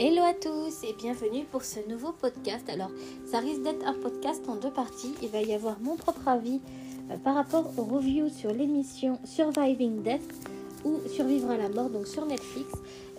Hello 0.00 0.22
à 0.24 0.34
tous 0.34 0.82
et 0.82 0.92
bienvenue 0.92 1.44
pour 1.44 1.62
ce 1.62 1.78
nouveau 1.88 2.10
podcast. 2.10 2.68
Alors, 2.68 2.90
ça 3.26 3.38
risque 3.38 3.62
d'être 3.62 3.86
un 3.86 3.92
podcast 3.92 4.42
en 4.48 4.56
deux 4.56 4.72
parties. 4.72 5.14
Il 5.22 5.28
va 5.28 5.40
y 5.40 5.54
avoir 5.54 5.78
mon 5.80 5.94
propre 5.94 6.26
avis 6.26 6.60
euh, 7.12 7.16
par 7.18 7.36
rapport 7.36 7.70
au 7.78 7.84
review 7.84 8.28
sur 8.28 8.52
l'émission 8.52 9.20
Surviving 9.24 10.02
Death 10.02 10.48
ou 10.84 10.98
Survivre 11.06 11.48
à 11.48 11.56
la 11.56 11.68
mort, 11.68 11.90
donc 11.90 12.08
sur 12.08 12.26
Netflix. 12.26 12.72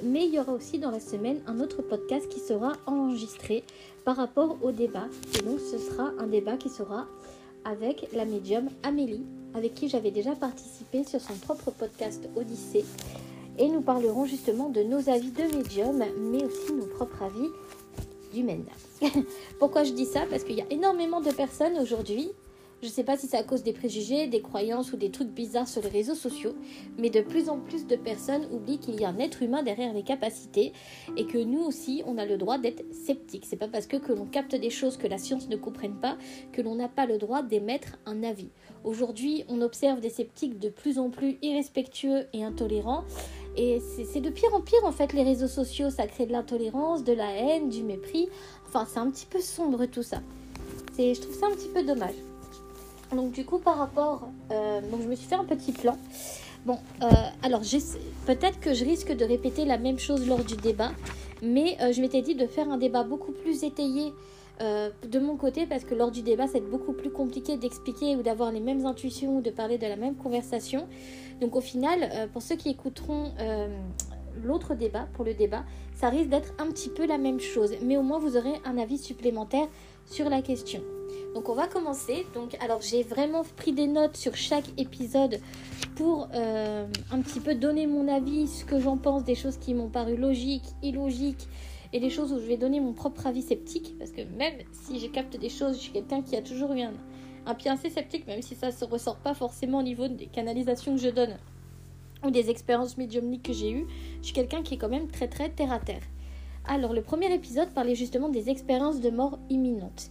Mais 0.04 0.26
il 0.26 0.34
y 0.34 0.40
aura 0.40 0.52
aussi 0.52 0.78
dans 0.78 0.92
la 0.92 1.00
semaine 1.00 1.40
un 1.48 1.62
autre 1.62 1.82
podcast 1.82 2.28
qui 2.28 2.42
sera 2.42 2.74
enregistré 2.88 3.64
par 4.04 4.18
rapport 4.18 4.57
au 4.62 4.73
débat. 4.73 5.07
Et 5.39 5.44
donc, 5.44 5.62
ce 5.62 5.78
sera 5.78 6.12
un 6.20 6.28
débat 6.28 6.57
qui 6.57 6.68
sera 6.68 7.07
avec 7.64 8.10
la 8.12 8.26
médium 8.26 8.68
Amélie, 8.84 9.23
avec 9.54 9.76
qui 9.76 9.88
j'avais 9.88 10.12
déjà 10.12 10.36
participé 10.36 11.05
sur 11.05 11.21
son 11.21 11.36
propre 11.36 11.71
podcast 11.71 12.28
Odyssée 12.36 12.84
et 13.58 13.68
nous 13.70 13.82
parlerons 13.82 14.26
justement 14.26 14.70
de 14.70 14.82
nos 14.82 15.09
avis 15.09 15.32
de 15.32 15.44
médium, 15.55 16.04
mais 16.32 16.44
aussi 16.44 16.73
nos 16.73 16.86
propres 16.86 17.23
avis 17.23 17.50
d'humaine. 18.34 18.66
Pourquoi 19.59 19.84
je 19.84 19.94
dis 19.94 20.05
ça? 20.05 20.22
Parce 20.30 20.44
qu'il 20.44 20.55
y 20.55 20.62
a 20.62 20.72
énormément 20.72 21.22
de 21.22 21.31
personnes 21.31 21.78
aujourd'hui, 21.78 22.31
je 22.81 22.88
ne 22.88 22.94
sais 22.94 23.04
pas 23.04 23.18
si 23.18 23.26
c'est 23.26 23.38
à 23.38 23.44
cause 23.44 23.64
des 23.64 23.73
préjugés, 23.73 24.28
des 24.28 24.41
croyances 24.41 24.91
ou 24.94 24.98
des 24.98 25.09
trucs 25.09 25.30
bizarres 25.30 25.68
sur 25.68 25.81
les 25.81 25.90
réseaux 25.90 26.14
sociaux, 26.14 26.54
mais 26.98 27.09
de 27.09 27.22
plus 27.22 27.50
en 27.50 27.59
plus 27.59 27.88
de 27.88 27.95
personnes 27.95 28.48
oublient 28.52 28.78
qu'il 28.78 29.00
y 29.00 29.05
a 29.05 29.09
un 29.09 29.18
être 29.18 29.41
humain 29.41 29.64
derrière 29.64 29.94
les 29.94 30.03
capacités 30.03 30.73
et 31.17 31.26
que 31.26 31.38
nous 31.38 31.62
aussi, 31.62 32.03
on 32.06 32.17
a 32.17 32.26
le 32.26 32.38
droit 32.38 32.58
d'être 32.58 32.84
sceptiques. 32.94 33.45
C'est 33.48 33.56
pas 33.56 33.70
parce 33.70 33.88
que, 33.88 33.98
que 33.98 34.12
l'on 34.12 34.26
capte 34.26 34.56
des 34.56 34.70
choses 34.70 34.98
que 34.98 35.08
la 35.08 35.17
science 35.17 35.50
ne 35.50 35.56
comprenne 35.56 35.95
pas 35.95 36.17
que 36.52 36.62
l'on 36.62 36.76
n'a 36.76 36.90
pas 36.90 37.06
le 37.06 37.17
droit 37.17 37.42
d'émettre 37.42 37.98
un 38.06 38.23
avis. 38.23 38.50
Aujourd'hui, 38.84 39.45
on 39.48 39.62
observe 39.62 40.00
des 40.00 40.12
sceptiques 40.12 40.59
de 40.59 40.70
plus 40.70 41.00
en 41.00 41.09
plus 41.09 41.38
irrespectueux 41.42 42.28
et 42.34 42.44
intolérants 42.44 43.06
et 43.58 43.82
c'est 43.82 44.22
de 44.22 44.30
pire 44.30 44.54
en 44.54 44.62
pire 44.62 44.84
en 44.84 44.91
fait 44.91 45.14
les 45.14 45.23
réseaux 45.23 45.48
sociaux, 45.48 45.89
ça 45.89 46.08
crée 46.08 46.25
de 46.25 46.31
l'intolérance, 46.31 47.03
de 47.03 47.14
la 47.14 47.31
haine, 47.31 47.70
du 47.70 47.84
mépris. 47.84 48.30
Enfin 48.67 48.86
c'est 48.92 49.00
un 49.00 49.09
petit 49.09 49.25
peu 49.25 49.39
sombre 49.39 49.86
tout 49.86 50.03
ça. 50.03 50.22
Je 50.98 51.20
trouve 51.20 51.36
ça 51.36 51.48
un 51.48 51.52
petit 51.52 51.67
peu 51.67 51.83
dommage. 51.83 52.16
Donc 53.11 53.31
du 53.31 53.45
coup 53.45 53.59
par 53.59 53.78
rapport... 53.78 54.28
Euh, 54.52 54.81
donc 54.89 55.02
je 55.02 55.08
me 55.08 55.16
suis 55.16 55.28
fait 55.28 55.36
un 55.36 55.45
petit 55.45 55.72
plan. 55.72 55.98
Bon, 56.66 56.80
euh, 57.03 57.08
alors 57.44 57.61
peut-être 58.26 58.59
que 58.59 58.73
je 58.73 58.83
risque 58.83 59.16
de 59.16 59.23
répéter 59.23 59.66
la 59.66 59.78
même 59.78 60.00
chose 60.00 60.28
lors 60.28 60.44
du 60.44 60.56
débat, 60.56 60.92
mais 61.44 61.78
euh, 61.80 61.94
je 61.94 62.02
m'étais 62.02 62.23
dit 62.23 62.33
de 62.33 62.48
faire 62.48 62.70
un 62.70 62.78
débat 62.78 63.03
beaucoup 63.03 63.31
plus 63.31 63.64
étayé 63.64 64.14
euh, 64.61 64.89
de 65.08 65.20
mon 65.20 65.36
côté, 65.36 65.66
parce 65.66 65.84
que 65.84 65.95
lors 65.95 66.11
du 66.11 66.22
débat, 66.22 66.48
c'est 66.48 66.61
beaucoup 66.61 66.94
plus 66.94 67.09
compliqué 67.09 67.58
d'expliquer 67.58 68.16
ou 68.16 68.22
d'avoir 68.22 68.52
les 68.52 68.61
mêmes 68.61 68.86
intuitions 68.86 69.38
ou 69.38 69.42
de 69.42 69.50
parler 69.50 69.78
de 69.78 69.86
la 69.86 69.98
même 69.98 70.16
conversation. 70.16 70.88
Donc 71.42 71.56
au 71.56 71.61
final, 71.61 72.09
euh, 72.14 72.28
pour 72.28 72.42
ceux 72.42 72.56
qui 72.56 72.70
écouteront 72.70 73.33
euh, 73.39 73.67
l'autre 74.44 74.73
débat, 74.73 75.08
pour 75.14 75.26
le 75.26 75.33
débat, 75.33 75.64
ça 75.94 76.09
risque 76.09 76.30
d'être 76.30 76.53
un 76.59 76.67
petit 76.67 76.89
peu 76.89 77.06
la 77.06 77.17
même 77.17 77.39
chose, 77.39 77.73
mais 77.81 77.98
au 77.98 78.02
moins 78.02 78.20
vous 78.20 78.38
aurez 78.38 78.53
un 78.64 78.78
avis 78.78 78.98
supplémentaire 78.98 79.67
sur 80.06 80.30
la 80.30 80.42
question. 80.42 80.81
Donc 81.33 81.50
on 81.50 81.53
va 81.53 81.67
commencer. 81.67 82.26
Donc 82.33 82.56
alors 82.61 82.81
j'ai 82.81 83.03
vraiment 83.03 83.44
pris 83.58 83.73
des 83.73 83.88
notes 83.88 84.16
sur 84.16 84.36
chaque 84.36 84.67
épisode 84.78 85.39
pour 85.95 86.28
un 86.33 87.22
petit 87.22 87.39
peu 87.39 87.56
donner 87.56 87.88
mon 87.88 88.08
avis, 88.09 88.48
ce 88.48 88.66
que 88.66 88.80
j'en 88.80 88.98
pense, 88.98 89.23
des 89.23 89.36
choses 89.36 89.58
qui 89.58 89.73
m'ont 89.73 89.89
paru 89.89 90.17
logiques, 90.17 90.67
illogiques 90.83 91.48
et 91.96 92.00
des 92.02 92.10
choses 92.10 92.34
où 92.34 92.40
je 92.40 92.46
vais 92.46 92.58
donner 92.58 92.82
mon 92.82 92.92
propre 92.92 93.26
avis 93.26 93.42
sceptique, 93.42 93.96
parce 93.98 94.12
que 94.12 94.22
même 94.38 94.56
si 94.74 95.00
je 95.00 95.08
capte 95.08 95.40
des 95.40 95.48
choses, 95.48 95.78
je 95.78 95.84
suis 95.84 95.92
quelqu'un 95.94 96.22
qui 96.22 96.36
a 96.36 96.42
toujours 96.42 96.74
eu 96.74 96.82
un, 96.82 97.54
pied 97.54 97.72
assez 97.72 97.90
sceptique, 97.90 98.28
même 98.28 98.42
si 98.42 98.54
ça 98.54 98.68
ne 98.68 98.74
se 98.74 98.84
ressort 98.84 99.16
pas 99.16 99.34
forcément 99.34 99.80
au 99.80 99.82
niveau 99.82 100.10
des 100.10 100.26
canalisations 100.26 100.96
que 100.96 101.02
je 101.02 101.08
donne 101.08 101.38
ou 102.26 102.32
des 102.32 102.50
expériences 102.50 102.98
médiumniques 102.98 103.44
que 103.44 103.54
j'ai 103.54 103.72
eues, 103.72 103.88
je 104.20 104.26
suis 104.26 104.34
quelqu'un 104.34 104.62
qui 104.62 104.73
est 104.73 104.78
quand 104.78 104.90
même 104.90 105.08
très 105.08 105.30
très 105.30 105.48
terre 105.48 105.72
à 105.72 105.80
terre. 105.80 106.02
Alors 106.66 106.92
le 106.92 107.02
premier 107.02 107.34
épisode 107.34 107.70
parlait 107.70 107.96
justement 107.96 108.28
des 108.28 108.50
expériences 108.50 109.00
de 109.00 109.10
mort 109.10 109.40
imminente. 109.50 110.10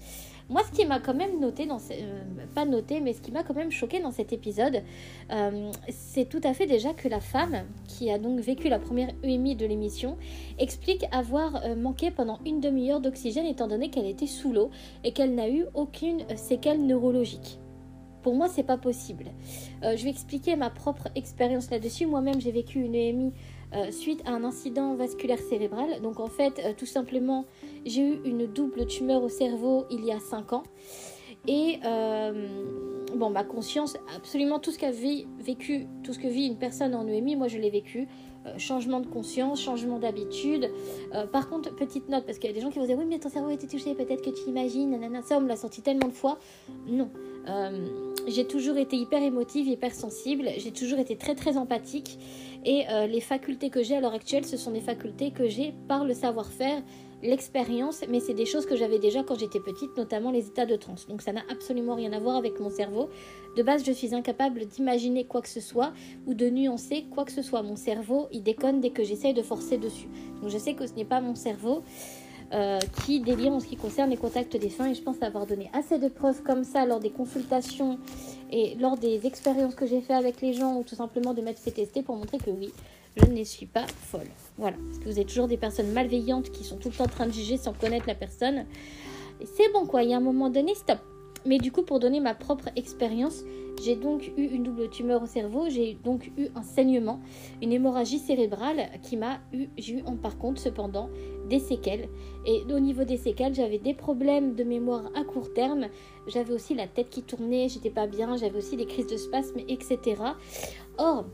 Moi, 0.51 0.63
ce 0.63 0.77
qui 0.77 0.85
m'a 0.85 1.01
quand 1.01 1.15
même 1.15 1.41
noté, 1.41 1.67
euh, 1.71 2.23
pas 2.55 2.67
noté, 2.67 3.01
mais 3.01 3.15
ce 3.15 3.23
qui 3.23 3.33
m'a 3.33 3.43
quand 3.45 3.55
même 3.55 3.71
choqué 3.71 4.01
dans 4.01 4.11
cet 4.11 4.33
épisode, 4.33 4.83
euh, 5.33 5.71
c'est 5.89 6.29
tout 6.29 6.41
à 6.45 6.53
fait 6.53 6.67
déjà 6.67 6.93
que 6.93 7.09
la 7.09 7.21
femme, 7.21 7.65
qui 7.89 8.11
a 8.11 8.19
donc 8.19 8.41
vécu 8.41 8.69
la 8.69 8.79
première 8.79 9.09
EMI 9.23 9.57
de 9.57 9.65
l'émission, 9.65 10.19
explique 10.59 11.07
avoir 11.13 11.65
euh, 11.65 11.75
manqué 11.75 12.11
pendant 12.11 12.41
une 12.45 12.61
demi-heure 12.61 13.01
d'oxygène 13.01 13.47
étant 13.47 13.69
donné 13.69 13.89
qu'elle 13.89 14.05
était 14.05 14.27
sous 14.27 14.53
l'eau 14.53 14.71
et 15.03 15.13
qu'elle 15.13 15.35
n'a 15.35 15.49
eu 15.49 15.65
aucune 15.73 16.25
séquelle 16.37 16.85
neurologique. 16.87 17.59
Pour 18.23 18.35
moi, 18.35 18.49
c'est 18.49 18.63
pas 18.63 18.79
possible. 18.79 19.27
je 19.83 20.03
vais 20.03 20.09
expliquer 20.09 20.57
ma 20.57 20.71
propre 20.71 21.09
expérience 21.15 21.71
là-dessus. 21.71 22.07
Moi-même, 22.07 22.41
j'ai 22.41 22.53
vécu 22.53 22.81
une 22.81 22.95
EMI 22.95 23.33
suite 23.91 24.23
à 24.25 24.31
un 24.31 24.45
incident 24.45 24.95
vasculaire 24.95 25.39
cérébral. 25.39 26.01
Donc 26.01 26.21
en 26.21 26.29
fait, 26.29 26.75
tout 26.79 26.87
simplement, 26.87 27.45
j'ai 27.85 28.03
eu 28.03 28.21
une 28.25 28.47
double 28.47 28.87
tumeur 28.87 29.23
au 29.23 29.29
cerveau 29.29 29.85
il 29.91 30.05
y 30.05 30.13
a 30.13 30.21
5 30.21 30.53
ans. 30.53 30.63
Et 31.47 31.79
euh, 31.85 32.49
bon, 33.15 33.29
ma 33.31 33.45
conscience, 33.45 33.97
absolument 34.17 34.59
tout 34.59 34.71
ce 34.71 34.79
qu'a 34.79 34.91
vécu, 34.91 35.87
tout 36.03 36.15
ce 36.15 36.19
que 36.19 36.27
vit 36.27 36.47
une 36.47 36.57
personne 36.57 36.95
en 36.95 37.07
EMI, 37.07 37.37
moi 37.37 37.49
je 37.49 37.59
l'ai 37.59 37.71
vécu. 37.71 38.09
changement 38.59 39.01
de 39.01 39.07
conscience, 39.07 39.61
changement 39.61 39.99
d'habitude. 39.99 40.71
par 41.33 41.49
contre, 41.49 41.75
petite 41.75 42.09
note, 42.09 42.25
parce 42.25 42.39
qu'il 42.39 42.49
y 42.49 42.53
a 42.53 42.55
des 42.55 42.63
gens 42.63 42.71
qui 42.71 42.79
vont 42.79 42.87
dire 42.87 42.99
oui, 42.99 43.07
mais 43.07 43.19
ton 43.19 43.29
cerveau 43.29 43.49
a 43.49 43.53
été 43.55 43.67
touché, 43.67 43.95
peut-être 43.95 44.23
que 44.23 44.31
tu 44.31 44.49
imagines, 44.49 44.91
nanana. 44.91 45.23
Ça, 45.23 45.37
on 45.37 45.41
me 45.41 45.49
l'a 45.49 45.57
sorti 45.57 45.83
tellement 45.83 46.09
de 46.09 46.15
fois. 46.15 46.39
Non. 46.87 47.11
j'ai 48.27 48.47
toujours 48.47 48.79
été 48.79 48.97
hyper 48.97 49.23
émotive, 49.23 49.67
hyper 49.69 49.95
sensible. 49.95 50.49
J'ai 50.57 50.73
toujours 50.73 50.99
été 50.99 51.17
très 51.17 51.35
très 51.35 51.59
empathique. 51.59 52.19
Et 52.65 52.89
euh, 52.89 53.07
les 53.07 53.21
facultés 53.21 53.71
que 53.71 53.83
j'ai 53.83 53.97
à 53.97 54.01
l'heure 54.01 54.15
actuelle, 54.15 54.45
ce 54.45 54.57
sont 54.57 54.71
des 54.71 54.81
facultés 54.81 55.31
que 55.31 55.49
j'ai 55.49 55.75
par 55.87 56.05
le 56.05 56.15
savoir-faire, 56.15 56.83
l'expérience, 57.25 58.03
mais 58.09 58.21
c'est 58.21 58.35
des 58.35 58.47
choses 58.47 58.67
que 58.67 58.77
j'avais 58.77 58.99
déjà 58.99 59.23
quand 59.23 59.39
j'étais 59.39 59.61
petite, 59.61 59.97
notamment 59.97 60.31
les 60.31 60.47
états 60.47 60.67
de 60.67 60.77
transe. 60.77 61.07
Donc 61.09 61.23
ça 61.23 61.33
n'a 61.33 61.43
absolument 61.51 61.95
rien 61.95 62.13
à 62.13 62.19
voir 62.19 62.37
avec 62.37 62.61
mon 62.61 62.71
cerveau. 62.71 63.09
De 63.57 63.63
base, 63.63 63.85
je 63.85 63.93
suis 63.93 64.15
incapable 64.15 64.67
d'imaginer 64.67 65.25
quoi 65.25 65.41
que 65.41 65.49
ce 65.49 65.61
soit 65.61 65.93
ou 66.27 66.35
de 66.35 66.49
nuancer 66.49 67.07
quoi 67.15 67.25
que 67.25 67.33
ce 67.33 67.43
soit. 67.43 67.63
Mon 67.63 67.77
cerveau, 67.77 68.29
il 68.33 68.43
déconne 68.43 68.81
dès 68.81 68.91
que 68.91 69.03
j'essaye 69.03 69.35
de 69.35 69.43
forcer 69.43 69.79
dessus. 69.79 70.09
Donc 70.41 70.51
je 70.51 70.59
sais 70.59 70.75
que 70.75 70.87
ce 70.87 70.95
n'est 70.95 71.05
pas 71.05 71.21
mon 71.21 71.35
cerveau. 71.35 71.83
Euh, 72.53 72.79
qui 73.05 73.21
délire 73.21 73.53
en 73.53 73.59
ce 73.59 73.67
qui 73.67 73.77
concerne 73.77 74.11
les 74.11 74.19
contacts 74.19 74.57
des 74.57 74.69
fins 74.69 74.89
et 74.89 74.95
je 74.95 75.03
pense 75.03 75.21
avoir 75.23 75.47
donné 75.47 75.71
assez 75.73 75.99
de 75.99 76.09
preuves 76.09 76.43
comme 76.43 76.63
ça 76.63 76.85
lors 76.85 77.01
des 77.01 77.11
consultations 77.11 77.99
et 78.53 78.77
lors 78.77 78.97
des 78.97 79.27
expériences 79.27 79.75
que 79.75 79.87
j'ai 79.87 80.03
fait 80.03 80.13
avec 80.13 80.41
les 80.43 80.53
gens 80.53 80.77
ou 80.77 80.85
tout 80.85 80.95
simplement 80.95 81.33
de 81.33 81.41
m'être 81.41 81.59
fait 81.59 81.73
tester 81.73 82.03
pour 82.03 82.17
montrer 82.17 82.39
que 82.39 82.51
oui, 82.51 82.71
je 83.17 83.27
ne 83.27 83.45
suis 83.45 83.67
pas 83.67 83.87
folle. 83.87 84.29
Voilà, 84.59 84.77
parce 84.87 84.99
que 84.99 85.09
vous 85.09 85.19
êtes 85.19 85.29
toujours 85.29 85.49
des 85.49 85.57
personnes 85.57 85.93
malveillantes 85.93 86.51
qui 86.51 86.65
sont 86.65 86.77
tout 86.77 86.89
le 86.89 86.95
temps 86.95 87.05
en 87.05 87.09
train 87.09 87.27
de 87.27 87.33
juger 87.33 87.57
sans 87.57 87.73
connaître 87.73 88.07
la 88.07 88.15
personne. 88.15 88.67
C'est 89.45 89.73
bon 89.73 89.87
quoi, 89.87 90.03
il 90.03 90.11
y 90.11 90.15
a 90.15 90.17
un 90.17 90.21
moment 90.21 90.51
donné, 90.51 90.75
stop. 90.75 90.99
Mais 91.47 91.59
du 91.59 91.71
coup, 91.71 91.83
pour 91.83 92.01
donner 92.01 92.21
ma 92.21 92.35
propre 92.35 92.71
expérience, 92.75 93.45
j'ai 93.83 93.97
donc 93.97 94.33
eu 94.37 94.45
une 94.45 94.63
double 94.63 94.89
tumeur 94.89 95.23
au 95.23 95.27
cerveau, 95.27 95.69
j'ai 95.69 95.95
donc 96.03 96.31
eu 96.39 96.49
un 96.55 96.63
saignement, 96.63 97.21
une 97.61 97.73
hémorragie 97.73 98.19
cérébrale 98.19 98.89
qui 99.03 99.17
m'a 99.17 99.41
eu, 99.53 99.67
j'ai 99.77 99.99
eu 99.99 100.03
par 100.23 100.39
contre 100.39 100.61
cependant 100.61 101.11
des 101.51 101.59
séquelles. 101.59 102.09
Et 102.47 102.63
au 102.73 102.81
niveau 102.81 103.05
des 103.05 103.19
séquelles, 103.19 103.55
j'avais 103.55 103.79
des 103.79 103.93
problèmes 103.93 104.55
de 104.55 104.65
mémoire 104.65 105.11
à 105.15 105.25
court 105.25 105.53
terme, 105.53 105.89
j'avais 106.27 106.55
aussi 106.55 106.75
la 106.75 106.87
tête 106.87 107.11
qui 107.11 107.23
tournait, 107.23 107.69
j'étais 107.69 107.91
pas 107.91 108.07
bien, 108.07 108.37
j'avais 108.37 108.57
aussi 108.57 108.77
des 108.77 108.87
crises 108.87 109.09
de 109.09 109.19
spasme, 109.19 109.59
etc. 109.69 109.99
Or, 110.97 111.27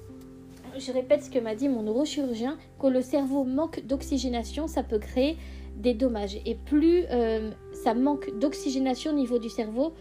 je 0.78 0.92
répète 0.92 1.24
ce 1.24 1.30
que 1.30 1.38
m'a 1.38 1.54
dit 1.54 1.68
mon 1.68 1.82
neurochirurgien, 1.82 2.58
que 2.78 2.86
le 2.86 3.02
cerveau 3.02 3.44
manque 3.44 3.84
d'oxygénation, 3.86 4.66
ça 4.66 4.82
peut 4.82 4.98
créer 4.98 5.36
des 5.76 5.94
dommages. 5.94 6.38
Et 6.46 6.54
plus 6.54 7.04
euh, 7.10 7.50
ça 7.72 7.94
manque 7.94 8.36
d'oxygénation 8.38 9.12
au 9.12 9.14
niveau 9.14 9.38
du 9.38 9.48
cerveau, 9.48 9.92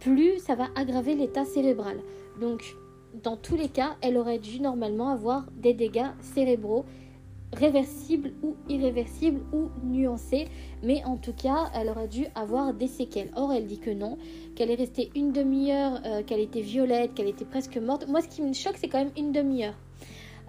plus 0.00 0.38
ça 0.38 0.54
va 0.54 0.68
aggraver 0.74 1.14
l'état 1.14 1.44
cérébral. 1.44 1.98
Donc, 2.40 2.76
dans 3.22 3.36
tous 3.36 3.56
les 3.56 3.68
cas, 3.68 3.96
elle 4.00 4.16
aurait 4.16 4.38
dû 4.38 4.60
normalement 4.60 5.10
avoir 5.10 5.44
des 5.56 5.74
dégâts 5.74 6.10
cérébraux 6.20 6.84
réversibles 7.52 8.32
ou 8.42 8.56
irréversibles 8.68 9.42
ou 9.52 9.68
nuancés, 9.84 10.48
mais 10.82 11.04
en 11.04 11.16
tout 11.18 11.34
cas, 11.34 11.70
elle 11.74 11.90
aurait 11.90 12.08
dû 12.08 12.26
avoir 12.34 12.72
des 12.72 12.86
séquelles. 12.86 13.30
Or, 13.36 13.52
elle 13.52 13.66
dit 13.66 13.78
que 13.78 13.90
non, 13.90 14.16
qu'elle 14.56 14.70
est 14.70 14.76
restée 14.76 15.10
une 15.14 15.32
demi-heure, 15.32 16.00
euh, 16.06 16.22
qu'elle 16.22 16.40
était 16.40 16.62
violette, 16.62 17.14
qu'elle 17.14 17.28
était 17.28 17.44
presque 17.44 17.76
morte. 17.76 18.08
Moi, 18.08 18.22
ce 18.22 18.28
qui 18.28 18.42
me 18.42 18.54
choque, 18.54 18.76
c'est 18.78 18.88
quand 18.88 18.98
même 18.98 19.12
une 19.16 19.32
demi-heure. 19.32 19.74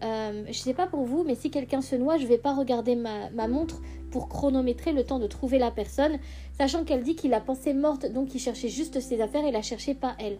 Euh, 0.03 0.43
je 0.47 0.53
sais 0.53 0.73
pas 0.73 0.87
pour 0.87 1.05
vous, 1.05 1.23
mais 1.23 1.35
si 1.35 1.49
quelqu'un 1.49 1.81
se 1.81 1.95
noie, 1.95 2.17
je 2.17 2.27
vais 2.27 2.37
pas 2.37 2.53
regarder 2.53 2.95
ma, 2.95 3.29
montre 3.47 3.81
pour 4.11 4.27
chronométrer 4.27 4.91
le 4.91 5.03
temps 5.03 5.19
de 5.19 5.27
trouver 5.27 5.59
la 5.59 5.71
personne, 5.71 6.19
sachant 6.57 6.83
qu'elle 6.83 7.03
dit 7.03 7.15
qu'il 7.15 7.31
la 7.31 7.39
pensée 7.39 7.73
morte, 7.73 8.11
donc 8.11 8.35
il 8.35 8.39
cherchait 8.39 8.69
juste 8.69 8.99
ses 8.99 9.21
affaires 9.21 9.45
et 9.45 9.51
la 9.51 9.61
cherchait 9.61 9.95
pas 9.95 10.15
elle. 10.19 10.39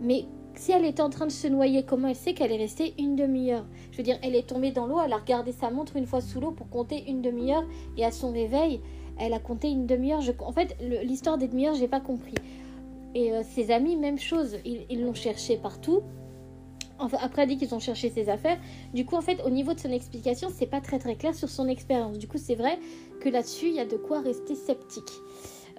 Mais 0.00 0.26
si 0.54 0.72
elle 0.72 0.84
était 0.84 1.02
en 1.02 1.10
train 1.10 1.26
de 1.26 1.32
se 1.32 1.48
noyer, 1.48 1.84
comment 1.84 2.08
elle 2.08 2.16
sait 2.16 2.34
qu'elle 2.34 2.52
est 2.52 2.56
restée 2.56 2.94
une 2.98 3.16
demi-heure? 3.16 3.66
Je 3.90 3.96
veux 3.96 4.02
dire, 4.04 4.18
elle 4.22 4.36
est 4.36 4.48
tombée 4.48 4.70
dans 4.70 4.86
l'eau, 4.86 5.00
elle 5.04 5.12
a 5.12 5.18
regardé 5.18 5.52
sa 5.52 5.70
montre 5.70 5.96
une 5.96 6.06
fois 6.06 6.20
sous 6.20 6.40
l'eau 6.40 6.52
pour 6.52 6.68
compter 6.68 7.04
une 7.08 7.20
demi-heure, 7.20 7.64
et 7.96 8.04
à 8.04 8.12
son 8.12 8.30
réveil, 8.30 8.80
elle 9.18 9.32
a 9.32 9.40
compté 9.40 9.68
une 9.68 9.86
demi-heure. 9.86 10.20
En 10.40 10.52
fait, 10.52 10.76
l'histoire 11.02 11.36
des 11.36 11.48
demi-heures, 11.48 11.74
j'ai 11.74 11.88
pas 11.88 12.00
compris. 12.00 12.34
Et 13.14 13.32
euh, 13.32 13.42
ses 13.42 13.72
amis, 13.72 13.96
même 13.96 14.18
chose, 14.18 14.56
ils 14.64 15.00
l'ont 15.02 15.14
cherché 15.14 15.56
partout 15.56 16.02
Après, 16.98 17.42
elle 17.42 17.48
dit 17.48 17.56
qu'ils 17.56 17.74
ont 17.74 17.80
cherché 17.80 18.10
ses 18.10 18.28
affaires. 18.28 18.58
Du 18.94 19.04
coup, 19.04 19.16
en 19.16 19.20
fait, 19.20 19.40
au 19.44 19.50
niveau 19.50 19.74
de 19.74 19.80
son 19.80 19.90
explication, 19.90 20.48
c'est 20.52 20.66
pas 20.66 20.80
très 20.80 20.98
très 20.98 21.16
clair 21.16 21.34
sur 21.34 21.48
son 21.48 21.68
expérience. 21.68 22.18
Du 22.18 22.28
coup, 22.28 22.38
c'est 22.38 22.54
vrai 22.54 22.78
que 23.20 23.28
là-dessus, 23.28 23.66
il 23.66 23.74
y 23.74 23.80
a 23.80 23.86
de 23.86 23.96
quoi 23.96 24.20
rester 24.20 24.54
sceptique. 24.54 25.12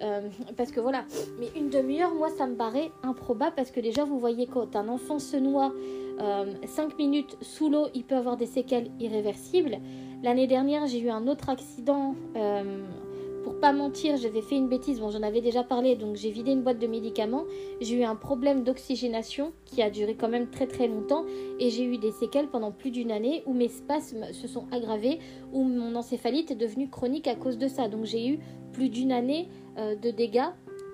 Euh, 0.02 0.28
parce 0.56 0.70
que 0.70 0.80
voilà, 0.80 1.04
mais 1.38 1.48
une 1.56 1.68
demi-heure, 1.68 2.14
moi, 2.14 2.30
ça 2.30 2.46
me 2.46 2.54
paraît 2.54 2.90
improbable 3.02 3.52
parce 3.54 3.70
que 3.70 3.80
déjà, 3.80 4.04
vous 4.04 4.18
voyez, 4.18 4.46
quand 4.46 4.74
un 4.74 4.88
enfant 4.88 5.18
se 5.18 5.36
noie 5.36 5.72
5 6.18 6.22
euh, 6.22 6.96
minutes 6.98 7.36
sous 7.42 7.68
l'eau, 7.68 7.88
il 7.94 8.04
peut 8.04 8.16
avoir 8.16 8.36
des 8.36 8.46
séquelles 8.46 8.90
irréversibles. 8.98 9.78
L'année 10.22 10.46
dernière, 10.46 10.86
j'ai 10.86 11.00
eu 11.00 11.10
un 11.10 11.26
autre 11.26 11.48
accident. 11.48 12.14
Euh, 12.36 12.84
pour 13.42 13.58
pas 13.58 13.72
mentir, 13.72 14.16
j'avais 14.16 14.42
fait 14.42 14.56
une 14.56 14.68
bêtise. 14.68 15.00
Bon, 15.00 15.10
j'en 15.10 15.22
avais 15.22 15.40
déjà 15.40 15.62
parlé, 15.62 15.96
donc 15.96 16.16
j'ai 16.16 16.30
vidé 16.30 16.52
une 16.52 16.62
boîte 16.62 16.78
de 16.78 16.86
médicaments. 16.86 17.44
J'ai 17.80 17.96
eu 17.96 18.04
un 18.04 18.16
problème 18.16 18.64
d'oxygénation 18.64 19.52
qui 19.64 19.82
a 19.82 19.90
duré 19.90 20.14
quand 20.14 20.28
même 20.28 20.50
très 20.50 20.66
très 20.66 20.88
longtemps 20.88 21.24
et 21.58 21.70
j'ai 21.70 21.84
eu 21.84 21.98
des 21.98 22.12
séquelles 22.12 22.48
pendant 22.48 22.72
plus 22.72 22.90
d'une 22.90 23.10
année 23.10 23.42
où 23.46 23.54
mes 23.54 23.68
spasmes 23.68 24.32
se 24.32 24.46
sont 24.46 24.66
aggravés, 24.72 25.18
où 25.52 25.62
mon 25.64 25.94
encéphalite 25.94 26.50
est 26.50 26.56
devenue 26.56 26.88
chronique 26.88 27.26
à 27.26 27.34
cause 27.34 27.58
de 27.58 27.68
ça. 27.68 27.88
Donc 27.88 28.04
j'ai 28.04 28.28
eu 28.28 28.38
plus 28.72 28.88
d'une 28.88 29.12
année 29.12 29.48
euh, 29.78 29.96
de 29.96 30.10
dégâts 30.10 30.50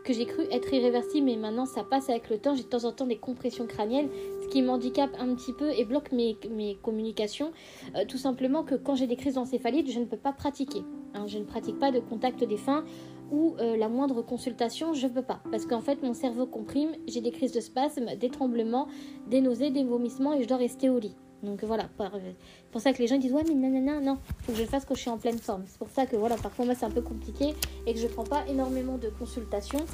que 0.07 0.13
j'ai 0.13 0.25
cru 0.25 0.45
être 0.53 0.73
irréversible, 0.73 1.27
mais 1.27 1.37
maintenant 1.37 1.67
ça 1.67 1.83
passe 1.83 2.09
avec 2.09 2.31
le 2.31 2.39
temps. 2.39 2.55
J'ai 2.55 2.63
de 2.63 2.69
temps 2.69 2.85
en 2.85 2.93
temps 2.93 3.07
des 3.07 3.17
compressions 3.17 3.67
crâniennes, 3.67 4.09
qui 4.51 4.63
m'handicape 4.63 5.11
un 5.19 5.35
petit 5.35 5.53
peu 5.53 5.71
et 5.71 5.85
bloque 5.85 6.13
mes, 6.13 6.37
mes 6.51 6.77
communications. 6.77 7.53
Euh, 7.95 8.05
tout 8.07 8.19
simplement 8.19 8.63
que 8.63 8.75
quand 8.75 8.95
j'ai 8.95 9.07
des 9.07 9.17
crises 9.17 9.35
d'encéphalite, 9.35 9.91
je 9.91 9.99
ne 9.99 10.05
peux 10.05 10.17
pas 10.17 10.33
pratiquer. 10.33 10.83
Hein. 11.15 11.27
je 11.27 11.39
ne 11.39 11.45
pratique 11.45 11.79
pas 11.79 11.91
de 11.91 12.01
contact 12.01 12.45
défunt 12.45 12.85
ou 13.31 13.57
euh, 13.59 13.77
la 13.77 13.89
moindre 13.89 14.23
consultation, 14.23 14.93
je 14.95 15.07
ne 15.07 15.13
peux 15.13 15.23
pas. 15.23 15.41
Parce 15.51 15.67
qu'en 15.67 15.81
fait, 15.81 16.03
mon 16.03 16.15
cerveau 16.15 16.47
comprime, 16.47 16.91
j'ai 17.07 17.21
des 17.21 17.33
crises 17.33 17.53
de 17.53 17.61
spasmes, 17.61 18.17
des 18.17 18.29
tremblements, 18.29 18.89
des 19.29 19.41
nausées, 19.41 19.71
des 19.71 19.85
vomissements 19.85 20.35
et 20.35 20.43
je 20.43 20.49
dois 20.49 20.59
rester 20.59 20.89
au 20.91 20.99
lit. 20.99 21.17
Donc 21.43 21.63
voilà, 21.65 21.89
c'est 21.99 22.05
euh, 22.05 22.33
pour 22.73 22.81
ça 22.81 22.93
que 22.93 22.99
les 22.99 23.07
gens 23.07 23.19
disent 23.19 23.33
ouais 23.33 23.45
mais 23.47 23.55
nanana, 23.55 24.01
non, 24.01 24.19
faut 24.41 24.53
que 24.53 24.59
je 24.59 24.63
le 24.63 24.69
fasse 24.69 24.85
quand 24.87 24.95
je 24.95 25.01
suis 25.01 25.11
en 25.11 25.19
pleine 25.19 25.39
forme. 25.39 25.65
C'est 25.67 25.79
pour 25.79 25.91
ça 25.91 26.07
que 26.07 26.17
voilà, 26.17 26.37
parfois 26.37 26.65
moi 26.65 26.75
c'est 26.75 26.87
un 26.87 26.91
peu 26.91 27.03
compliqué 27.03 27.55
et 27.87 27.93
que 27.93 28.01
je 28.01 28.07
prends 28.07 28.25
pas 28.25 28.47
énormément 28.49 28.97
de 28.97 29.11
consultations, 29.11 29.85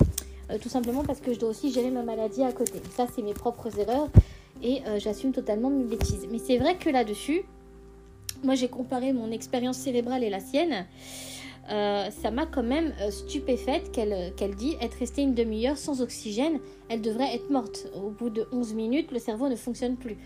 tout 0.62 0.68
simplement 0.68 1.02
parce 1.02 1.20
que 1.20 1.32
je 1.34 1.40
dois 1.40 1.50
aussi 1.50 1.72
gérer 1.72 1.90
ma 1.90 2.04
maladie 2.04 2.44
à 2.44 2.52
côté. 2.52 2.80
Ça 2.94 3.06
c'est 3.12 3.22
mes 3.22 3.34
propres 3.34 3.76
erreurs 3.80 4.08
et 4.62 4.82
euh, 4.86 4.98
j'assume 4.98 5.32
totalement 5.32 5.70
mes 5.70 5.84
bêtises. 5.84 6.26
Mais 6.30 6.38
c'est 6.38 6.58
vrai 6.58 6.76
que 6.76 6.90
là-dessus, 6.90 7.42
moi 8.42 8.54
j'ai 8.54 8.68
comparé 8.68 9.12
mon 9.12 9.30
expérience 9.30 9.78
cérébrale 9.78 10.24
et 10.24 10.30
la 10.30 10.40
sienne. 10.40 10.86
ça 11.68 12.30
m'a 12.32 12.46
quand 12.46 12.62
même 12.62 12.92
stupéfaite 13.10 13.92
qu'elle 13.92 14.54
dit 14.56 14.76
être 14.80 14.98
restée 14.98 15.22
une 15.22 15.34
demi-heure 15.34 15.78
sans 15.78 16.02
oxygène. 16.02 16.58
Elle 16.88 17.00
devrait 17.00 17.34
être 17.34 17.50
morte. 17.50 17.86
Au 17.94 18.10
bout 18.10 18.30
de 18.30 18.46
11 18.52 18.74
minutes, 18.74 19.12
le 19.12 19.18
cerveau 19.18 19.48
ne 19.48 19.56
fonctionne 19.56 19.96
plus 19.96 20.16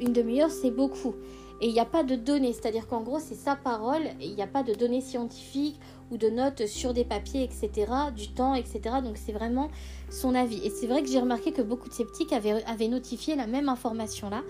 une 0.00 0.12
demi-heure, 0.12 0.50
c'est 0.50 0.70
beaucoup. 0.70 1.14
Et 1.60 1.68
il 1.68 1.72
n'y 1.72 1.80
a 1.80 1.86
pas 1.86 2.02
de 2.02 2.16
données, 2.16 2.52
c'est-à-dire 2.52 2.86
qu'en 2.86 3.00
gros, 3.00 3.18
c'est 3.18 3.34
sa 3.34 3.56
parole, 3.56 4.02
il 4.20 4.34
n'y 4.34 4.42
a 4.42 4.46
pas 4.46 4.62
de 4.62 4.74
données 4.74 5.00
scientifiques 5.00 5.80
ou 6.10 6.16
de 6.16 6.28
notes 6.28 6.66
sur 6.66 6.94
des 6.94 7.04
papiers, 7.04 7.42
etc., 7.42 7.90
du 8.14 8.28
temps, 8.28 8.54
etc. 8.54 8.80
Donc 9.02 9.16
c'est 9.16 9.32
vraiment 9.32 9.68
son 10.10 10.34
avis. 10.34 10.58
Et 10.64 10.70
c'est 10.70 10.86
vrai 10.86 11.02
que 11.02 11.08
j'ai 11.08 11.20
remarqué 11.20 11.52
que 11.52 11.62
beaucoup 11.62 11.88
de 11.88 11.94
sceptiques 11.94 12.32
avaient, 12.32 12.88
notifié 12.88 13.36
la 13.36 13.46
même 13.46 13.68
information-là. 13.68 14.42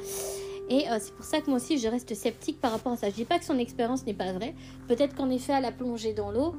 Et 0.68 0.88
euh, 0.90 0.98
c'est 1.00 1.14
pour 1.14 1.24
ça 1.24 1.40
que 1.40 1.46
moi 1.48 1.56
aussi, 1.56 1.78
je 1.78 1.88
reste 1.88 2.14
sceptique 2.14 2.60
par 2.60 2.72
rapport 2.72 2.92
à 2.92 2.96
ça. 2.96 3.08
Je 3.08 3.14
dis 3.14 3.24
pas 3.24 3.38
que 3.38 3.44
son 3.44 3.58
expérience 3.58 4.04
n'est 4.04 4.14
pas 4.14 4.32
vraie. 4.32 4.54
Peut-être 4.88 5.14
qu'en 5.14 5.30
effet, 5.30 5.52
elle 5.56 5.64
a 5.64 5.72
plongé 5.72 6.12
dans 6.12 6.30
l'eau. 6.30 6.54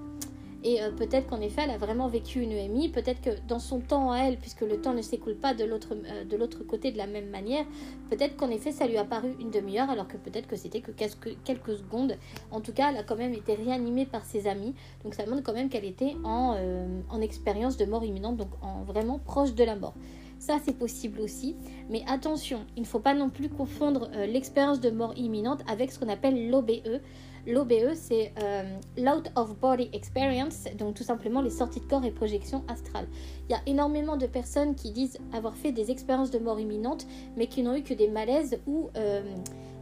Et 0.64 0.82
euh, 0.82 0.92
peut-être 0.92 1.28
qu'en 1.28 1.40
effet, 1.40 1.62
elle 1.64 1.72
a 1.72 1.78
vraiment 1.78 2.08
vécu 2.08 2.42
une 2.42 2.52
EMI. 2.52 2.90
Peut-être 2.90 3.22
que 3.22 3.30
dans 3.48 3.60
son 3.60 3.80
temps 3.80 4.12
à 4.12 4.20
elle, 4.20 4.38
puisque 4.38 4.62
le 4.62 4.82
temps 4.82 4.94
ne 4.94 5.02
s'écoule 5.02 5.36
pas 5.36 5.54
de 5.54 5.64
l'autre, 5.64 5.90
euh, 5.94 6.24
de 6.24 6.36
l'autre 6.36 6.64
côté 6.64 6.92
de 6.92 6.98
la 6.98 7.08
même 7.08 7.30
manière, 7.30 7.66
peut-être 8.10 8.36
qu'en 8.38 8.50
effet, 8.50 8.72
ça 8.72 8.88
lui 8.88 8.98
a 8.98 9.06
paru 9.06 9.36
une 9.40 9.52
demi-heure, 9.52 9.90
alors 9.90 10.08
que 10.08 10.18
peut-être 10.18 10.48
que 10.48 10.56
c'était 10.56 10.82
que 10.82 10.92
quelques 10.92 11.78
secondes. 11.78 12.18
En 12.52 12.62
tout 12.62 12.74
cas, 12.74 12.90
elle 12.92 12.98
a 12.98 13.04
quand 13.04 13.16
même 13.16 13.34
été 13.34 13.54
réanimée 13.54 14.06
par 14.06 14.26
ses 14.26 14.48
amis. 14.48 14.74
Donc 15.04 15.14
ça 15.14 15.26
montre 15.26 15.44
quand 15.44 15.54
même 15.54 15.70
qu'elle 15.70 15.86
était 15.86 16.16
en, 16.24 16.56
euh, 16.58 16.88
en 17.10 17.22
expérience 17.22 17.78
de 17.78 17.86
mort 17.86 18.04
imminente, 18.04 18.38
donc 18.38 18.50
en 18.62 18.84
vraiment 18.84 19.20
proche 19.20 19.54
de 19.54 19.64
la 19.64 19.76
mort. 19.76 19.94
Ça, 20.40 20.58
c'est 20.64 20.78
possible 20.78 21.22
aussi. 21.22 21.56
Mais 21.90 22.04
attention, 22.08 22.66
il 22.76 22.82
ne 22.82 22.88
faut 22.88 23.00
pas 23.00 23.16
non 23.16 23.30
plus 23.30 23.50
confondre 23.50 24.10
l'expérience 24.28 24.80
de 24.80 24.92
mort 24.92 25.14
imminente 25.18 25.62
avec 25.68 25.92
ce 25.92 25.98
qu'on 25.98 26.10
appelle 26.10 26.50
l'OBE. 26.52 27.00
L'OBE, 27.48 27.94
c'est 27.94 28.34
euh, 28.44 28.64
l'Out 28.98 29.24
of 29.38 29.58
Body 29.58 29.90
Experience, 29.94 30.66
donc 30.78 30.96
tout 30.96 31.04
simplement 31.04 31.42
les 31.42 31.50
sorties 31.50 31.80
de 31.80 31.86
corps 31.86 32.04
et 32.04 32.12
projections 32.12 32.66
astrales. 32.68 33.08
Il 33.48 33.54
y 33.54 33.56
a 33.56 33.62
énormément 33.66 34.18
de 34.18 34.28
personnes 34.28 34.76
qui 34.76 34.92
disent 34.92 35.18
avoir 35.32 35.56
fait 35.56 35.72
des 35.72 35.90
expériences 35.90 36.30
de 36.30 36.40
mort 36.40 36.60
imminente, 36.60 37.08
mais 37.38 37.48
qui 37.48 37.64
n'ont 37.64 37.74
eu 37.74 37.84
que 37.84 37.94
des 37.94 38.10
malaises 38.10 38.60
où 38.68 38.90
euh, 38.98 39.22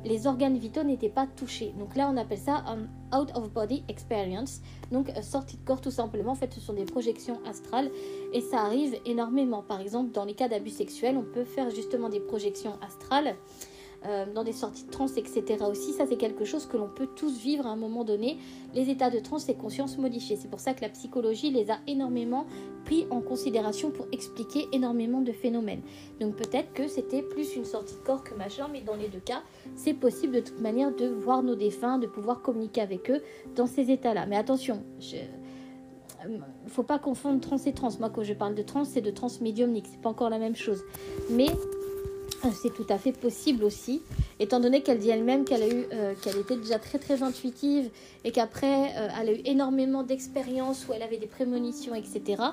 les 0.03 0.27
organes 0.27 0.59
vitaux 0.59 0.83
n'étaient 0.83 1.09
pas 1.09 1.25
touchés. 1.25 1.73
Donc 1.79 1.95
là, 1.95 2.07
on 2.13 2.17
appelle 2.17 2.37
ça 2.37 2.63
un 2.67 3.19
Out 3.19 3.31
of 3.33 3.51
Body 3.51 3.83
Experience, 3.87 4.61
donc 4.91 5.09
euh, 5.09 5.23
sortie 5.23 5.57
de 5.57 5.65
corps 5.65 5.81
tout 5.81 5.89
simplement. 5.89 6.33
En 6.33 6.35
fait, 6.35 6.53
ce 6.53 6.59
sont 6.59 6.73
des 6.73 6.85
projections 6.85 7.39
astrales 7.47 7.89
et 8.31 8.41
ça 8.41 8.59
arrive 8.59 8.95
énormément. 9.07 9.63
Par 9.63 9.81
exemple, 9.81 10.11
dans 10.11 10.25
les 10.25 10.35
cas 10.35 10.47
d'abus 10.47 10.69
sexuels, 10.69 11.17
on 11.17 11.23
peut 11.23 11.45
faire 11.45 11.71
justement 11.71 12.09
des 12.09 12.19
projections 12.19 12.77
astrales. 12.85 13.35
Euh, 14.07 14.25
dans 14.31 14.43
des 14.43 14.51
sorties 14.51 14.85
de 14.85 14.91
transe, 14.91 15.17
etc. 15.17 15.63
aussi. 15.69 15.91
Ça, 15.93 16.05
c'est 16.05 16.17
quelque 16.17 16.45
chose 16.45 16.67
que 16.67 16.77
l'on 16.77 16.87
peut 16.87 17.07
tous 17.15 17.39
vivre 17.39 17.65
à 17.65 17.69
un 17.69 17.75
moment 17.75 18.03
donné. 18.03 18.37
Les 18.75 18.89
états 18.89 19.09
de 19.09 19.19
transe 19.19 19.49
et 19.49 19.55
conscience 19.55 19.97
modifiée. 19.97 20.35
C'est 20.35 20.49
pour 20.49 20.59
ça 20.59 20.73
que 20.73 20.81
la 20.81 20.89
psychologie 20.89 21.49
les 21.49 21.71
a 21.71 21.79
énormément 21.87 22.45
pris 22.83 23.07
en 23.09 23.21
considération 23.21 23.89
pour 23.89 24.05
expliquer 24.11 24.67
énormément 24.73 25.21
de 25.21 25.31
phénomènes. 25.31 25.81
Donc 26.19 26.35
peut-être 26.35 26.71
que 26.73 26.87
c'était 26.87 27.23
plus 27.23 27.55
une 27.55 27.65
sortie 27.65 27.95
de 27.95 27.99
corps 28.01 28.23
que 28.23 28.35
machin, 28.35 28.67
mais 28.71 28.81
dans 28.81 28.95
les 28.95 29.07
deux 29.07 29.19
cas, 29.19 29.41
c'est 29.75 29.93
possible 29.93 30.35
de 30.35 30.41
toute 30.41 30.61
manière 30.61 30.93
de 30.95 31.07
voir 31.07 31.41
nos 31.41 31.55
défunts, 31.55 31.97
de 31.97 32.07
pouvoir 32.07 32.41
communiquer 32.41 32.81
avec 32.81 33.09
eux 33.09 33.23
dans 33.55 33.65
ces 33.65 33.89
états-là. 33.89 34.27
Mais 34.27 34.35
attention, 34.35 34.83
je 34.99 35.15
euh, 35.15 36.37
faut 36.67 36.83
pas 36.83 36.99
confondre 36.99 37.39
trans 37.39 37.57
et 37.57 37.73
trans. 37.73 37.89
Moi, 37.99 38.11
quand 38.11 38.23
je 38.23 38.33
parle 38.33 38.53
de 38.53 38.61
trans, 38.61 38.83
c'est 38.83 39.01
de 39.01 39.11
trans 39.11 39.29
médiumnique. 39.41 39.87
C'est 39.89 40.01
pas 40.01 40.09
encore 40.09 40.29
la 40.29 40.39
même 40.39 40.55
chose. 40.55 40.83
Mais 41.31 41.47
c'est 42.53 42.73
tout 42.73 42.85
à 42.89 42.97
fait 42.97 43.11
possible 43.11 43.63
aussi, 43.63 44.01
étant 44.39 44.59
donné 44.59 44.81
qu'elle 44.81 44.99
dit 44.99 45.09
elle-même 45.09 45.45
qu'elle 45.45 45.61
eu, 45.61 45.85
euh, 45.93 46.13
était 46.39 46.57
déjà 46.57 46.79
très 46.79 46.99
très 46.99 47.23
intuitive 47.23 47.89
et 48.23 48.31
qu'après 48.31 48.95
euh, 48.97 49.07
elle 49.19 49.29
a 49.29 49.33
eu 49.33 49.41
énormément 49.45 50.03
d'expériences 50.03 50.87
où 50.87 50.93
elle 50.93 51.03
avait 51.03 51.17
des 51.17 51.27
prémonitions, 51.27 51.95
etc. 51.95 52.43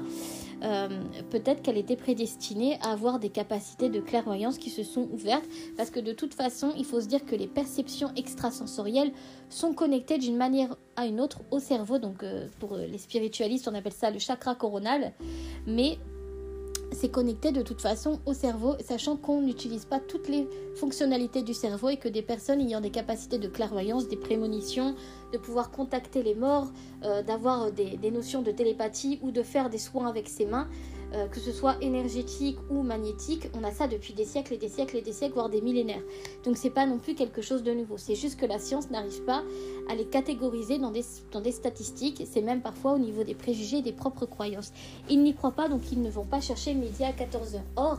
Euh, 0.62 0.88
peut-être 1.30 1.62
qu'elle 1.62 1.76
était 1.76 1.96
prédestinée 1.96 2.78
à 2.82 2.92
avoir 2.92 3.18
des 3.18 3.30
capacités 3.30 3.88
de 3.88 4.00
clairvoyance 4.00 4.58
qui 4.58 4.70
se 4.70 4.82
sont 4.82 5.08
ouvertes, 5.12 5.44
parce 5.76 5.90
que 5.90 6.00
de 6.00 6.12
toute 6.12 6.34
façon, 6.34 6.72
il 6.76 6.84
faut 6.84 7.00
se 7.00 7.06
dire 7.06 7.24
que 7.24 7.34
les 7.34 7.48
perceptions 7.48 8.12
extrasensorielles 8.16 9.12
sont 9.50 9.74
connectées 9.74 10.18
d'une 10.18 10.36
manière 10.36 10.76
à 10.96 11.06
une 11.06 11.20
autre 11.20 11.40
au 11.50 11.58
cerveau. 11.58 11.98
Donc 11.98 12.24
pour 12.60 12.76
les 12.76 12.98
spiritualistes, 12.98 13.68
on 13.68 13.74
appelle 13.74 13.92
ça 13.92 14.10
le 14.10 14.18
chakra 14.18 14.54
coronal, 14.54 15.12
mais 15.66 15.98
c'est 16.92 17.10
connecté 17.10 17.52
de 17.52 17.62
toute 17.62 17.80
façon 17.80 18.20
au 18.26 18.34
cerveau, 18.34 18.76
sachant 18.80 19.16
qu'on 19.16 19.40
n'utilise 19.40 19.84
pas 19.84 20.00
toutes 20.00 20.28
les 20.28 20.48
fonctionnalités 20.76 21.42
du 21.42 21.54
cerveau 21.54 21.88
et 21.88 21.96
que 21.96 22.08
des 22.08 22.22
personnes 22.22 22.60
ayant 22.60 22.80
des 22.80 22.90
capacités 22.90 23.38
de 23.38 23.48
clairvoyance, 23.48 24.08
des 24.08 24.16
prémonitions, 24.16 24.94
de 25.32 25.38
pouvoir 25.38 25.70
contacter 25.70 26.22
les 26.22 26.34
morts, 26.34 26.70
euh, 27.04 27.22
d'avoir 27.22 27.72
des, 27.72 27.98
notions 28.10 28.42
de 28.42 28.50
télépathie 28.50 29.18
ou 29.22 29.30
de 29.30 29.42
faire 29.42 29.70
des 29.70 29.78
soins 29.78 30.06
avec 30.06 30.28
ses 30.28 30.44
mains, 30.46 30.68
euh, 31.14 31.26
que 31.26 31.40
ce 31.40 31.52
soit 31.52 31.76
énergétique 31.80 32.58
ou 32.70 32.82
magnétique, 32.82 33.48
on 33.54 33.64
a 33.64 33.70
ça 33.70 33.86
depuis 33.86 34.14
des 34.14 34.24
siècles 34.24 34.54
et 34.54 34.56
des 34.56 34.68
siècles 34.68 34.96
et 34.96 35.02
des 35.02 35.12
siècles, 35.12 35.34
voire 35.34 35.48
des 35.48 35.60
millénaires. 35.60 36.02
Donc 36.44 36.56
c'est 36.56 36.70
pas 36.70 36.86
non 36.86 36.98
plus 36.98 37.14
quelque 37.14 37.42
chose 37.42 37.62
de 37.62 37.72
nouveau. 37.72 37.98
C'est 37.98 38.14
juste 38.14 38.38
que 38.40 38.46
la 38.46 38.58
science 38.58 38.90
n'arrive 38.90 39.22
pas 39.24 39.42
à 39.90 39.94
les 39.94 40.06
catégoriser 40.06 40.78
dans 40.78 40.90
des, 40.90 41.04
dans 41.30 41.40
des 41.40 41.52
statistiques. 41.52 42.22
C'est 42.30 42.42
même 42.42 42.62
parfois 42.62 42.92
au 42.92 42.98
niveau 42.98 43.24
des 43.24 43.34
préjugés 43.34 43.78
et 43.78 43.82
des 43.82 43.92
propres 43.92 44.26
croyances. 44.26 44.72
Ils 45.10 45.22
n'y 45.22 45.34
croient 45.34 45.52
pas, 45.52 45.68
donc 45.68 45.92
ils 45.92 46.00
ne 46.00 46.10
vont 46.10 46.24
pas 46.24 46.40
chercher 46.40 46.74
médias 46.74 47.08
à 47.08 47.12
14h. 47.12 47.60
Or, 47.76 47.98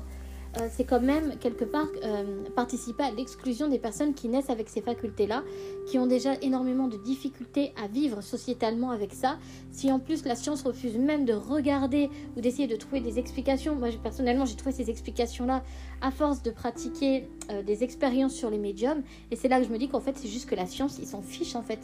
euh, 0.59 0.67
c'est 0.69 0.83
quand 0.83 1.01
même 1.01 1.37
quelque 1.39 1.65
part 1.65 1.87
euh, 2.03 2.43
participer 2.55 3.03
à 3.03 3.11
l'exclusion 3.11 3.67
des 3.67 3.79
personnes 3.79 4.13
qui 4.13 4.27
naissent 4.27 4.49
avec 4.49 4.69
ces 4.69 4.81
facultés-là, 4.81 5.43
qui 5.87 5.97
ont 5.97 6.05
déjà 6.05 6.35
énormément 6.41 6.87
de 6.87 6.97
difficultés 6.97 7.73
à 7.83 7.87
vivre 7.87 8.21
sociétalement 8.21 8.91
avec 8.91 9.13
ça. 9.13 9.37
Si 9.71 9.91
en 9.91 9.99
plus 9.99 10.25
la 10.25 10.35
science 10.35 10.63
refuse 10.63 10.97
même 10.97 11.25
de 11.25 11.33
regarder 11.33 12.09
ou 12.37 12.41
d'essayer 12.41 12.67
de 12.67 12.75
trouver 12.75 13.01
des 13.01 13.17
explications, 13.17 13.75
moi 13.75 13.89
personnellement 14.01 14.45
j'ai 14.45 14.55
trouvé 14.55 14.71
ces 14.71 14.89
explications-là 14.89 15.63
à 16.01 16.11
force 16.11 16.43
de 16.43 16.51
pratiquer 16.51 17.27
euh, 17.49 17.63
des 17.63 17.83
expériences 17.83 18.33
sur 18.33 18.49
les 18.49 18.59
médiums, 18.59 19.01
et 19.31 19.35
c'est 19.35 19.47
là 19.47 19.59
que 19.59 19.65
je 19.65 19.71
me 19.71 19.77
dis 19.77 19.89
qu'en 19.89 20.01
fait 20.01 20.17
c'est 20.17 20.27
juste 20.27 20.49
que 20.49 20.55
la 20.55 20.65
science, 20.65 20.99
ils 20.99 21.07
s'en 21.07 21.21
fichent 21.21 21.55
en 21.55 21.63
fait. 21.63 21.79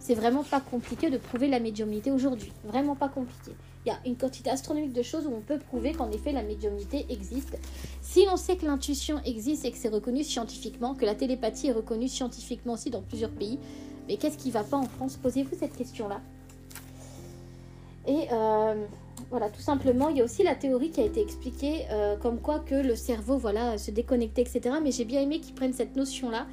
C'est 0.00 0.14
vraiment 0.14 0.42
pas 0.42 0.60
compliqué 0.60 1.10
de 1.10 1.18
prouver 1.18 1.46
la 1.46 1.60
médiumnité 1.60 2.10
aujourd'hui, 2.10 2.52
vraiment 2.64 2.96
pas 2.96 3.08
compliqué. 3.08 3.52
Il 3.86 3.90
y 3.90 3.92
a 3.92 3.98
une 4.04 4.16
quantité 4.16 4.50
astronomique 4.50 4.92
de 4.92 5.02
choses 5.02 5.26
où 5.26 5.32
on 5.32 5.40
peut 5.40 5.58
prouver 5.58 5.92
qu'en 5.92 6.10
effet 6.10 6.32
la 6.32 6.42
médiumnité 6.42 7.06
existe. 7.10 7.56
Si 8.02 8.24
l'on 8.24 8.36
sait 8.36 8.56
que 8.56 8.66
l'intuition 8.66 9.20
existe 9.24 9.64
et 9.64 9.70
que 9.70 9.76
c'est 9.76 9.88
reconnu 9.88 10.24
scientifiquement, 10.24 10.94
que 10.94 11.04
la 11.04 11.14
télépathie 11.14 11.68
est 11.68 11.72
reconnue 11.72 12.08
scientifiquement 12.08 12.72
aussi 12.72 12.90
dans 12.90 13.02
plusieurs 13.02 13.30
pays, 13.30 13.58
mais 14.08 14.16
qu'est-ce 14.16 14.38
qui 14.38 14.50
va 14.50 14.64
pas 14.64 14.78
en 14.78 14.86
France? 14.86 15.16
Posez-vous 15.16 15.56
cette 15.58 15.76
question-là. 15.76 16.20
Et 18.08 18.28
voilà, 19.30 19.50
tout 19.50 19.60
simplement, 19.60 20.08
il 20.08 20.16
y 20.16 20.20
a 20.22 20.24
aussi 20.24 20.42
la 20.42 20.54
théorie 20.54 20.90
qui 20.90 21.00
a 21.00 21.04
été 21.04 21.20
expliquée 21.20 21.86
comme 22.20 22.40
quoi 22.40 22.58
que 22.58 22.74
le 22.74 22.96
cerveau, 22.96 23.36
voilà, 23.36 23.78
se 23.78 23.90
déconnectait, 23.90 24.42
etc. 24.42 24.76
Mais 24.82 24.90
j'ai 24.92 25.04
bien 25.04 25.20
aimé 25.20 25.40
qu'ils 25.40 25.54
prennent 25.54 25.74
cette 25.74 25.94
notion-là 25.94 26.46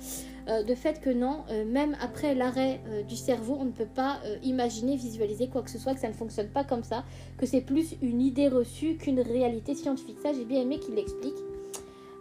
euh, 0.48 0.64
de 0.64 0.76
fait 0.76 1.02
que 1.02 1.10
non, 1.10 1.44
euh, 1.50 1.66
même 1.66 1.98
après 2.02 2.34
l'arrêt 2.34 2.80
euh, 2.88 3.04
du 3.04 3.16
cerveau, 3.16 3.58
on 3.60 3.66
ne 3.66 3.72
peut 3.72 3.86
pas 3.86 4.20
imaginer, 4.44 4.96
visualiser 4.96 5.48
quoi 5.48 5.62
que 5.62 5.70
ce 5.70 5.78
soit, 5.78 5.94
que 5.94 6.00
ça 6.00 6.08
ne 6.08 6.14
fonctionne 6.14 6.48
pas 6.48 6.64
comme 6.64 6.84
ça, 6.84 7.04
que 7.38 7.46
c'est 7.46 7.62
plus 7.62 7.96
une 8.02 8.22
idée 8.22 8.48
reçue 8.48 8.96
qu'une 8.96 9.20
réalité 9.20 9.76
scientifique. 9.76 10.18
Ça, 10.22 10.32
j'ai 10.34 10.46
bien 10.46 10.62
aimé 10.62 10.80
qu'il 10.80 10.96
l'explique. 10.96 11.36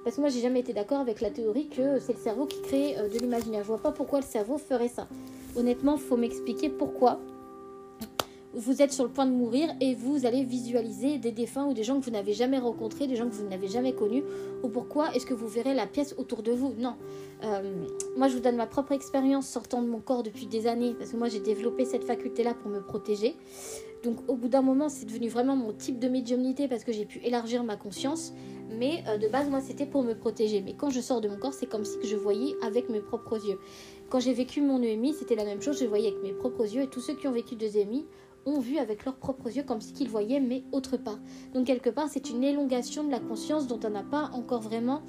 Parce 0.04 0.16
que 0.16 0.20
moi, 0.20 0.30
j'ai 0.30 0.40
jamais 0.40 0.60
été 0.60 0.72
d'accord 0.72 1.00
avec 1.00 1.20
la 1.20 1.30
théorie 1.30 1.68
que 1.68 1.98
c'est 1.98 2.12
le 2.12 2.18
cerveau 2.18 2.46
qui 2.46 2.60
crée 2.62 2.94
de 2.94 3.18
l'imaginaire. 3.18 3.62
Je 3.62 3.68
vois 3.68 3.82
pas 3.82 3.92
pourquoi 3.92 4.20
le 4.20 4.26
cerveau 4.26 4.56
ferait 4.56 4.88
ça. 4.88 5.08
Honnêtement, 5.56 5.96
faut 5.96 6.16
m'expliquer 6.16 6.68
pourquoi 6.68 7.18
vous 8.56 8.80
êtes 8.80 8.90
sur 8.90 9.04
le 9.04 9.10
point 9.10 9.26
de 9.26 9.32
mourir 9.32 9.68
et 9.82 9.94
vous 9.94 10.24
allez 10.24 10.42
visualiser 10.42 11.18
des 11.18 11.30
défunts 11.30 11.66
ou 11.66 11.74
des 11.74 11.84
gens 11.84 12.00
que 12.00 12.04
vous 12.06 12.10
n'avez 12.10 12.32
jamais 12.32 12.58
rencontrés, 12.58 13.06
des 13.06 13.14
gens 13.14 13.28
que 13.28 13.34
vous 13.34 13.46
n'avez 13.46 13.68
jamais 13.68 13.92
connus, 13.92 14.24
ou 14.62 14.68
pourquoi 14.68 15.14
est-ce 15.14 15.26
que 15.26 15.34
vous 15.34 15.46
verrez 15.46 15.74
la 15.74 15.86
pièce 15.86 16.14
autour 16.16 16.42
de 16.42 16.52
vous? 16.52 16.72
Non. 16.78 16.94
Euh, 17.44 17.84
moi, 18.16 18.28
je 18.28 18.34
vous 18.34 18.40
donne 18.40 18.56
ma 18.56 18.66
propre 18.66 18.92
expérience 18.92 19.46
sortant 19.46 19.82
de 19.82 19.88
mon 19.88 20.00
corps 20.00 20.22
depuis 20.22 20.46
des 20.46 20.66
années, 20.66 20.94
parce 20.98 21.10
que 21.10 21.16
moi, 21.18 21.28
j'ai 21.28 21.40
développé 21.40 21.84
cette 21.84 22.04
faculté-là 22.04 22.54
pour 22.54 22.70
me 22.70 22.80
protéger. 22.80 23.36
Donc, 24.02 24.18
au 24.28 24.36
bout 24.36 24.48
d'un 24.48 24.62
moment, 24.62 24.88
c'est 24.88 25.04
devenu 25.04 25.28
vraiment 25.28 25.56
mon 25.56 25.72
type 25.72 25.98
de 25.98 26.08
médiumnité 26.08 26.68
parce 26.68 26.84
que 26.84 26.92
j'ai 26.92 27.04
pu 27.04 27.18
élargir 27.24 27.64
ma 27.64 27.76
conscience. 27.76 28.32
Mais 28.70 29.02
euh, 29.08 29.18
de 29.18 29.28
base, 29.28 29.50
moi, 29.50 29.60
c'était 29.60 29.86
pour 29.86 30.02
me 30.02 30.14
protéger. 30.14 30.62
Mais 30.62 30.74
quand 30.74 30.90
je 30.90 31.00
sors 31.00 31.20
de 31.20 31.28
mon 31.28 31.36
corps, 31.36 31.52
c'est 31.52 31.66
comme 31.66 31.84
si 31.84 31.98
je 32.04 32.16
voyais 32.16 32.54
avec 32.62 32.88
mes 32.88 33.00
propres 33.00 33.44
yeux. 33.44 33.58
Quand 34.08 34.20
j'ai 34.20 34.32
vécu 34.32 34.60
mon 34.60 34.80
EMI, 34.80 35.12
c'était 35.12 35.34
la 35.34 35.44
même 35.44 35.60
chose. 35.60 35.80
Je 35.80 35.86
voyais 35.86 36.08
avec 36.08 36.22
mes 36.22 36.32
propres 36.32 36.72
yeux. 36.72 36.82
Et 36.82 36.86
tous 36.86 37.00
ceux 37.00 37.14
qui 37.14 37.26
ont 37.26 37.32
vécu 37.32 37.56
deux 37.56 37.76
EMI 37.76 38.06
ont 38.46 38.60
vu 38.60 38.78
avec 38.78 39.04
leurs 39.04 39.16
propres 39.16 39.54
yeux 39.54 39.64
comme 39.64 39.80
si 39.80 39.92
qu'ils 39.92 40.08
voyaient, 40.08 40.40
mais 40.40 40.62
autre 40.72 40.96
part. 40.96 41.18
Donc 41.52 41.66
quelque 41.66 41.90
part, 41.90 42.08
c'est 42.08 42.30
une 42.30 42.44
élongation 42.44 43.04
de 43.04 43.10
la 43.10 43.20
conscience 43.20 43.66
dont 43.66 43.80
on 43.84 43.90
n'a 43.90 44.04
pas 44.04 44.30
encore 44.32 44.62
vraiment 44.62 45.02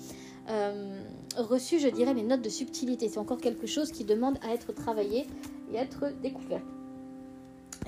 euh, 0.50 1.02
reçu, 1.38 1.80
je 1.80 1.88
dirais, 1.88 2.14
les 2.14 2.24
notes 2.24 2.42
de 2.42 2.50
subtilité. 2.50 3.10
C'est 3.10 3.20
encore 3.20 3.38
quelque 3.38 3.68
chose 3.68 3.92
qui 3.92 4.04
demande 4.04 4.38
à 4.42 4.54
être 4.54 4.74
travaillé 4.74 5.28
et 5.72 5.78
à 5.78 5.84
être 5.84 6.06
découvert. 6.22 6.62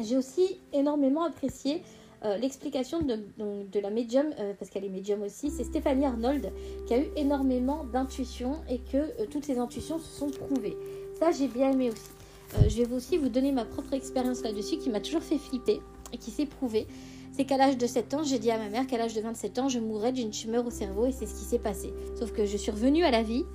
J'ai 0.01 0.17
aussi 0.17 0.59
énormément 0.71 1.23
apprécié 1.23 1.81
euh, 2.25 2.37
l'explication 2.37 3.01
de, 3.01 3.19
de, 3.37 3.79
la 3.79 3.89
médium, 3.89 4.27
euh, 4.39 4.53
parce 4.59 4.69
qu'elle 4.69 4.83
est 4.83 4.89
médium 4.89 5.21
aussi, 5.23 5.49
c'est 5.49 5.63
Stéphanie 5.63 6.05
Arnold 6.05 6.51
qui 6.85 6.93
a 6.93 6.99
eu 6.99 7.07
énormément 7.15 7.85
d'intuitions 7.85 8.57
et 8.69 8.79
que 8.79 9.25
toutes 9.25 9.45
ces 9.45 9.57
intuitions 9.57 9.99
se 9.99 10.19
sont 10.19 10.29
prouvées. 10.29 10.75
Ça, 11.17 11.31
j'ai 11.31 11.47
bien 11.47 11.71
aimé 11.71 11.91
aussi. 11.91 12.18
Euh, 12.55 12.69
je 12.69 12.83
vais 12.83 12.95
aussi 12.95 13.17
vous 13.17 13.29
donner 13.29 13.51
ma 13.51 13.65
propre 13.65 13.93
expérience 13.93 14.41
là-dessus 14.43 14.77
qui 14.77 14.89
m'a 14.89 14.99
toujours 14.99 15.21
fait 15.21 15.37
flipper 15.37 15.81
et 16.13 16.17
qui 16.17 16.31
s'est 16.31 16.45
prouvée. 16.45 16.87
C'est 17.31 17.45
qu'à 17.45 17.57
l'âge 17.57 17.77
de 17.77 17.87
7 17.87 18.13
ans, 18.15 18.23
j'ai 18.23 18.39
dit 18.39 18.51
à 18.51 18.57
ma 18.57 18.69
mère 18.69 18.87
qu'à 18.87 18.97
l'âge 18.97 19.13
de 19.13 19.21
27 19.21 19.59
ans, 19.59 19.69
je 19.69 19.79
mourrais 19.79 20.11
d'une 20.11 20.31
tumeur 20.31 20.65
au 20.65 20.71
cerveau 20.71 21.05
et 21.05 21.11
c'est 21.11 21.25
ce 21.25 21.35
qui 21.35 21.45
s'est 21.45 21.59
passé. 21.59 21.93
Sauf 22.17 22.31
que 22.31 22.45
je 22.45 22.57
suis 22.57 22.71
revenue 22.71 23.03
à 23.03 23.11
la 23.11 23.23
vie. 23.23 23.45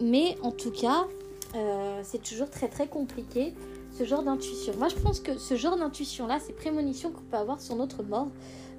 Mais 0.00 0.36
en 0.42 0.52
tout 0.52 0.70
cas, 0.70 1.06
euh, 1.54 2.00
c'est 2.04 2.22
toujours 2.22 2.50
très 2.50 2.68
très 2.68 2.86
compliqué 2.86 3.54
ce 3.96 4.04
genre 4.04 4.22
d'intuition. 4.22 4.74
Moi, 4.78 4.88
je 4.88 4.96
pense 4.96 5.20
que 5.20 5.38
ce 5.38 5.56
genre 5.56 5.76
d'intuition-là, 5.76 6.38
ces 6.38 6.52
prémonitions 6.52 7.10
qu'on 7.10 7.22
peut 7.22 7.36
avoir 7.36 7.60
sur 7.60 7.76
notre 7.76 8.02
mort, 8.02 8.28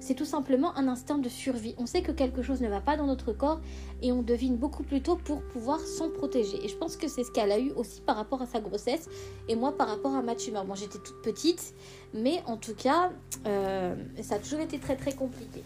c'est 0.00 0.14
tout 0.14 0.24
simplement 0.24 0.76
un 0.76 0.88
instinct 0.88 1.18
de 1.18 1.28
survie. 1.28 1.74
On 1.78 1.86
sait 1.86 2.02
que 2.02 2.12
quelque 2.12 2.42
chose 2.42 2.60
ne 2.60 2.68
va 2.68 2.80
pas 2.80 2.96
dans 2.96 3.06
notre 3.06 3.32
corps 3.32 3.60
et 4.02 4.12
on 4.12 4.22
devine 4.22 4.56
beaucoup 4.56 4.82
plus 4.82 5.02
tôt 5.02 5.16
pour 5.16 5.42
pouvoir 5.42 5.80
s'en 5.80 6.10
protéger. 6.10 6.64
Et 6.64 6.68
je 6.68 6.76
pense 6.76 6.96
que 6.96 7.08
c'est 7.08 7.24
ce 7.24 7.30
qu'elle 7.30 7.52
a 7.52 7.58
eu 7.58 7.70
aussi 7.72 8.00
par 8.00 8.16
rapport 8.16 8.42
à 8.42 8.46
sa 8.46 8.60
grossesse 8.60 9.08
et 9.48 9.56
moi 9.56 9.76
par 9.76 9.88
rapport 9.88 10.14
à 10.14 10.22
ma 10.22 10.34
tumeur. 10.34 10.64
Moi, 10.64 10.76
j'étais 10.76 10.98
toute 10.98 11.22
petite, 11.22 11.74
mais 12.14 12.42
en 12.46 12.56
tout 12.56 12.74
cas, 12.74 13.10
euh, 13.46 13.94
ça 14.22 14.36
a 14.36 14.38
toujours 14.38 14.60
été 14.60 14.78
très 14.78 14.96
très 14.96 15.12
compliqué. 15.12 15.62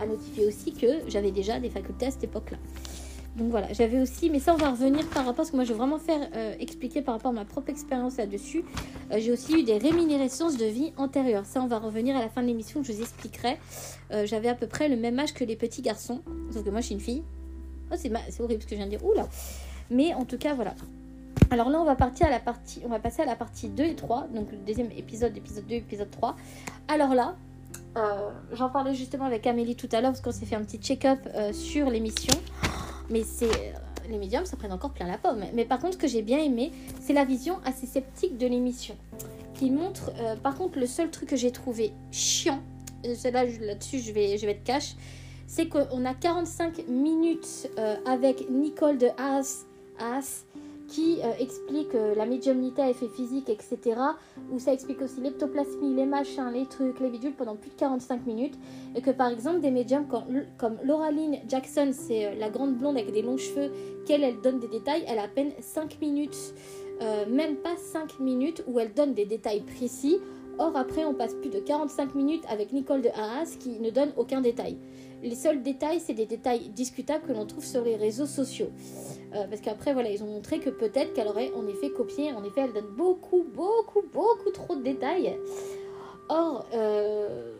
À 0.00 0.06
notifier 0.06 0.46
aussi 0.46 0.72
que 0.72 1.08
j'avais 1.08 1.30
déjà 1.30 1.60
des 1.60 1.70
facultés 1.70 2.06
à 2.06 2.10
cette 2.10 2.24
époque-là. 2.24 2.58
Donc 3.36 3.50
voilà, 3.50 3.72
j'avais 3.72 4.00
aussi, 4.00 4.30
mais 4.30 4.38
ça 4.38 4.54
on 4.54 4.56
va 4.56 4.70
revenir 4.70 5.04
par 5.08 5.24
rapport, 5.24 5.36
parce 5.36 5.50
que 5.50 5.56
moi 5.56 5.64
je 5.64 5.72
vais 5.72 5.78
vraiment 5.78 5.98
faire 5.98 6.28
euh, 6.36 6.54
expliquer 6.60 7.02
par 7.02 7.14
rapport 7.16 7.32
à 7.32 7.34
ma 7.34 7.44
propre 7.44 7.68
expérience 7.68 8.16
là-dessus. 8.16 8.64
Euh, 9.10 9.16
j'ai 9.18 9.32
aussi 9.32 9.58
eu 9.58 9.64
des 9.64 9.76
réminiscences 9.76 10.56
de 10.56 10.66
vie 10.66 10.92
antérieure. 10.96 11.44
Ça 11.44 11.60
on 11.60 11.66
va 11.66 11.78
revenir 11.78 12.16
à 12.16 12.20
la 12.20 12.28
fin 12.28 12.42
de 12.42 12.46
l'émission, 12.46 12.84
je 12.84 12.92
vous 12.92 13.00
expliquerai. 13.00 13.58
Euh, 14.12 14.24
j'avais 14.24 14.48
à 14.48 14.54
peu 14.54 14.68
près 14.68 14.88
le 14.88 14.96
même 14.96 15.18
âge 15.18 15.34
que 15.34 15.42
les 15.42 15.56
petits 15.56 15.82
garçons, 15.82 16.22
sauf 16.52 16.64
que 16.64 16.70
moi 16.70 16.80
je 16.80 16.86
suis 16.86 16.94
une 16.94 17.00
fille. 17.00 17.24
Oh 17.90 17.96
c'est, 17.98 18.10
horrible 18.40 18.62
ce 18.62 18.66
que 18.66 18.70
je 18.70 18.76
viens 18.76 18.86
de 18.86 18.90
dire, 18.90 19.04
oula. 19.04 19.26
Mais 19.90 20.14
en 20.14 20.24
tout 20.24 20.38
cas 20.38 20.54
voilà. 20.54 20.74
Alors 21.50 21.70
là 21.70 21.80
on 21.80 21.84
va 21.84 21.96
partir 21.96 22.28
à 22.28 22.30
la 22.30 22.40
partie, 22.40 22.82
on 22.84 22.88
va 22.88 23.00
passer 23.00 23.22
à 23.22 23.26
la 23.26 23.34
partie 23.34 23.68
2 23.68 23.82
et 23.82 23.96
3, 23.96 24.28
donc 24.32 24.52
le 24.52 24.58
deuxième 24.58 24.92
épisode, 24.96 25.36
épisode 25.36 25.66
2, 25.66 25.74
épisode 25.74 26.10
3. 26.12 26.36
Alors 26.86 27.14
là, 27.14 27.34
j'en 28.52 28.70
parlais 28.70 28.94
justement 28.94 29.24
avec 29.24 29.46
Amélie 29.46 29.74
tout 29.74 29.88
à 29.90 30.00
l'heure 30.00 30.12
parce 30.12 30.20
qu'on 30.20 30.32
s'est 30.32 30.46
fait 30.46 30.56
un 30.56 30.62
petit 30.62 30.78
check-up 30.78 31.18
sur 31.52 31.90
l'émission. 31.90 32.34
Mais 33.10 33.22
c'est 33.22 33.46
euh, 33.46 33.72
les 34.08 34.18
médiums, 34.18 34.46
ça 34.46 34.56
prenne 34.56 34.72
encore 34.72 34.92
plein 34.92 35.06
la 35.06 35.18
pomme. 35.18 35.44
Mais 35.54 35.64
par 35.64 35.78
contre, 35.78 35.94
ce 35.94 35.98
que 35.98 36.08
j'ai 36.08 36.22
bien 36.22 36.38
aimé, 36.38 36.72
c'est 37.00 37.12
la 37.12 37.24
vision 37.24 37.58
assez 37.64 37.86
sceptique 37.86 38.38
de 38.38 38.46
l'émission. 38.46 38.96
Qui 39.54 39.70
montre, 39.70 40.10
euh, 40.18 40.36
par 40.36 40.56
contre, 40.56 40.78
le 40.78 40.86
seul 40.86 41.10
truc 41.10 41.28
que 41.28 41.36
j'ai 41.36 41.52
trouvé 41.52 41.92
chiant, 42.10 42.60
euh, 43.06 43.14
là, 43.30 43.44
là-dessus, 43.44 44.00
je 44.00 44.12
vais, 44.12 44.36
je 44.38 44.46
vais 44.46 44.52
être 44.52 44.64
cash, 44.64 44.96
c'est 45.46 45.68
qu'on 45.68 46.04
a 46.04 46.14
45 46.14 46.88
minutes 46.88 47.68
avec 48.06 48.48
Nicole 48.50 48.96
de 48.96 49.08
Haas, 49.18 49.66
Haas 50.00 50.46
qui 50.88 51.20
euh, 51.22 51.32
explique 51.38 51.94
euh, 51.94 52.14
la 52.14 52.26
médiumnité 52.26 52.82
à 52.82 52.90
effet 52.90 53.08
physique, 53.08 53.48
etc. 53.48 54.00
Où 54.52 54.58
ça 54.58 54.72
explique 54.72 55.00
aussi 55.02 55.20
l'ectoplasmie, 55.20 55.94
les 55.94 56.06
machins, 56.06 56.50
les 56.52 56.66
trucs, 56.66 57.00
les 57.00 57.08
bidules 57.08 57.34
pendant 57.34 57.56
plus 57.56 57.70
de 57.70 57.76
45 57.76 58.26
minutes. 58.26 58.54
Et 58.94 59.00
que 59.00 59.10
par 59.10 59.28
exemple, 59.28 59.60
des 59.60 59.70
médiums 59.70 60.06
comme, 60.06 60.24
comme 60.58 60.78
Laura 60.84 61.10
Lynn 61.10 61.38
Jackson, 61.48 61.90
c'est 61.92 62.26
euh, 62.26 62.34
la 62.38 62.50
grande 62.50 62.76
blonde 62.76 62.96
avec 62.96 63.12
des 63.12 63.22
longs 63.22 63.38
cheveux, 63.38 63.72
qu'elle, 64.06 64.22
elle 64.22 64.40
donne 64.40 64.58
des 64.58 64.68
détails, 64.68 65.04
elle 65.08 65.18
a 65.18 65.24
à 65.24 65.28
peine 65.28 65.52
5 65.60 66.00
minutes. 66.00 66.54
même 67.28 67.56
pas 67.56 67.76
5 67.76 68.20
minutes 68.20 68.62
où 68.66 68.78
elle 68.78 68.92
donne 68.92 69.14
des 69.14 69.24
détails 69.24 69.62
précis. 69.62 70.18
Or, 70.58 70.76
après, 70.76 71.04
on 71.04 71.14
passe 71.14 71.34
plus 71.34 71.50
de 71.50 71.58
45 71.58 72.14
minutes 72.14 72.44
avec 72.48 72.72
Nicole 72.72 73.02
de 73.02 73.08
Haas 73.08 73.56
qui 73.58 73.80
ne 73.80 73.90
donne 73.90 74.12
aucun 74.16 74.40
détail. 74.40 74.76
Les 75.24 75.36
seuls 75.36 75.62
détails, 75.62 76.00
c'est 76.00 76.12
des 76.12 76.26
détails 76.26 76.68
discutables 76.68 77.26
que 77.26 77.32
l'on 77.32 77.46
trouve 77.46 77.64
sur 77.64 77.82
les 77.82 77.96
réseaux 77.96 78.26
sociaux. 78.26 78.68
Euh, 79.34 79.46
parce 79.48 79.62
qu'après, 79.62 79.94
voilà, 79.94 80.10
ils 80.10 80.22
ont 80.22 80.26
montré 80.26 80.58
que 80.58 80.68
peut-être 80.68 81.14
qu'elle 81.14 81.28
aurait 81.28 81.50
en 81.56 81.66
effet 81.66 81.88
copié. 81.88 82.30
En 82.34 82.44
effet, 82.44 82.60
elle 82.60 82.74
donne 82.74 82.94
beaucoup, 82.94 83.42
beaucoup, 83.42 84.02
beaucoup 84.12 84.50
trop 84.50 84.76
de 84.76 84.82
détails. 84.82 85.34
Or, 86.28 86.66
euh, 86.74 87.54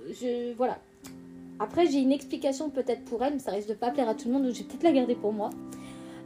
voilà. 0.58 0.78
Après, 1.58 1.86
j'ai 1.86 2.00
une 2.00 2.12
explication 2.12 2.68
peut-être 2.68 3.02
pour 3.06 3.24
elle, 3.24 3.34
mais 3.34 3.38
ça 3.38 3.50
risque 3.50 3.68
de 3.68 3.74
pas 3.74 3.90
plaire 3.90 4.10
à 4.10 4.14
tout 4.14 4.28
le 4.28 4.34
monde, 4.34 4.44
donc 4.44 4.52
je 4.52 4.58
vais 4.58 4.64
peut-être 4.64 4.82
la 4.82 4.92
garder 4.92 5.14
pour 5.14 5.32
moi. 5.32 5.48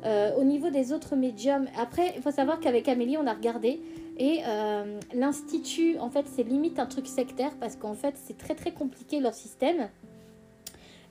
Euh, 0.05 0.35
au 0.37 0.43
niveau 0.43 0.71
des 0.71 0.93
autres 0.93 1.15
médiums, 1.15 1.67
après, 1.79 2.15
il 2.17 2.23
faut 2.23 2.33
savoir 2.33 2.59
qu'avec 2.59 2.89
Amélie, 2.89 3.17
on 3.17 3.27
a 3.29 3.35
regardé 3.35 3.81
et 4.19 4.41
l'institut, 5.15 5.97
en 5.99 6.11
fait, 6.11 6.27
c'est 6.27 6.43
limite 6.43 6.81
un 6.81 6.87
truc 6.87 7.07
sectaire 7.07 7.53
parce 7.61 7.77
qu'en 7.77 7.95
fait, 7.95 8.17
c'est 8.17 8.37
très 8.37 8.57
très 8.57 8.73
compliqué 8.73 9.21
leur 9.21 9.35
système 9.35 9.89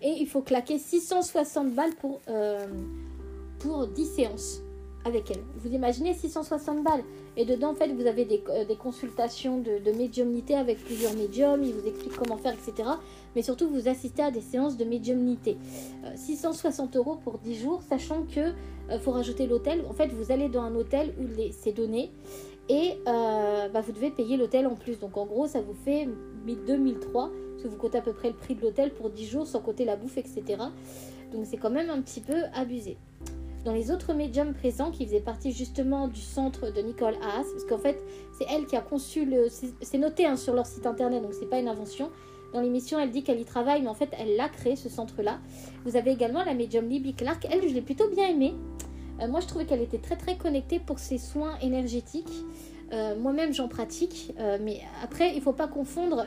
et 0.01 0.15
il 0.19 0.27
faut 0.27 0.41
claquer 0.41 0.77
660 0.77 1.73
balles 1.73 1.95
pour, 1.99 2.21
euh, 2.29 2.65
pour 3.59 3.87
10 3.87 4.05
séances 4.05 4.61
avec 5.05 5.31
elle. 5.31 5.41
Vous 5.57 5.73
imaginez 5.73 6.13
660 6.13 6.83
balles 6.83 7.03
et 7.37 7.45
dedans 7.45 7.71
en 7.71 7.75
fait 7.75 7.87
vous 7.93 8.05
avez 8.05 8.25
des, 8.25 8.43
euh, 8.49 8.65
consultations 8.75 9.59
de, 9.59 9.91
médiumnité 9.91 10.55
avec 10.55 10.83
plusieurs 10.83 11.13
médiums, 11.13 11.63
ils 11.63 11.73
vous 11.73 11.87
expliquent 11.87 12.17
comment 12.17 12.37
faire 12.37 12.53
etc. 12.53 12.89
Mais 13.35 13.41
surtout 13.41 13.69
vous 13.69 13.87
assistez 13.87 14.21
à 14.21 14.31
des 14.31 14.41
séances 14.41 14.75
de 14.75 14.83
médiumnité. 14.83 15.57
660 16.15 16.95
euh, 16.95 16.99
euros 16.99 17.15
pour 17.15 17.37
10 17.39 17.55
jours 17.55 17.81
sachant 17.87 18.23
que 18.23 18.53
faut 18.99 19.11
rajouter 19.11 19.47
l'hôtel. 19.47 19.83
En 19.89 19.93
fait 19.93 20.07
vous 20.07 20.31
allez 20.31 20.49
dans 20.49 20.61
un 20.61 20.75
hôtel 20.75 21.13
où 21.19 21.25
c'est 21.51 21.73
donné 21.73 22.11
et 22.69 22.97
bah, 23.05 23.81
vous 23.81 23.93
devez 23.93 24.11
payer 24.11 24.35
l'hôtel 24.35 24.67
en 24.67 24.75
plus. 24.75 24.99
Donc 24.99 25.15
en 25.17 25.25
gros 25.25 25.47
ça 25.47 25.61
vous 25.61 25.73
fait 25.73 26.07
1002-1003 26.45 27.29
parce 27.57 27.63
que 27.63 27.69
vous 27.69 27.77
comptez 27.77 27.97
à 27.97 28.01
peu 28.01 28.13
près 28.13 28.29
le 28.29 28.35
prix 28.35 28.53
de 28.53 28.61
l'hôtel 28.61 28.93
pour 28.93 29.09
10 29.09 29.25
jours 29.25 29.47
sans 29.47 29.59
compter 29.59 29.83
la 29.83 29.95
bouffe, 29.95 30.17
etc. 30.17 30.43
Donc 31.33 31.45
c'est 31.45 31.57
quand 31.57 31.71
même 31.71 31.89
un 31.89 32.01
petit 32.01 32.21
peu 32.21 32.43
abusé. 32.53 32.97
Dans 33.65 33.73
les 33.73 33.91
autres 33.91 34.13
médiums 34.13 34.53
présents 34.53 34.91
qui 34.91 35.05
faisaient 35.05 35.19
partie 35.19 35.51
justement 35.51 36.07
du 36.07 36.21
centre 36.21 36.71
de 36.71 36.81
Nicole 36.81 37.15
Haas, 37.15 37.43
parce 37.51 37.65
qu'en 37.67 37.79
fait 37.79 37.99
c'est 38.37 38.45
elle 38.49 38.65
qui 38.65 38.75
a 38.75 38.81
conçu 38.81 39.25
le... 39.25 39.47
C'est 39.81 39.97
noté 39.97 40.25
hein, 40.25 40.37
sur 40.37 40.53
leur 40.53 40.67
site 40.67 40.85
internet, 40.85 41.23
donc 41.23 41.33
c'est 41.33 41.49
pas 41.49 41.59
une 41.59 41.67
invention. 41.67 42.11
Dans 42.53 42.61
l'émission, 42.61 42.99
elle 42.99 43.11
dit 43.11 43.23
qu'elle 43.23 43.41
y 43.41 43.45
travaille, 43.45 43.81
mais 43.81 43.89
en 43.89 43.93
fait, 43.93 44.09
elle 44.17 44.37
l'a 44.37 44.47
créé 44.47 44.75
ce 44.75 44.87
centre-là. 44.87 45.39
Vous 45.83 45.97
avez 45.97 46.11
également 46.11 46.43
la 46.45 46.53
médium 46.53 46.87
Libby 46.87 47.13
Clark. 47.13 47.45
Elle, 47.51 47.67
je 47.67 47.73
l'ai 47.73 47.81
plutôt 47.81 48.07
bien 48.09 48.29
aimée. 48.29 48.55
Euh, 49.19 49.27
moi, 49.27 49.41
je 49.41 49.47
trouvais 49.47 49.65
qu'elle 49.65 49.81
était 49.81 49.97
très 49.97 50.15
très 50.15 50.37
connectée 50.37 50.79
pour 50.79 50.99
ses 50.99 51.17
soins 51.17 51.57
énergétiques. 51.61 52.31
Euh, 52.93 53.19
moi-même, 53.19 53.53
j'en 53.53 53.67
pratique. 53.67 54.33
Euh, 54.39 54.57
mais 54.61 54.79
après, 55.03 55.31
il 55.31 55.37
ne 55.37 55.41
faut 55.41 55.53
pas 55.53 55.67
confondre 55.67 56.25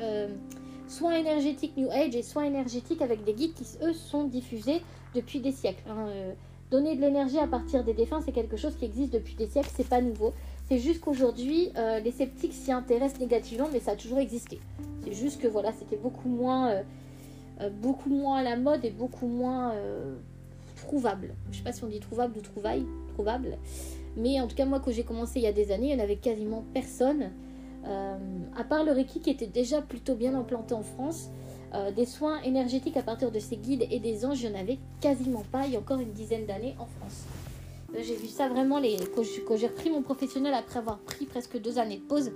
soins 0.91 1.15
énergétiques 1.15 1.77
New 1.77 1.89
Age 1.91 2.15
et 2.17 2.23
soins 2.23 2.45
énergétiques 2.45 3.01
avec 3.01 3.25
des 3.25 3.33
guides 3.33 3.55
qui, 3.55 3.65
eux, 3.83 3.93
sont 3.93 4.25
diffusés 4.25 4.83
depuis 5.15 5.41
des 5.41 5.53
siècles. 5.53 5.83
Hein, 5.89 6.09
euh, 6.09 6.33
donner 6.71 6.97
de 6.97 7.01
l'énergie 7.01 7.39
à 7.39 7.47
partir 7.47 7.85
des 7.85 7.95
défunts, 7.95 8.21
c'est 8.25 8.33
quelque 8.33 8.57
chose 8.57 8.77
qui 8.77 8.85
existe 8.85 9.13
depuis 9.13 9.35
des 9.35 9.47
siècles, 9.47 9.71
c'est 9.75 9.89
pas 9.89 10.01
nouveau. 10.01 10.33
C'est 10.69 10.79
juste 10.79 11.01
qu'aujourd'hui, 11.01 11.71
euh, 11.77 12.01
les 12.01 12.13
sceptiques 12.13 12.53
s'y 12.53 12.71
intéressent 12.71 13.21
négativement, 13.21 13.69
mais 13.73 13.81
ça 13.81 13.93
a 13.93 13.97
toujours 13.97 14.19
existé. 14.19 14.61
C'est 15.05 15.15
juste 15.15 15.41
que 15.41 15.49
voilà, 15.49 15.73
c'était 15.73 15.97
beaucoup 15.97 16.29
moins, 16.29 16.83
euh, 17.61 17.71
beaucoup 17.71 18.11
moins 18.11 18.39
à 18.39 18.43
la 18.43 18.57
mode 18.57 18.85
et 18.85 18.91
beaucoup 18.91 19.27
moins 19.27 19.75
trouvable. 20.77 21.35
Je 21.51 21.59
sais 21.59 21.65
pas 21.65 21.73
si 21.73 21.85
on 21.85 21.89
dit 21.89 22.01
trouvable 22.01 22.39
ou 22.39 22.41
trouvaille, 22.41 22.85
trouvable. 23.15 23.59
Mais 24.17 24.41
en 24.41 24.47
tout 24.47 24.57
cas, 24.57 24.65
moi, 24.65 24.81
quand 24.81 24.93
j'ai 24.93 25.05
commencé 25.05 25.41
il 25.41 25.43
y 25.43 25.47
a 25.47 25.53
des 25.53 25.73
années, 25.73 25.91
il 25.91 25.97
n'y 25.97 26.01
en 26.01 26.05
avait 26.05 26.17
quasiment 26.17 26.65
personne. 26.73 27.31
À 27.85 28.65
part 28.65 28.85
le 28.85 28.93
Reiki 28.93 29.21
qui 29.21 29.31
était 29.31 29.47
déjà 29.47 29.83
plutôt 29.83 30.15
bien 30.15 30.35
implanté 30.35 30.75
en 30.75 30.83
France, 30.83 31.31
des 31.97 32.07
soins 32.07 32.41
énergétiques 32.43 32.97
à 32.97 33.03
partir 33.03 33.31
de 33.31 33.39
ces 33.39 33.57
guides 33.57 33.87
et 33.91 34.01
des 34.01 34.25
anges, 34.25 34.43
il 34.43 34.51
n'y 34.51 34.57
en 34.57 34.61
avait 34.61 34.79
quasiment 35.01 35.45
pas 35.53 35.67
il 35.67 35.73
y 35.73 35.77
a 35.77 35.79
encore 35.79 36.01
une 36.01 36.13
dizaine 36.13 36.47
d'années 36.47 36.75
en 36.79 36.87
France. 36.87 37.25
J'ai 37.99 38.15
vu 38.15 38.29
ça 38.29 38.49
vraiment 38.49 38.79
les... 38.79 38.97
quand 39.15 39.57
j'ai 39.57 39.67
repris 39.67 39.91
mon 39.91 40.03
professionnel 40.03 40.55
après 40.55 40.79
avoir 40.79 40.99
pris 40.99 41.27
presque 41.27 41.61
deux 41.61 41.79
années 41.79 41.99
de 41.99 42.03
pause. 42.03 42.31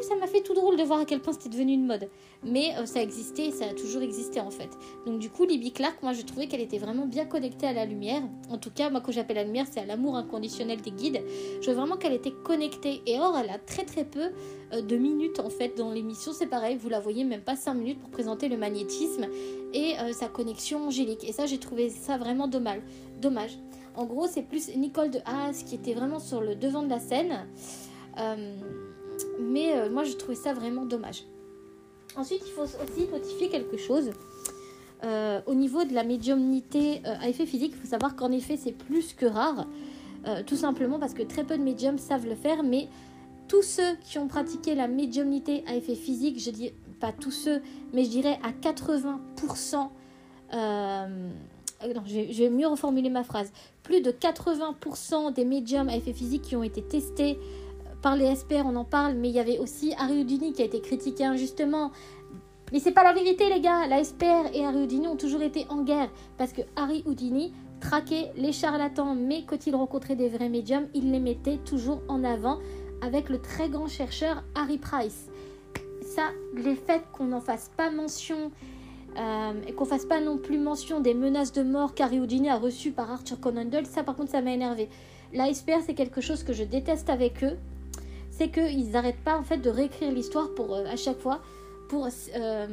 Ça 0.00 0.16
m'a 0.16 0.26
fait 0.26 0.40
tout 0.40 0.54
drôle 0.54 0.76
de 0.76 0.82
voir 0.82 1.00
à 1.00 1.04
quel 1.04 1.20
point 1.20 1.32
c'était 1.32 1.48
devenu 1.48 1.74
une 1.74 1.86
mode. 1.86 2.08
Mais 2.44 2.74
euh, 2.76 2.86
ça 2.86 3.02
existait, 3.02 3.50
ça 3.50 3.66
a 3.66 3.74
toujours 3.74 4.02
existé 4.02 4.40
en 4.40 4.50
fait. 4.50 4.70
Donc 5.06 5.18
du 5.18 5.30
coup, 5.30 5.44
Libby 5.44 5.72
Clark, 5.72 6.02
moi 6.02 6.12
je 6.12 6.22
trouvais 6.22 6.46
qu'elle 6.46 6.60
était 6.60 6.78
vraiment 6.78 7.06
bien 7.06 7.24
connectée 7.24 7.66
à 7.66 7.72
la 7.72 7.84
lumière. 7.84 8.22
En 8.50 8.58
tout 8.58 8.70
cas, 8.70 8.90
moi 8.90 9.00
quand 9.00 9.12
j'appelle 9.12 9.36
la 9.36 9.44
lumière, 9.44 9.66
c'est 9.70 9.80
à 9.80 9.86
l'amour 9.86 10.16
inconditionnel 10.16 10.80
des 10.80 10.90
guides. 10.90 11.22
Je 11.60 11.70
veux 11.70 11.76
vraiment 11.76 11.96
qu'elle 11.96 12.14
était 12.14 12.32
connectée. 12.32 13.02
Et 13.06 13.18
or, 13.18 13.36
elle 13.38 13.50
a 13.50 13.58
très 13.58 13.84
très 13.84 14.04
peu 14.04 14.30
euh, 14.72 14.82
de 14.82 14.96
minutes 14.96 15.38
en 15.40 15.50
fait 15.50 15.76
dans 15.76 15.92
l'émission. 15.92 16.32
C'est 16.32 16.46
pareil, 16.46 16.76
vous 16.76 16.88
la 16.88 17.00
voyez 17.00 17.24
même 17.24 17.42
pas 17.42 17.56
5 17.56 17.74
minutes 17.74 18.00
pour 18.00 18.10
présenter 18.10 18.48
le 18.48 18.56
magnétisme 18.56 19.26
et 19.74 19.94
euh, 20.00 20.12
sa 20.12 20.28
connexion 20.28 20.86
angélique. 20.86 21.24
Et 21.28 21.32
ça, 21.32 21.46
j'ai 21.46 21.58
trouvé 21.58 21.90
ça 21.90 22.16
vraiment 22.16 22.48
dommage. 22.48 22.80
Dommage. 23.20 23.58
En 23.94 24.06
gros, 24.06 24.26
c'est 24.26 24.42
plus 24.42 24.74
Nicole 24.74 25.10
de 25.10 25.20
Haas 25.26 25.62
qui 25.66 25.74
était 25.74 25.94
vraiment 25.94 26.18
sur 26.18 26.40
le 26.40 26.54
devant 26.54 26.82
de 26.82 26.88
la 26.88 26.98
scène. 26.98 27.46
Mais 29.40 29.76
euh, 29.76 29.90
moi, 29.90 30.04
je 30.04 30.12
trouvais 30.12 30.34
ça 30.34 30.52
vraiment 30.52 30.84
dommage. 30.84 31.24
Ensuite, 32.16 32.42
il 32.46 32.52
faut 32.52 32.62
aussi 32.62 33.08
notifier 33.10 33.48
quelque 33.48 33.76
chose. 33.76 34.10
Euh, 35.04 35.40
au 35.46 35.54
niveau 35.54 35.84
de 35.84 35.94
la 35.94 36.04
médiumnité 36.04 37.02
à 37.04 37.28
effet 37.28 37.46
physique, 37.46 37.72
il 37.74 37.80
faut 37.80 37.88
savoir 37.88 38.14
qu'en 38.14 38.30
effet, 38.30 38.56
c'est 38.56 38.72
plus 38.72 39.14
que 39.14 39.26
rare. 39.26 39.66
tout 40.46 40.56
simplement 40.56 41.00
parce 41.00 41.14
que 41.14 41.24
très 41.24 41.42
peu 41.42 41.58
de 41.58 41.62
médiums 41.62 41.98
savent 41.98 42.26
le 42.26 42.36
faire, 42.36 42.62
mais 42.62 42.88
tous 43.48 43.62
ceux 43.62 43.96
qui 44.04 44.18
ont 44.18 44.28
pratiqué 44.28 44.76
la 44.76 44.86
médiumnité 44.86 45.64
à 45.66 45.74
effet 45.74 45.96
physique, 45.96 46.38
je 46.38 46.50
dis 46.50 46.72
pas 47.00 47.10
tous 47.10 47.32
ceux, 47.32 47.60
mais 47.92 48.04
je 48.04 48.10
dirais 48.10 48.38
à 48.44 48.52
80%, 48.52 49.88
non, 51.88 52.02
je 52.06 52.42
vais, 52.42 52.50
mieux 52.50 52.66
reformuler 52.66 53.10
ma 53.10 53.24
phrase. 53.24 53.52
Plus 53.82 54.00
de 54.00 54.10
80% 54.10 55.32
des 55.32 55.44
médiums 55.44 55.88
à 55.88 55.96
effet 55.96 56.12
physique 56.12 56.42
qui 56.42 56.56
ont 56.56 56.62
été 56.62 56.82
testés 56.82 57.38
euh, 57.38 57.61
par 58.02 58.16
les 58.16 58.34
SPR, 58.34 58.66
on 58.66 58.76
en 58.76 58.84
parle, 58.84 59.14
mais 59.14 59.28
il 59.28 59.34
y 59.34 59.38
avait 59.38 59.58
aussi 59.58 59.94
Harry 59.96 60.20
Houdini 60.20 60.52
qui 60.52 60.62
a 60.62 60.64
été 60.64 60.80
critiqué 60.80 61.24
injustement. 61.24 61.92
Mais 62.72 62.80
c'est 62.80 62.92
pas 62.92 63.04
la 63.04 63.12
vérité, 63.12 63.48
les 63.48 63.60
gars. 63.60 63.86
La 63.86 64.02
SPR 64.02 64.50
et 64.52 64.64
Harry 64.64 64.82
Houdini 64.82 65.06
ont 65.06 65.16
toujours 65.16 65.42
été 65.42 65.66
en 65.68 65.82
guerre 65.82 66.10
parce 66.36 66.52
que 66.52 66.62
Harry 66.76 67.02
Houdini 67.06 67.52
traquait 67.80 68.32
les 68.36 68.52
charlatans, 68.52 69.14
mais 69.14 69.44
quand 69.46 69.66
il 69.66 69.74
rencontrait 69.74 70.16
des 70.16 70.28
vrais 70.28 70.48
médiums, 70.48 70.88
il 70.94 71.10
les 71.12 71.20
mettait 71.20 71.58
toujours 71.58 72.00
en 72.08 72.24
avant 72.24 72.58
avec 73.02 73.28
le 73.28 73.40
très 73.40 73.68
grand 73.68 73.88
chercheur 73.88 74.42
Harry 74.54 74.78
Price. 74.78 75.28
Ça, 76.02 76.30
les 76.54 76.74
faits 76.74 77.02
qu'on 77.12 77.26
n'en 77.26 77.40
fasse 77.40 77.70
pas 77.76 77.90
mention 77.90 78.50
euh, 79.18 79.52
et 79.66 79.72
qu'on 79.72 79.84
fasse 79.84 80.06
pas 80.06 80.20
non 80.20 80.38
plus 80.38 80.58
mention 80.58 81.00
des 81.00 81.12
menaces 81.12 81.52
de 81.52 81.62
mort 81.62 81.94
qu'Harry 81.94 82.20
Houdini 82.20 82.48
a 82.48 82.56
reçues 82.56 82.92
par 82.92 83.10
Arthur 83.10 83.38
Conan 83.40 83.66
Doyle, 83.66 83.86
ça 83.86 84.02
par 84.02 84.16
contre 84.16 84.30
ça 84.30 84.40
m'a 84.40 84.52
énervé. 84.52 84.88
La 85.34 85.52
SPR 85.52 85.80
c'est 85.84 85.94
quelque 85.94 86.20
chose 86.20 86.42
que 86.42 86.52
je 86.52 86.64
déteste 86.64 87.10
avec 87.10 87.44
eux, 87.44 87.58
c'est 88.32 88.50
qu'ils 88.50 88.90
n'arrêtent 88.90 89.22
pas 89.24 89.38
en 89.38 89.44
fait 89.44 89.58
de 89.58 89.70
réécrire 89.70 90.10
l'histoire 90.10 90.48
euh, 90.58 90.86
à 90.86 90.96
chaque 90.96 91.20
fois 91.20 91.40
pour 91.88 92.08
euh, 92.34 92.66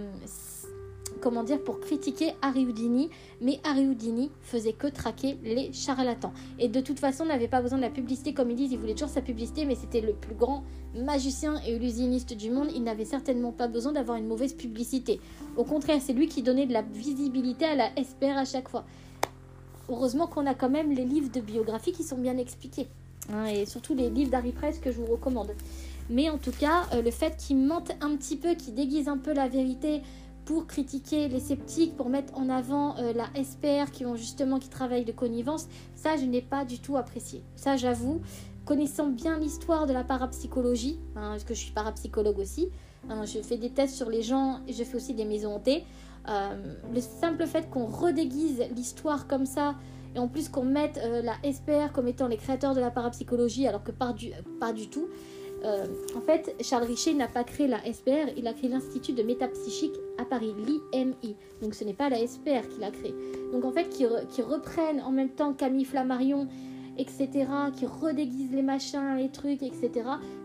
comment 1.21 1.43
dire, 1.43 1.61
pour 1.61 1.79
critiquer 1.79 2.33
Harry 2.41 2.65
Houdini, 2.65 3.09
mais 3.41 3.59
Harry 3.63 3.87
Houdini 3.87 4.31
faisait 4.41 4.73
que 4.73 4.87
traquer 4.87 5.37
les 5.43 5.71
charlatans. 5.73 6.31
Et 6.57 6.69
de 6.69 6.79
toute 6.79 6.99
façon, 6.99 7.25
n'avait 7.25 7.49
pas 7.49 7.61
besoin 7.61 7.77
de 7.77 7.83
la 7.83 7.89
publicité 7.89 8.33
comme 8.33 8.49
ils 8.51 8.55
disent, 8.55 8.71
il 8.71 8.79
voulait 8.79 8.93
toujours 8.93 9.09
sa 9.09 9.21
publicité, 9.21 9.65
mais 9.65 9.75
c'était 9.75 10.01
le 10.01 10.13
plus 10.13 10.33
grand 10.33 10.63
magicien 10.95 11.61
et 11.65 11.75
illusionniste 11.75 12.33
du 12.33 12.49
monde, 12.49 12.69
il 12.73 12.83
n'avait 12.83 13.05
certainement 13.05 13.51
pas 13.51 13.67
besoin 13.67 13.91
d'avoir 13.91 14.17
une 14.17 14.27
mauvaise 14.27 14.53
publicité. 14.53 15.19
Au 15.57 15.63
contraire, 15.63 15.99
c'est 16.01 16.13
lui 16.13 16.27
qui 16.27 16.41
donnait 16.41 16.65
de 16.65 16.73
la 16.73 16.81
visibilité 16.81 17.65
à 17.65 17.75
la 17.75 17.89
SPR 18.01 18.37
à 18.37 18.45
chaque 18.45 18.69
fois. 18.69 18.85
Heureusement 19.89 20.27
qu'on 20.27 20.45
a 20.45 20.53
quand 20.53 20.69
même 20.69 20.91
les 20.91 21.05
livres 21.05 21.31
de 21.31 21.41
biographie 21.41 21.91
qui 21.91 22.03
sont 22.03 22.17
bien 22.17 22.37
expliqués. 22.37 22.87
Hein, 23.31 23.45
et 23.45 23.65
surtout 23.65 23.93
les 23.93 24.09
livres 24.09 24.31
d'Harry 24.31 24.51
Price 24.51 24.79
que 24.79 24.91
je 24.91 24.97
vous 24.97 25.05
recommande. 25.05 25.51
Mais 26.09 26.29
en 26.29 26.37
tout 26.37 26.51
cas, 26.51 26.87
euh, 26.93 27.01
le 27.01 27.11
fait 27.11 27.37
qu'il 27.37 27.57
mente 27.57 27.91
un 28.01 28.15
petit 28.15 28.35
peu, 28.35 28.55
qu'il 28.55 28.73
déguise 28.73 29.07
un 29.07 29.17
peu 29.17 29.33
la 29.33 29.47
vérité 29.47 30.01
pour 30.45 30.65
critiquer 30.65 31.27
les 31.27 31.39
sceptiques, 31.39 31.95
pour 31.95 32.09
mettre 32.09 32.35
en 32.35 32.49
avant 32.49 32.97
euh, 32.97 33.13
la 33.13 33.27
SPR 33.43 33.91
qui 33.91 34.05
ont 34.05 34.15
justement 34.15 34.57
qui 34.57 34.69
travaillent 34.69 35.05
de 35.05 35.11
connivence, 35.11 35.67
ça 35.95 36.17
je 36.17 36.25
n'ai 36.25 36.41
pas 36.41 36.65
du 36.65 36.79
tout 36.79 36.97
apprécié. 36.97 37.43
Ça 37.55 37.77
j'avoue, 37.77 38.21
connaissant 38.65 39.07
bien 39.07 39.37
l'histoire 39.37 39.85
de 39.85 39.93
la 39.93 40.03
parapsychologie, 40.03 40.99
hein, 41.15 41.31
parce 41.31 41.43
que 41.43 41.53
je 41.53 41.59
suis 41.59 41.71
parapsychologue 41.71 42.39
aussi, 42.39 42.69
hein, 43.09 43.25
je 43.25 43.39
fais 43.41 43.57
des 43.57 43.69
tests 43.69 43.95
sur 43.95 44.09
les 44.09 44.23
gens 44.23 44.61
et 44.67 44.73
je 44.73 44.83
fais 44.83 44.95
aussi 44.95 45.13
des 45.13 45.25
maisons 45.25 45.53
hantées. 45.53 45.83
Euh, 46.27 46.75
le 46.93 46.99
simple 46.99 47.45
fait 47.45 47.69
qu'on 47.69 47.85
redéguise 47.85 48.63
l'histoire 48.75 49.27
comme 49.27 49.45
ça 49.45 49.75
et 50.15 50.19
en 50.19 50.27
plus 50.27 50.49
qu'on 50.49 50.65
mette 50.65 50.99
euh, 51.03 51.21
la 51.21 51.35
SPR 51.51 51.91
comme 51.93 52.07
étant 52.07 52.27
les 52.27 52.37
créateurs 52.37 52.75
de 52.75 52.79
la 52.79 52.91
parapsychologie 52.91 53.67
alors 53.67 53.83
que 53.83 53.91
pas 53.91 54.13
du, 54.13 54.31
pas 54.59 54.73
du 54.73 54.89
tout, 54.89 55.07
euh, 55.65 55.85
en 56.15 56.21
fait, 56.21 56.55
Charles 56.61 56.85
Richer 56.85 57.13
n'a 57.13 57.27
pas 57.27 57.43
créé 57.43 57.67
la 57.67 57.79
SPR, 57.79 58.31
il 58.37 58.47
a 58.47 58.53
créé 58.53 58.69
l'Institut 58.69 59.13
de 59.13 59.23
métapsychique 59.23 59.95
à 60.17 60.25
Paris, 60.25 60.53
l'IMI. 60.65 61.35
Donc 61.61 61.73
ce 61.73 61.83
n'est 61.83 61.93
pas 61.93 62.09
la 62.09 62.25
SPR 62.25 62.67
qu'il 62.69 62.83
a 62.83 62.91
créé. 62.91 63.13
Donc 63.51 63.65
en 63.65 63.71
fait, 63.71 63.89
qui, 63.89 64.05
reprennent 64.05 65.01
en 65.01 65.11
même 65.11 65.29
temps 65.29 65.53
Camille 65.53 65.85
Flammarion, 65.85 66.47
etc., 66.97 67.29
qui 67.75 67.85
redéguisent 67.85 68.53
les 68.53 68.61
machins, 68.61 69.17
les 69.17 69.29
trucs, 69.29 69.63
etc. 69.63 69.91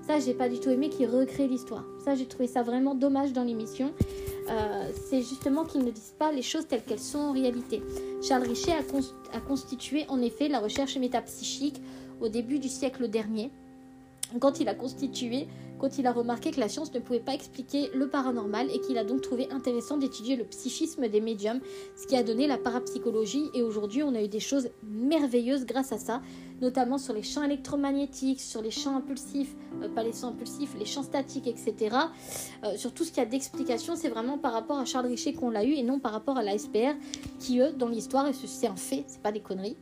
Ça, 0.02 0.18
j'ai 0.18 0.34
pas 0.34 0.48
du 0.48 0.58
tout 0.58 0.70
aimé, 0.70 0.88
qui 0.88 1.06
recrée 1.06 1.46
l'histoire. 1.46 1.84
Ça, 2.04 2.14
j'ai 2.14 2.26
trouvé 2.26 2.46
ça 2.46 2.62
vraiment 2.62 2.94
dommage 2.94 3.32
dans 3.32 3.44
l'émission. 3.44 3.92
Euh, 4.48 4.90
c'est 5.08 5.22
justement 5.22 5.64
qu'ils 5.64 5.84
ne 5.84 5.90
disent 5.90 6.14
pas 6.18 6.30
les 6.30 6.42
choses 6.42 6.66
telles 6.66 6.82
qu'elles 6.82 6.98
sont 6.98 7.18
en 7.18 7.32
réalité. 7.32 7.82
Charles 8.22 8.44
Richer 8.44 8.72
a 9.32 9.40
constitué 9.40 10.04
en 10.08 10.20
effet 10.20 10.48
la 10.48 10.60
recherche 10.60 10.96
métapsychique 10.98 11.80
au 12.20 12.28
début 12.28 12.58
du 12.58 12.68
siècle 12.68 13.08
dernier 13.08 13.50
quand 14.40 14.60
il 14.60 14.68
a 14.68 14.74
constitué, 14.74 15.46
quand 15.84 15.98
il 15.98 16.06
a 16.06 16.12
remarqué 16.12 16.50
que 16.50 16.60
la 16.60 16.70
science 16.70 16.94
ne 16.94 16.98
pouvait 16.98 17.20
pas 17.20 17.34
expliquer 17.34 17.90
le 17.92 18.08
paranormal 18.08 18.70
et 18.70 18.80
qu'il 18.80 18.96
a 18.96 19.04
donc 19.04 19.20
trouvé 19.20 19.50
intéressant 19.50 19.98
d'étudier 19.98 20.34
le 20.34 20.44
psychisme 20.44 21.06
des 21.08 21.20
médiums, 21.20 21.60
ce 21.94 22.06
qui 22.06 22.16
a 22.16 22.22
donné 22.22 22.46
la 22.46 22.56
parapsychologie 22.56 23.50
et 23.52 23.60
aujourd'hui 23.60 24.02
on 24.02 24.14
a 24.14 24.22
eu 24.22 24.28
des 24.28 24.40
choses 24.40 24.70
merveilleuses 24.82 25.66
grâce 25.66 25.92
à 25.92 25.98
ça, 25.98 26.22
notamment 26.62 26.96
sur 26.96 27.12
les 27.12 27.22
champs 27.22 27.42
électromagnétiques, 27.42 28.40
sur 28.40 28.62
les 28.62 28.70
champs 28.70 28.96
impulsifs, 28.96 29.54
euh, 29.82 29.90
pas 29.90 30.02
les 30.02 30.14
champs 30.14 30.28
impulsifs, 30.28 30.74
les 30.78 30.86
champs 30.86 31.02
statiques, 31.02 31.46
etc. 31.48 31.94
Euh, 32.64 32.78
sur 32.78 32.94
tout 32.94 33.04
ce 33.04 33.10
qu'il 33.10 33.22
y 33.22 33.26
a 33.26 33.28
d'explication, 33.28 33.94
c'est 33.94 34.08
vraiment 34.08 34.38
par 34.38 34.54
rapport 34.54 34.78
à 34.78 34.86
Charles 34.86 35.08
Richer 35.08 35.34
qu'on 35.34 35.50
l'a 35.50 35.64
eu 35.64 35.72
et 35.72 35.82
non 35.82 35.98
par 35.98 36.12
rapport 36.12 36.38
à 36.38 36.42
la 36.42 36.56
SPR 36.56 36.94
qui 37.38 37.60
eux, 37.60 37.72
dans 37.72 37.88
l'histoire, 37.88 38.26
et 38.26 38.32
c'est 38.32 38.68
un 38.68 38.76
fait, 38.76 39.04
c'est 39.06 39.20
pas 39.20 39.32
des 39.32 39.40
conneries, 39.40 39.76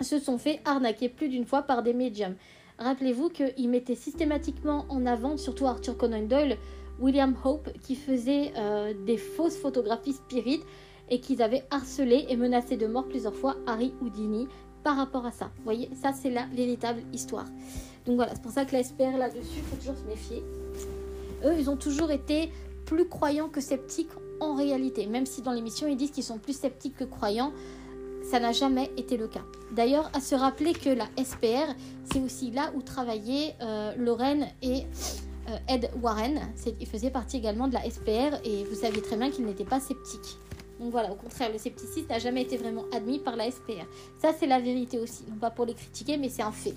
se 0.00 0.18
sont 0.18 0.38
fait 0.38 0.60
arnaquer 0.64 1.10
plus 1.10 1.28
d'une 1.28 1.44
fois 1.44 1.60
par 1.60 1.82
des 1.82 1.92
médiums. 1.92 2.36
Rappelez-vous 2.78 3.28
qu'il 3.30 3.68
mettait 3.68 3.94
systématiquement 3.94 4.86
en 4.88 5.06
avant, 5.06 5.36
surtout 5.36 5.66
Arthur 5.66 5.96
Conan 5.96 6.22
Doyle, 6.22 6.56
William 7.00 7.34
Hope, 7.44 7.70
qui 7.80 7.94
faisait 7.94 8.52
euh, 8.56 8.94
des 9.06 9.16
fausses 9.16 9.56
photographies 9.56 10.14
spirites 10.14 10.64
et 11.10 11.20
qu'ils 11.20 11.42
avaient 11.42 11.64
harcelé 11.70 12.26
et 12.28 12.36
menacé 12.36 12.76
de 12.76 12.86
mort 12.86 13.06
plusieurs 13.06 13.34
fois 13.34 13.56
Harry 13.66 13.92
Houdini 14.00 14.48
par 14.82 14.96
rapport 14.96 15.24
à 15.24 15.32
ça. 15.32 15.50
Vous 15.56 15.64
voyez, 15.64 15.90
ça 15.94 16.12
c'est 16.12 16.30
la 16.30 16.46
véritable 16.46 17.02
histoire. 17.12 17.46
Donc 18.06 18.16
voilà, 18.16 18.34
c'est 18.34 18.42
pour 18.42 18.52
ça 18.52 18.64
que 18.64 18.72
la 18.72 18.82
là-dessus, 19.18 19.58
il 19.58 19.62
faut 19.62 19.76
toujours 19.76 19.96
se 19.96 20.04
méfier. 20.04 20.42
Eux, 21.44 21.54
ils 21.58 21.70
ont 21.70 21.76
toujours 21.76 22.10
été 22.10 22.50
plus 22.84 23.08
croyants 23.08 23.48
que 23.48 23.60
sceptiques 23.60 24.10
en 24.40 24.54
réalité. 24.54 25.06
Même 25.06 25.26
si 25.26 25.42
dans 25.42 25.52
l'émission, 25.52 25.86
ils 25.86 25.96
disent 25.96 26.10
qu'ils 26.10 26.24
sont 26.24 26.38
plus 26.38 26.58
sceptiques 26.58 26.96
que 26.96 27.04
croyants, 27.04 27.52
ça 28.30 28.40
n'a 28.40 28.52
jamais 28.52 28.90
été 28.96 29.16
le 29.16 29.28
cas. 29.28 29.42
D'ailleurs, 29.72 30.10
à 30.14 30.20
se 30.20 30.34
rappeler 30.34 30.72
que 30.72 30.90
la 30.90 31.06
SPR, 31.22 31.72
c'est 32.12 32.20
aussi 32.20 32.50
là 32.50 32.72
où 32.74 32.82
travaillaient 32.82 33.54
euh, 33.60 33.94
Lorraine 33.96 34.46
et 34.62 34.84
euh, 35.48 35.56
Ed 35.68 35.90
Warren. 36.00 36.40
Il 36.80 36.86
faisait 36.86 37.10
partie 37.10 37.36
également 37.36 37.68
de 37.68 37.74
la 37.74 37.88
SPR 37.88 38.40
et 38.44 38.64
vous 38.64 38.74
saviez 38.74 39.02
très 39.02 39.16
bien 39.16 39.30
qu'il 39.30 39.44
n'était 39.44 39.64
pas 39.64 39.80
sceptique. 39.80 40.38
Donc 40.80 40.90
voilà, 40.90 41.12
au 41.12 41.14
contraire, 41.14 41.52
le 41.52 41.58
scepticisme 41.58 42.08
n'a 42.08 42.18
jamais 42.18 42.42
été 42.42 42.56
vraiment 42.56 42.84
admis 42.92 43.18
par 43.18 43.36
la 43.36 43.50
SPR. 43.50 43.86
Ça, 44.20 44.32
c'est 44.38 44.46
la 44.46 44.60
vérité 44.60 44.98
aussi. 44.98 45.24
Non 45.30 45.36
pas 45.36 45.50
pour 45.50 45.66
les 45.66 45.74
critiquer, 45.74 46.16
mais 46.16 46.28
c'est 46.28 46.42
un 46.42 46.52
fait. 46.52 46.74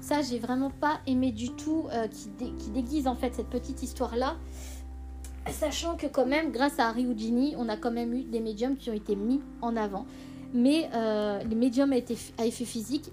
Ça, 0.00 0.22
j'ai 0.22 0.38
vraiment 0.38 0.70
pas 0.70 1.00
aimé 1.06 1.30
du 1.30 1.50
tout 1.50 1.86
euh, 1.92 2.08
qui, 2.08 2.70
déguise 2.70 3.06
en 3.06 3.14
fait 3.14 3.34
cette 3.34 3.48
petite 3.48 3.82
histoire-là. 3.82 4.36
Sachant 5.50 5.96
que 5.96 6.06
quand 6.06 6.26
même, 6.26 6.52
grâce 6.52 6.78
à 6.78 6.88
Harry 6.88 7.06
Houdini, 7.06 7.54
on 7.58 7.68
a 7.68 7.76
quand 7.76 7.90
même 7.90 8.12
eu 8.14 8.24
des 8.24 8.40
médiums 8.40 8.76
qui 8.76 8.90
ont 8.90 8.94
été 8.94 9.16
mis 9.16 9.40
en 9.62 9.76
avant. 9.76 10.06
Mais 10.52 10.88
les 11.48 11.54
médiums 11.54 11.92
à 11.92 12.46
effet 12.46 12.64
physique, 12.64 13.10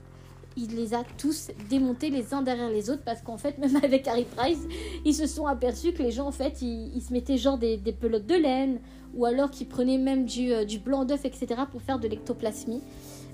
il 0.58 0.76
les 0.76 0.94
a 0.94 1.04
tous 1.18 1.52
démontés 1.70 2.10
les 2.10 2.34
uns 2.34 2.42
derrière 2.42 2.70
les 2.70 2.90
autres 2.90 3.04
parce 3.04 3.22
qu'en 3.22 3.38
fait, 3.38 3.58
même 3.60 3.76
avec 3.78 4.08
Harry 4.08 4.26
Price, 4.26 4.60
ils 5.06 5.14
se 5.14 5.28
sont 5.28 5.46
aperçus 5.46 5.94
que 5.94 6.04
les 6.04 6.12
gens, 6.12 6.28
en 6.28 6.32
fait, 6.32 6.62
ils, 6.62 7.02
se 7.02 7.14
mettaient 7.14 7.38
genre 7.38 7.58
des, 7.58 7.78
pelotes 7.78 8.26
de 8.26 8.36
laine 8.36 8.80
ou 9.14 9.26
alors 9.26 9.52
qu'ils 9.52 9.68
prenaient 9.68 9.98
même 9.98 10.26
du, 10.26 10.52
euh, 10.52 10.66
blanc 10.84 11.06
d'œuf, 11.06 11.26
etc. 11.26 11.62
pour 11.72 11.82
faire 11.82 12.00
de 12.00 12.08
l'ectoplasmie. 12.08 12.82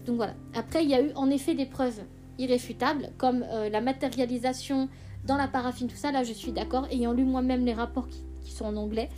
Donc 0.05 0.17
voilà. 0.17 0.33
Après, 0.53 0.83
il 0.83 0.89
y 0.89 0.93
a 0.93 1.01
eu 1.01 1.11
en 1.15 1.29
effet 1.29 1.55
des 1.55 1.65
preuves 1.65 2.01
irréfutables 2.37 3.09
comme 3.17 3.43
euh, 3.49 3.69
la 3.69 3.81
matérialisation 3.81 4.89
dans 5.25 5.37
la 5.37 5.47
paraffine, 5.47 5.87
tout 5.87 5.95
ça. 5.95 6.11
Là, 6.11 6.23
je 6.23 6.33
suis 6.33 6.51
d'accord. 6.51 6.87
Ayant 6.91 7.13
lu 7.13 7.23
moi-même 7.23 7.65
les 7.65 7.73
rapports 7.73 8.07
qui 8.43 8.51
sont 8.51 8.65
en 8.65 8.75
anglais, 8.75 9.09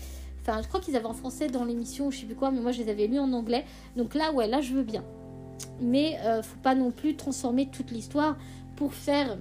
Enfin, 0.47 0.61
je 0.61 0.67
crois 0.67 0.79
qu'ils 0.79 0.95
avaient 0.95 1.05
en 1.05 1.13
français 1.13 1.47
dans 1.47 1.65
l'émission, 1.65 2.11
je 2.11 2.19
sais 2.19 2.25
plus 2.25 2.35
quoi, 2.35 2.51
mais 2.51 2.59
moi 2.59 2.71
je 2.71 2.81
les 2.81 2.89
avais 2.89 3.07
lus 3.07 3.19
en 3.19 3.33
anglais. 3.33 3.65
Donc 3.95 4.13
là, 4.13 4.31
ouais, 4.31 4.47
là 4.47 4.61
je 4.61 4.73
veux 4.73 4.83
bien 4.83 5.03
mais 5.79 6.17
ne 6.23 6.27
euh, 6.27 6.41
faut 6.41 6.59
pas 6.61 6.75
non 6.75 6.91
plus 6.91 7.15
transformer 7.15 7.69
toute 7.69 7.91
l'histoire 7.91 8.37
pour 8.75 8.93
faire 8.93 9.37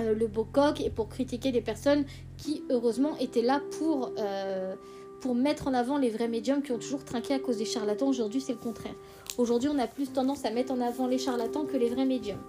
euh, 0.00 0.14
le 0.14 0.26
beau 0.26 0.44
coq 0.44 0.80
et 0.80 0.90
pour 0.90 1.08
critiquer 1.08 1.52
des 1.52 1.60
personnes 1.60 2.04
qui 2.36 2.62
heureusement 2.70 3.16
étaient 3.18 3.42
là 3.42 3.60
pour, 3.78 4.12
euh, 4.18 4.74
pour 5.20 5.34
mettre 5.34 5.68
en 5.68 5.74
avant 5.74 5.98
les 5.98 6.10
vrais 6.10 6.28
médiums 6.28 6.62
qui 6.62 6.72
ont 6.72 6.78
toujours 6.78 7.04
trinqué 7.04 7.34
à 7.34 7.38
cause 7.38 7.58
des 7.58 7.64
charlatans. 7.64 8.08
Aujourd'hui 8.08 8.40
c'est 8.40 8.52
le 8.52 8.58
contraire. 8.58 8.94
Aujourd'hui 9.38 9.68
on 9.68 9.78
a 9.78 9.86
plus 9.86 10.12
tendance 10.12 10.44
à 10.44 10.50
mettre 10.50 10.72
en 10.72 10.80
avant 10.80 11.06
les 11.06 11.18
charlatans 11.18 11.64
que 11.64 11.76
les 11.76 11.88
vrais 11.88 12.06
médiums. 12.06 12.40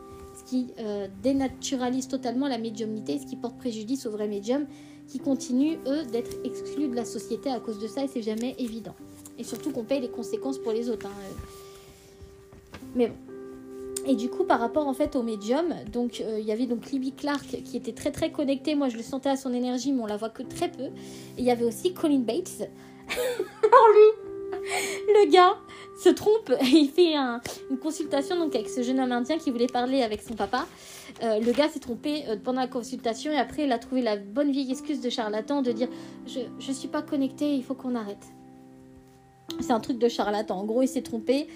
Ce 0.41 0.49
qui 0.49 0.67
dénaturalise 1.21 2.07
totalement 2.07 2.47
la 2.47 2.57
médiumnité, 2.57 3.19
ce 3.19 3.25
qui 3.25 3.35
porte 3.35 3.57
préjudice 3.57 4.05
aux 4.05 4.11
vrais 4.11 4.27
médiums 4.27 4.65
qui 5.07 5.19
continuent 5.19 5.77
eux 5.87 6.03
d'être 6.05 6.31
exclus 6.45 6.87
de 6.87 6.95
la 6.95 7.03
société 7.03 7.49
à 7.49 7.59
cause 7.59 7.79
de 7.79 7.87
ça 7.87 8.03
et 8.03 8.07
c'est 8.07 8.21
jamais 8.21 8.55
évident. 8.57 8.95
Et 9.37 9.43
surtout 9.43 9.71
qu'on 9.71 9.83
paye 9.83 9.99
les 9.99 10.09
conséquences 10.09 10.57
pour 10.57 10.71
les 10.71 10.89
autres. 10.89 11.05
Hein. 11.05 12.79
Mais 12.95 13.07
bon. 13.07 13.15
Et 14.07 14.15
du 14.15 14.29
coup, 14.29 14.45
par 14.45 14.59
rapport 14.59 14.87
en 14.87 14.93
fait 14.93 15.15
au 15.15 15.21
médium, 15.21 15.75
donc 15.91 16.21
euh, 16.21 16.39
il 16.39 16.45
y 16.45 16.51
avait 16.51 16.65
donc 16.65 16.89
Libby 16.91 17.11
Clark 17.11 17.45
qui 17.63 17.77
était 17.77 17.91
très 17.91 18.11
très 18.11 18.31
connectée. 18.31 18.73
Moi, 18.73 18.89
je 18.89 18.97
le 18.97 19.03
sentais 19.03 19.29
à 19.29 19.35
son 19.35 19.53
énergie, 19.53 19.91
mais 19.91 20.01
on 20.01 20.07
la 20.07 20.17
voit 20.17 20.29
que 20.29 20.43
très 20.43 20.71
peu. 20.71 20.85
Et 20.85 20.91
il 21.39 21.43
y 21.43 21.51
avait 21.51 21.65
aussi 21.65 21.93
Colin 21.93 22.19
Bates. 22.19 22.69
Alors 23.09 23.87
lui, 23.93 24.20
le 25.07 25.31
gars 25.31 25.57
se 25.97 26.09
trompe. 26.09 26.53
Il 26.61 26.89
fait 26.89 27.15
une 27.15 27.77
consultation 27.77 28.37
donc 28.37 28.55
avec 28.55 28.69
ce 28.69 28.81
jeune 28.83 28.99
homme 28.99 29.11
indien 29.11 29.37
qui 29.37 29.51
voulait 29.51 29.67
parler 29.67 30.01
avec 30.03 30.21
son 30.21 30.35
papa. 30.35 30.67
Euh, 31.23 31.39
le 31.39 31.51
gars 31.51 31.69
s'est 31.69 31.79
trompé 31.79 32.23
euh, 32.27 32.37
pendant 32.41 32.61
la 32.61 32.67
consultation 32.67 33.31
et 33.31 33.37
après 33.37 33.65
il 33.65 33.71
a 33.71 33.79
trouvé 33.79 34.01
la 34.01 34.15
bonne 34.17 34.51
vieille 34.51 34.71
excuse 34.71 35.01
de 35.01 35.09
charlatan 35.09 35.61
de 35.61 35.71
dire 35.71 35.89
je 36.25 36.39
je 36.59 36.71
suis 36.71 36.87
pas 36.87 37.01
connecté, 37.01 37.53
il 37.53 37.63
faut 37.63 37.75
qu'on 37.75 37.95
arrête. 37.95 38.25
C'est 39.59 39.73
un 39.73 39.79
truc 39.79 39.99
de 39.99 40.07
charlatan. 40.07 40.59
En 40.59 40.65
gros, 40.65 40.81
il 40.81 40.87
s'est 40.87 41.01
trompé. 41.01 41.47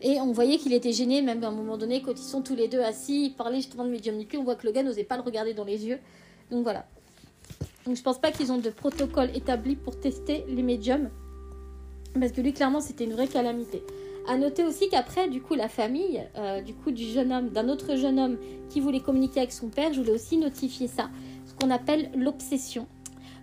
Et 0.00 0.20
on 0.20 0.32
voyait 0.32 0.58
qu'il 0.58 0.72
était 0.72 0.92
gêné, 0.92 1.22
même 1.22 1.42
à 1.44 1.48
un 1.48 1.52
moment 1.52 1.78
donné, 1.78 2.02
quand 2.02 2.12
ils 2.12 2.18
sont 2.18 2.42
tous 2.42 2.56
les 2.56 2.68
deux 2.68 2.80
assis, 2.80 3.26
ils 3.26 3.34
parlaient 3.34 3.56
justement 3.56 3.84
de 3.84 3.90
médiumnité, 3.90 4.36
on 4.36 4.44
voit 4.44 4.56
que 4.56 4.66
le 4.66 4.72
gars 4.72 4.82
n'osait 4.82 5.04
pas 5.04 5.16
le 5.16 5.22
regarder 5.22 5.54
dans 5.54 5.64
les 5.64 5.86
yeux. 5.86 5.98
Donc 6.50 6.64
voilà. 6.64 6.86
Donc 7.86 7.96
je 7.96 8.02
pense 8.02 8.20
pas 8.20 8.30
qu'ils 8.30 8.52
ont 8.52 8.58
de 8.58 8.70
protocole 8.70 9.30
établi 9.34 9.76
pour 9.76 9.98
tester 9.98 10.44
les 10.48 10.62
médiums. 10.62 11.10
Parce 12.18 12.32
que 12.32 12.40
lui, 12.40 12.52
clairement, 12.52 12.80
c'était 12.80 13.04
une 13.04 13.12
vraie 13.12 13.26
calamité. 13.26 13.82
À 14.26 14.36
noter 14.36 14.64
aussi 14.64 14.88
qu'après, 14.88 15.28
du 15.28 15.42
coup, 15.42 15.54
la 15.54 15.68
famille, 15.68 16.22
euh, 16.38 16.62
du 16.62 16.72
coup, 16.74 16.90
du 16.90 17.04
jeune 17.04 17.32
homme, 17.32 17.50
d'un 17.50 17.68
autre 17.68 17.96
jeune 17.96 18.18
homme 18.18 18.38
qui 18.70 18.80
voulait 18.80 19.00
communiquer 19.00 19.40
avec 19.40 19.52
son 19.52 19.68
père, 19.68 19.92
je 19.92 20.00
voulais 20.00 20.12
aussi 20.14 20.38
notifier 20.38 20.88
ça. 20.88 21.10
Ce 21.46 21.54
qu'on 21.54 21.70
appelle 21.70 22.10
l'obsession. 22.16 22.86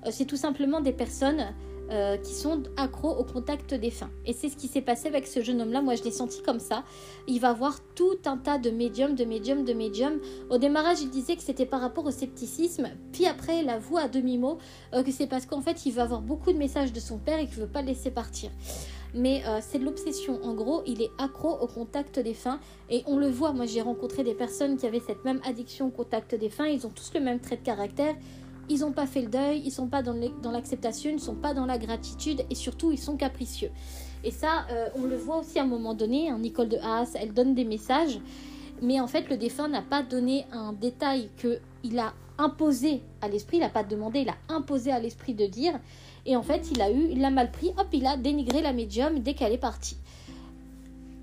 Euh, 0.05 0.09
c'est 0.11 0.25
tout 0.25 0.37
simplement 0.37 0.81
des 0.81 0.93
personnes 0.93 1.45
euh, 1.91 2.17
qui 2.17 2.33
sont 2.33 2.63
accros 2.77 3.11
au 3.11 3.23
contact 3.23 3.73
des 3.73 3.91
fins. 3.91 4.09
Et 4.25 4.33
c'est 4.33 4.49
ce 4.49 4.55
qui 4.55 4.67
s'est 4.67 4.81
passé 4.81 5.07
avec 5.07 5.27
ce 5.27 5.41
jeune 5.41 5.61
homme-là. 5.61 5.81
Moi, 5.81 5.95
je 5.95 6.03
l'ai 6.03 6.11
senti 6.11 6.41
comme 6.41 6.59
ça. 6.59 6.83
Il 7.27 7.39
va 7.39 7.53
voir 7.53 7.79
tout 7.95 8.17
un 8.25 8.37
tas 8.37 8.57
de 8.57 8.69
médiums, 8.69 9.13
de 9.15 9.25
médiums, 9.25 9.65
de 9.65 9.73
médiums. 9.73 10.19
Au 10.49 10.57
démarrage, 10.57 11.01
il 11.01 11.09
disait 11.09 11.35
que 11.35 11.43
c'était 11.43 11.65
par 11.65 11.81
rapport 11.81 12.05
au 12.05 12.11
scepticisme. 12.11 12.89
Puis 13.11 13.25
après, 13.25 13.59
il 13.59 13.69
avoue 13.69 13.97
à 13.97 14.07
demi-mot 14.07 14.57
euh, 14.93 15.03
que 15.03 15.11
c'est 15.11 15.27
parce 15.27 15.45
qu'en 15.45 15.61
fait, 15.61 15.85
il 15.85 15.91
va 15.91 16.03
avoir 16.03 16.21
beaucoup 16.21 16.53
de 16.53 16.57
messages 16.57 16.93
de 16.93 16.99
son 16.99 17.17
père 17.17 17.39
et 17.39 17.47
qu'il 17.47 17.59
ne 17.59 17.65
veut 17.65 17.71
pas 17.71 17.81
le 17.81 17.87
laisser 17.87 18.09
partir 18.09 18.51
mais 19.13 19.43
euh, 19.45 19.59
c'est 19.61 19.79
de 19.79 19.85
l'obsession. 19.85 20.39
En 20.43 20.53
gros, 20.53 20.83
il 20.85 21.01
est 21.01 21.11
accro 21.17 21.49
au 21.49 21.67
contact 21.67 22.19
des 22.19 22.33
fins 22.33 22.59
et 22.89 23.03
on 23.07 23.17
le 23.17 23.27
voit. 23.27 23.51
Moi, 23.51 23.65
j'ai 23.65 23.81
rencontré 23.81 24.23
des 24.23 24.33
personnes 24.33 24.77
qui 24.77 24.85
avaient 24.85 25.01
cette 25.05 25.25
même 25.25 25.41
addiction 25.43 25.87
au 25.87 25.91
contact 25.91 26.35
des 26.35 26.49
fins. 26.49 26.67
Ils 26.67 26.85
ont 26.85 26.89
tous 26.89 27.11
le 27.13 27.19
même 27.19 27.39
trait 27.39 27.57
de 27.57 27.63
caractère 27.63 28.15
ils 28.69 28.79
n'ont 28.81 28.91
pas 28.91 29.05
fait 29.05 29.21
le 29.21 29.27
deuil, 29.27 29.61
ils 29.65 29.71
sont 29.71 29.87
pas 29.87 30.01
dans 30.01 30.51
l'acceptation, 30.51 31.09
ils 31.09 31.15
ne 31.15 31.19
sont 31.19 31.35
pas 31.35 31.53
dans 31.53 31.65
la 31.65 31.77
gratitude 31.77 32.43
et 32.49 32.55
surtout 32.55 32.91
ils 32.91 32.99
sont 32.99 33.17
capricieux. 33.17 33.71
Et 34.23 34.31
ça, 34.31 34.65
euh, 34.71 34.87
on 34.95 35.03
le 35.03 35.15
voit 35.15 35.39
aussi 35.39 35.59
à 35.59 35.63
un 35.63 35.67
moment 35.67 35.93
donné, 35.93 36.29
hein, 36.29 36.37
Nicole 36.37 36.69
de 36.69 36.77
Haas, 36.77 37.15
elle 37.15 37.33
donne 37.33 37.55
des 37.55 37.65
messages, 37.65 38.19
mais 38.81 38.99
en 38.99 39.07
fait 39.07 39.29
le 39.29 39.37
défunt 39.37 39.67
n'a 39.67 39.81
pas 39.81 40.03
donné 40.03 40.45
un 40.51 40.73
détail 40.73 41.29
qu'il 41.37 41.99
a 41.99 42.13
imposé 42.37 43.01
à 43.21 43.27
l'esprit, 43.27 43.57
il 43.57 43.61
n'a 43.61 43.69
pas 43.69 43.83
demandé, 43.83 44.21
il 44.21 44.29
a 44.29 44.37
imposé 44.49 44.91
à 44.91 44.99
l'esprit 44.99 45.33
de 45.33 45.45
dire, 45.45 45.73
et 46.25 46.35
en 46.35 46.43
fait 46.43 46.69
il 46.71 46.81
a 46.81 46.91
eu, 46.91 47.07
il 47.09 47.19
l'a 47.19 47.31
mal 47.31 47.51
pris, 47.51 47.69
hop, 47.77 47.87
il 47.93 48.05
a 48.05 48.17
dénigré 48.17 48.61
la 48.61 48.73
médium 48.73 49.19
dès 49.19 49.33
qu'elle 49.33 49.53
est 49.53 49.57
partie. 49.57 49.97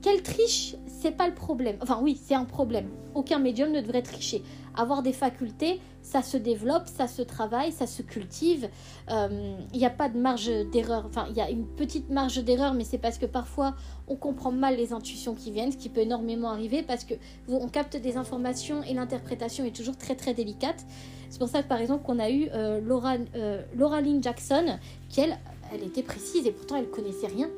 Quelle 0.01 0.23
triche, 0.23 0.77
c'est 0.87 1.17
pas 1.17 1.27
le 1.27 1.35
problème. 1.35 1.77
Enfin 1.83 1.99
oui, 2.03 2.21
c'est 2.23 2.35
un 2.35 2.45
problème. 2.45 2.89
Aucun 3.15 3.41
médium 3.41 3.73
ne 3.73 3.81
devrait 3.81 4.03
tricher. 4.03 4.43
Avoir 4.79 5.03
des 5.03 5.13
facultés, 5.13 5.81
ça 6.03 6.23
se 6.23 6.37
développe, 6.37 6.87
ça 6.87 7.09
se 7.09 7.21
travaille, 7.21 7.73
ça 7.73 7.89
se 7.89 8.01
cultive. 8.01 8.71
Il 9.09 9.13
euh, 9.13 9.57
n'y 9.75 9.85
a 9.85 9.91
pas 9.91 10.09
de 10.09 10.17
marge 10.17 10.49
d'erreur. 10.71 11.05
Enfin, 11.05 11.27
il 11.31 11.37
y 11.37 11.41
a 11.41 11.51
une 11.51 11.67
petite 11.67 12.11
marge 12.11 12.43
d'erreur, 12.45 12.75
mais 12.75 12.85
c'est 12.85 12.99
parce 12.99 13.19
que 13.19 13.27
parfois 13.27 13.75
on 14.07 14.15
comprend 14.15 14.53
mal 14.53 14.77
les 14.77 14.93
intuitions 14.93 15.35
qui 15.35 15.51
viennent, 15.51 15.73
ce 15.73 15.77
qui 15.77 15.89
peut 15.89 16.03
énormément 16.03 16.51
arriver 16.51 16.85
parce 16.85 17.05
que 17.05 17.15
on 17.49 17.69
capte 17.69 17.97
des 17.97 18.17
informations 18.17 18.85
et 18.85 18.95
l'interprétation 18.95 19.65
est 19.65 19.75
toujours 19.75 19.97
très 19.97 20.15
très 20.15 20.33
délicate. 20.33 20.87
C'est 21.29 21.41
pour 21.41 21.49
ça 21.49 21.61
que 21.63 21.69
par 21.69 21.81
exemple 21.81 22.05
qu'on 22.05 22.21
a 22.21 22.31
eu 22.31 22.49
euh, 22.53 22.81
Laura, 22.81 23.17
euh, 23.35 23.63
Laura 23.77 24.01
Lynn 24.01 24.23
Jackson, 24.23 24.79
qui 25.09 25.23
elle, 25.23 25.37
elle 25.75 25.83
était 25.83 26.05
précise 26.05 26.47
et 26.47 26.53
pourtant 26.53 26.77
elle 26.77 26.89
connaissait 26.89 27.27
rien. 27.27 27.49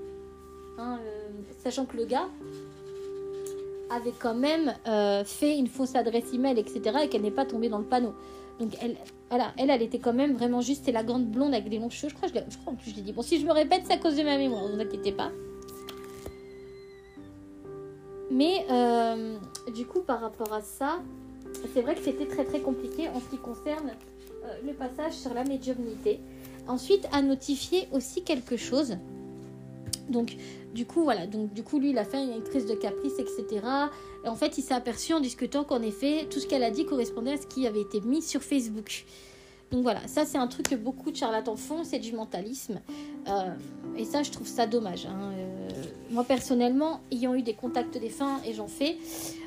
Hein, 0.79 0.99
sachant 1.63 1.85
que 1.85 1.99
le 1.99 2.07
gars, 2.07 2.29
avait 3.91 4.15
quand 4.19 4.35
même 4.35 4.75
euh, 4.87 5.25
fait 5.25 5.57
une 5.59 5.67
fausse 5.67 5.95
adresse 5.95 6.33
email, 6.33 6.59
etc. 6.59 6.81
et 7.05 7.09
qu'elle 7.09 7.23
n'est 7.23 7.31
pas 7.31 7.45
tombée 7.45 7.69
dans 7.69 7.79
le 7.79 7.85
panneau. 7.85 8.15
Donc 8.59 8.77
elle, 8.83 8.97
elle, 9.31 9.71
elle 9.71 9.83
était 9.83 9.99
quand 9.99 10.13
même 10.13 10.35
vraiment 10.35 10.61
juste, 10.61 10.83
c'est 10.85 10.93
la 10.93 11.03
grande 11.03 11.27
blonde 11.27 11.55
avec 11.55 11.69
des 11.69 11.79
longs 11.79 11.91
cheveux. 11.91 12.11
Je 12.11 12.15
crois, 12.15 12.29
je, 12.29 12.35
je 12.35 12.59
crois 12.59 12.73
en 12.73 12.77
plus, 12.77 12.91
je 12.91 12.97
l'ai 12.97 13.03
dit. 13.03 13.13
Bon, 13.13 13.23
si 13.23 13.41
je 13.41 13.47
me 13.47 13.53
répète, 13.53 13.83
c'est 13.87 13.95
à 13.95 13.99
cause 13.99 14.17
de 14.17 14.23
ma 14.23 14.37
mémoire, 14.37 14.69
ne 14.69 14.75
vous 14.75 14.81
inquiétez 14.81 15.13
pas. 15.13 15.31
Mais 18.31 18.65
euh, 18.71 19.37
du 19.75 19.87
coup, 19.87 20.01
par 20.01 20.21
rapport 20.21 20.53
à 20.53 20.61
ça, 20.61 21.01
c'est 21.75 21.83
vrai 21.83 21.95
que 21.95 22.03
c'était 22.03 22.27
très 22.27 22.45
très 22.45 22.61
compliqué 22.61 23.09
en 23.09 23.19
ce 23.19 23.29
qui 23.29 23.39
concerne 23.39 23.91
euh, 24.45 24.59
le 24.65 24.73
passage 24.73 25.15
sur 25.15 25.35
la 25.35 25.45
médiumnité. 25.45 26.21
Ensuite, 26.69 27.09
à 27.13 27.23
notifier 27.23 27.89
aussi 27.93 28.23
quelque 28.23 28.57
chose. 28.57 28.97
Donc, 30.11 30.37
du 30.75 30.87
coup, 30.87 31.03
voilà. 31.03 31.27
Donc, 31.27 31.53
du 31.53 31.63
coup, 31.63 31.79
lui, 31.79 31.91
il 31.91 31.99
a 31.99 32.05
fait 32.05 32.23
une 32.23 32.43
crise 32.43 32.67
de 32.67 32.75
caprice, 32.75 33.19
etc. 33.19 33.65
Et 34.25 34.29
en 34.29 34.37
fait, 34.37 34.59
il 34.59 34.63
s'est 34.63 34.75
aperçu 34.75 35.15
en 35.15 35.21
discutant 35.21 35.65
qu'en 35.65 35.83
effet, 35.83 36.27
tout 36.31 36.41
ce 36.41 36.47
qu'elle 36.47 36.65
a 36.65 36.71
dit 36.71 36.85
correspondait 36.85 37.33
à 37.33 37.37
ce 37.37 37.47
qui 37.47 37.67
avait 37.67 37.81
été 37.81 38.01
mis 38.01 38.23
sur 38.23 38.43
Facebook. 38.43 39.05
Donc 39.71 39.83
voilà, 39.83 40.07
ça 40.09 40.25
c'est 40.27 40.39
un 40.39 40.49
truc 40.49 40.69
que 40.69 40.75
beaucoup 40.75 41.13
de 41.13 41.17
charlatans 41.17 41.55
font, 41.57 41.85
c'est 41.85 42.01
du 42.01 42.13
mentalisme. 42.13 42.81
Euh, 43.29 43.55
et 43.97 44.05
ça, 44.05 44.23
je 44.23 44.31
trouve 44.31 44.49
ça 44.49 44.67
dommage. 44.67 45.07
Hein. 45.07 45.33
Euh, 46.11 46.15
moi 46.15 46.25
personnellement, 46.25 47.01
ayant 47.11 47.35
eu 47.35 47.43
des 47.43 47.55
contacts 47.55 47.97
défunts 47.99 48.41
et 48.47 48.53
j'en 48.53 48.67
fais, 48.67 48.97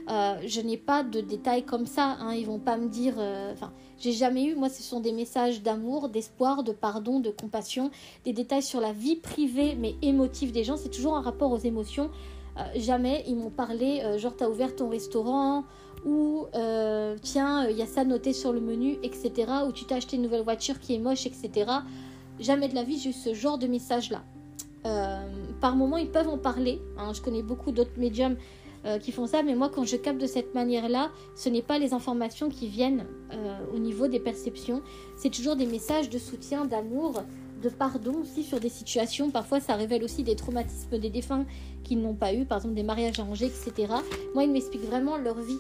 euh, 0.10 0.36
je 0.46 0.62
n'ai 0.62 0.78
pas 0.78 1.04
de 1.04 1.22
détails 1.22 1.64
comme 1.64 1.86
ça. 1.86 2.18
Hein. 2.20 2.34
Ils 2.34 2.46
vont 2.46 2.60
pas 2.60 2.78
me 2.78 2.88
dire. 2.88 3.16
Enfin, 3.52 3.72
j'ai 4.00 4.12
jamais 4.12 4.46
eu. 4.46 4.56
Moi, 4.56 4.70
ce 4.70 4.84
sont 4.84 5.00
des 5.00 5.12
messages 5.14 5.62
d'amour, 5.62 6.10
d'espoir, 6.10 6.64
de 6.64 6.72
pardon, 6.72 7.20
de 7.20 7.30
compassion, 7.30 7.92
des 8.26 8.34
détails 8.34 8.64
sur 8.64 8.82
la 8.82 8.92
vie 8.92 9.16
privée 9.16 9.76
mais 9.80 9.96
émotive 10.02 10.52
des 10.52 10.64
gens. 10.64 10.78
C'est 10.78 10.90
toujours 10.90 11.16
un 11.16 11.22
rapport 11.22 11.52
aux 11.52 11.60
émotions. 11.60 12.10
jamais 12.76 13.24
ils 13.28 13.36
m'ont 13.36 13.50
parlé, 13.50 14.04
genre 14.18 14.36
t'as 14.36 14.48
ouvert 14.48 14.76
ton 14.76 14.90
restaurant 14.90 15.64
ou 16.06 16.48
euh, 16.54 17.16
tiens, 17.22 17.68
il 17.70 17.78
y 17.78 17.82
a 17.82 17.86
ça 17.86 18.04
noté 18.04 18.34
sur 18.34 18.52
le 18.52 18.60
menu, 18.60 18.98
etc. 19.04 19.32
Ou 19.68 19.72
tu 19.72 19.86
t'as 19.86 19.98
acheté 19.98 20.18
une 20.18 20.24
nouvelle 20.24 20.44
voiture 20.44 20.80
qui 20.80 20.96
est 20.96 21.00
moche, 21.00 21.26
etc. 21.26 21.72
Jamais 22.40 22.68
de 22.68 22.76
la 22.76 22.84
vie, 22.84 23.00
j'ai 23.00 23.12
eu 23.12 23.14
ce 23.14 23.34
genre 23.34 23.58
de 23.58 23.68
message-là. 23.68 24.24
Euh, 24.86 25.20
par 25.62 25.76
moment, 25.76 25.98
ils 25.98 26.10
peuvent 26.10 26.28
en 26.28 26.38
parler. 26.38 26.82
Hein. 26.98 27.14
Je 27.14 27.22
connais 27.22 27.44
beaucoup 27.44 27.72
d'autres 27.72 27.98
médiums 27.98 28.36
euh, 28.86 29.00
qui 29.00 29.12
font 29.12 29.28
ça, 29.28 29.44
mais 29.44 29.56
moi, 29.56 29.70
quand 29.74 29.86
je 29.86 29.96
capte 29.96 30.20
de 30.20 30.28
cette 30.28 30.54
manière-là, 30.54 31.10
ce 31.36 31.50
n'est 31.50 31.62
pas 31.62 31.80
les 31.80 31.94
informations 31.94 32.50
qui 32.50 32.68
viennent 32.68 33.06
au 33.74 33.80
niveau 33.80 34.08
des 34.08 34.20
perceptions. 34.20 34.82
C'est 35.16 35.30
toujours 35.30 35.56
des 35.56 35.66
messages 35.66 36.10
de 36.10 36.20
soutien, 36.20 36.66
d'amour, 36.66 37.24
de 37.62 37.70
pardon 37.70 38.16
aussi 38.22 38.44
sur 38.44 38.60
des 38.60 38.70
situations. 38.70 39.32
Parfois, 39.32 39.60
ça 39.60 39.76
révèle 39.76 40.04
aussi 40.04 40.24
des 40.24 40.36
traumatismes 40.36 41.00
des 41.00 41.10
défunts 41.10 41.46
qu'ils 41.84 42.02
n'ont 42.02 42.14
pas 42.14 42.34
eu, 42.34 42.46
par 42.46 42.58
exemple 42.58 42.76
des 42.76 42.84
mariages 42.84 43.20
arrangés, 43.20 43.48
etc. 43.48 43.94
Moi, 44.34 44.44
ils 44.44 44.52
m'expliquent 44.52 44.86
vraiment 44.86 45.18
leur 45.18 45.40
vie 45.40 45.60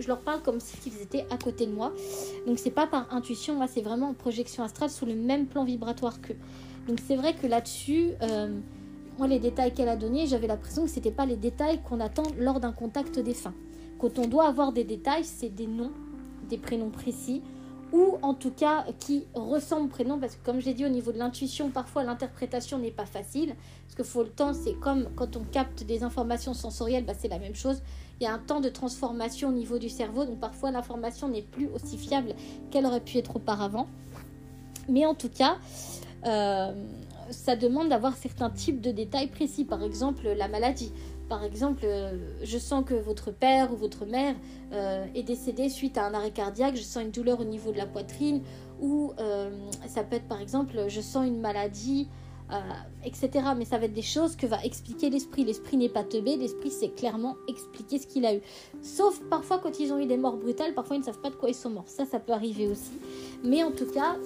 je 0.00 0.08
leur 0.08 0.20
parle 0.20 0.40
comme 0.42 0.60
s'ils 0.60 1.00
étaient 1.00 1.26
à 1.30 1.36
côté 1.36 1.66
de 1.66 1.72
moi. 1.72 1.92
Donc 2.46 2.58
c'est 2.58 2.70
pas 2.70 2.86
par 2.86 3.12
intuition, 3.12 3.54
moi 3.54 3.66
c'est 3.66 3.82
vraiment 3.82 4.10
en 4.10 4.14
projection 4.14 4.62
astrale 4.62 4.90
sous 4.90 5.06
le 5.06 5.14
même 5.14 5.46
plan 5.46 5.64
vibratoire 5.64 6.20
qu'eux. 6.20 6.36
Donc 6.86 6.98
c'est 7.06 7.16
vrai 7.16 7.34
que 7.34 7.46
là-dessus, 7.46 8.10
euh, 8.22 8.58
moi, 9.18 9.26
les 9.26 9.38
détails 9.38 9.72
qu'elle 9.72 9.88
a 9.88 9.96
donnés, 9.96 10.26
j'avais 10.26 10.46
l'impression 10.46 10.84
que 10.84 10.90
ce 10.90 10.96
n'était 10.96 11.10
pas 11.10 11.26
les 11.26 11.36
détails 11.36 11.80
qu'on 11.82 12.00
attend 12.00 12.24
lors 12.38 12.60
d'un 12.60 12.72
contact 12.72 13.18
défunt. 13.18 13.54
Quand 13.98 14.18
on 14.18 14.26
doit 14.26 14.46
avoir 14.46 14.72
des 14.72 14.84
détails, 14.84 15.24
c'est 15.24 15.50
des 15.50 15.66
noms, 15.66 15.92
des 16.48 16.58
prénoms 16.58 16.90
précis, 16.90 17.42
ou 17.92 18.16
en 18.22 18.32
tout 18.32 18.50
cas 18.50 18.86
qui 18.98 19.26
ressemblent 19.34 19.84
au 19.84 19.88
prénom, 19.88 20.18
parce 20.18 20.34
que 20.34 20.44
comme 20.44 20.60
j'ai 20.60 20.72
dit 20.72 20.84
au 20.84 20.88
niveau 20.88 21.12
de 21.12 21.18
l'intuition, 21.18 21.70
parfois 21.70 22.02
l'interprétation 22.02 22.78
n'est 22.78 22.90
pas 22.90 23.04
facile, 23.04 23.54
parce 23.84 23.94
qu'il 23.94 24.04
faut 24.04 24.22
le 24.22 24.30
temps, 24.30 24.54
c'est 24.54 24.72
comme 24.74 25.08
quand 25.14 25.36
on 25.36 25.44
capte 25.44 25.84
des 25.84 26.02
informations 26.02 26.54
sensorielles, 26.54 27.04
bah, 27.04 27.12
c'est 27.16 27.28
la 27.28 27.38
même 27.38 27.54
chose. 27.54 27.82
Il 28.18 28.24
y 28.24 28.26
a 28.26 28.32
un 28.32 28.38
temps 28.38 28.60
de 28.60 28.70
transformation 28.70 29.50
au 29.50 29.52
niveau 29.52 29.78
du 29.78 29.90
cerveau, 29.90 30.24
donc 30.24 30.40
parfois 30.40 30.70
l'information 30.70 31.28
n'est 31.28 31.42
plus 31.42 31.68
aussi 31.68 31.98
fiable 31.98 32.34
qu'elle 32.70 32.86
aurait 32.86 33.00
pu 33.00 33.18
être 33.18 33.36
auparavant. 33.36 33.88
Mais 34.88 35.04
en 35.06 35.14
tout 35.14 35.28
cas, 35.28 35.58
euh, 36.26 36.72
ça 37.30 37.56
demande 37.56 37.88
d'avoir 37.88 38.16
certains 38.16 38.50
types 38.50 38.80
de 38.80 38.90
détails 38.90 39.28
précis, 39.28 39.64
par 39.64 39.82
exemple 39.82 40.28
la 40.28 40.48
maladie. 40.48 40.92
Par 41.28 41.44
exemple, 41.44 41.82
euh, 41.84 42.16
je 42.42 42.58
sens 42.58 42.84
que 42.84 42.94
votre 42.94 43.30
père 43.30 43.72
ou 43.72 43.76
votre 43.76 44.04
mère 44.04 44.34
euh, 44.72 45.06
est 45.14 45.22
décédé 45.22 45.68
suite 45.68 45.96
à 45.96 46.06
un 46.06 46.14
arrêt 46.14 46.30
cardiaque, 46.30 46.76
je 46.76 46.82
sens 46.82 47.02
une 47.02 47.10
douleur 47.10 47.40
au 47.40 47.44
niveau 47.44 47.72
de 47.72 47.78
la 47.78 47.86
poitrine, 47.86 48.42
ou 48.80 49.12
ça 49.86 50.02
peut 50.02 50.16
être 50.16 50.26
par 50.26 50.40
exemple, 50.40 50.86
je 50.88 51.00
sens 51.00 51.24
une 51.24 51.40
maladie, 51.40 52.08
etc. 53.04 53.30
Mais 53.56 53.64
ça 53.64 53.78
va 53.78 53.86
être 53.86 53.94
des 53.94 54.02
choses 54.02 54.36
que 54.36 54.46
va 54.46 54.62
expliquer 54.64 55.08
l'esprit. 55.08 55.44
L'esprit 55.44 55.76
n'est 55.76 55.88
pas 55.88 56.04
teubé, 56.04 56.36
l'esprit 56.36 56.70
sait 56.70 56.90
clairement 56.90 57.36
expliquer 57.48 57.98
ce 57.98 58.06
qu'il 58.06 58.26
a 58.26 58.34
eu. 58.34 58.40
Sauf 58.82 59.20
parfois 59.30 59.58
quand 59.58 59.80
ils 59.80 59.92
ont 59.92 59.98
eu 59.98 60.06
des 60.06 60.18
morts 60.18 60.36
brutales, 60.36 60.74
parfois 60.74 60.96
ils 60.96 61.00
ne 61.00 61.04
savent 61.04 61.20
pas 61.20 61.30
de 61.30 61.36
quoi 61.36 61.48
ils 61.48 61.54
sont 61.54 61.70
morts. 61.70 61.88
Ça, 61.88 62.04
ça 62.04 62.20
peut 62.20 62.32
arriver 62.32 62.68
aussi. 62.68 62.92
Mais 63.42 63.62
en 63.62 63.70
tout 63.70 63.86
cas, 63.86 64.16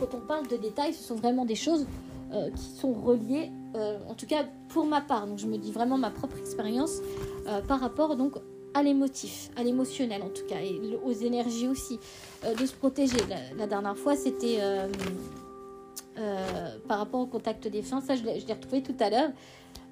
quand 0.00 0.16
on 0.16 0.20
parle 0.20 0.48
de 0.48 0.56
détails, 0.56 0.92
ce 0.92 1.02
sont 1.04 1.14
vraiment 1.14 1.44
des 1.44 1.54
choses 1.54 1.86
euh, 2.34 2.50
qui 2.50 2.78
sont 2.78 2.92
reliés, 2.92 3.50
euh, 3.74 3.98
en 4.06 4.12
tout 4.12 4.26
cas 4.26 4.44
pour 4.68 4.84
ma 4.84 5.00
part, 5.00 5.26
donc 5.26 5.38
je 5.38 5.46
me 5.46 5.56
dis 5.56 5.72
vraiment 5.72 5.96
ma 5.96 6.10
propre 6.10 6.36
expérience 6.36 6.98
euh, 7.46 7.62
par 7.62 7.80
rapport 7.80 8.16
donc 8.16 8.34
à 8.74 8.82
l'émotif, 8.82 9.48
à 9.56 9.62
l'émotionnel 9.62 10.20
en 10.22 10.28
tout 10.28 10.44
cas, 10.46 10.60
et 10.60 10.78
aux 11.02 11.12
énergies 11.12 11.68
aussi, 11.68 11.98
de 12.44 12.66
se 12.66 12.74
protéger. 12.74 13.16
La, 13.56 13.66
dernière 13.66 13.96
fois, 13.96 14.14
c'était 14.14 14.58
par 16.86 16.98
rapport 16.98 17.20
au 17.20 17.26
contact 17.26 17.68
défunt, 17.68 18.00
ça 18.00 18.16
je 18.16 18.22
l'ai 18.22 18.52
retrouvé 18.52 18.82
tout 18.82 18.96
à 19.00 19.10
l'heure. 19.10 19.30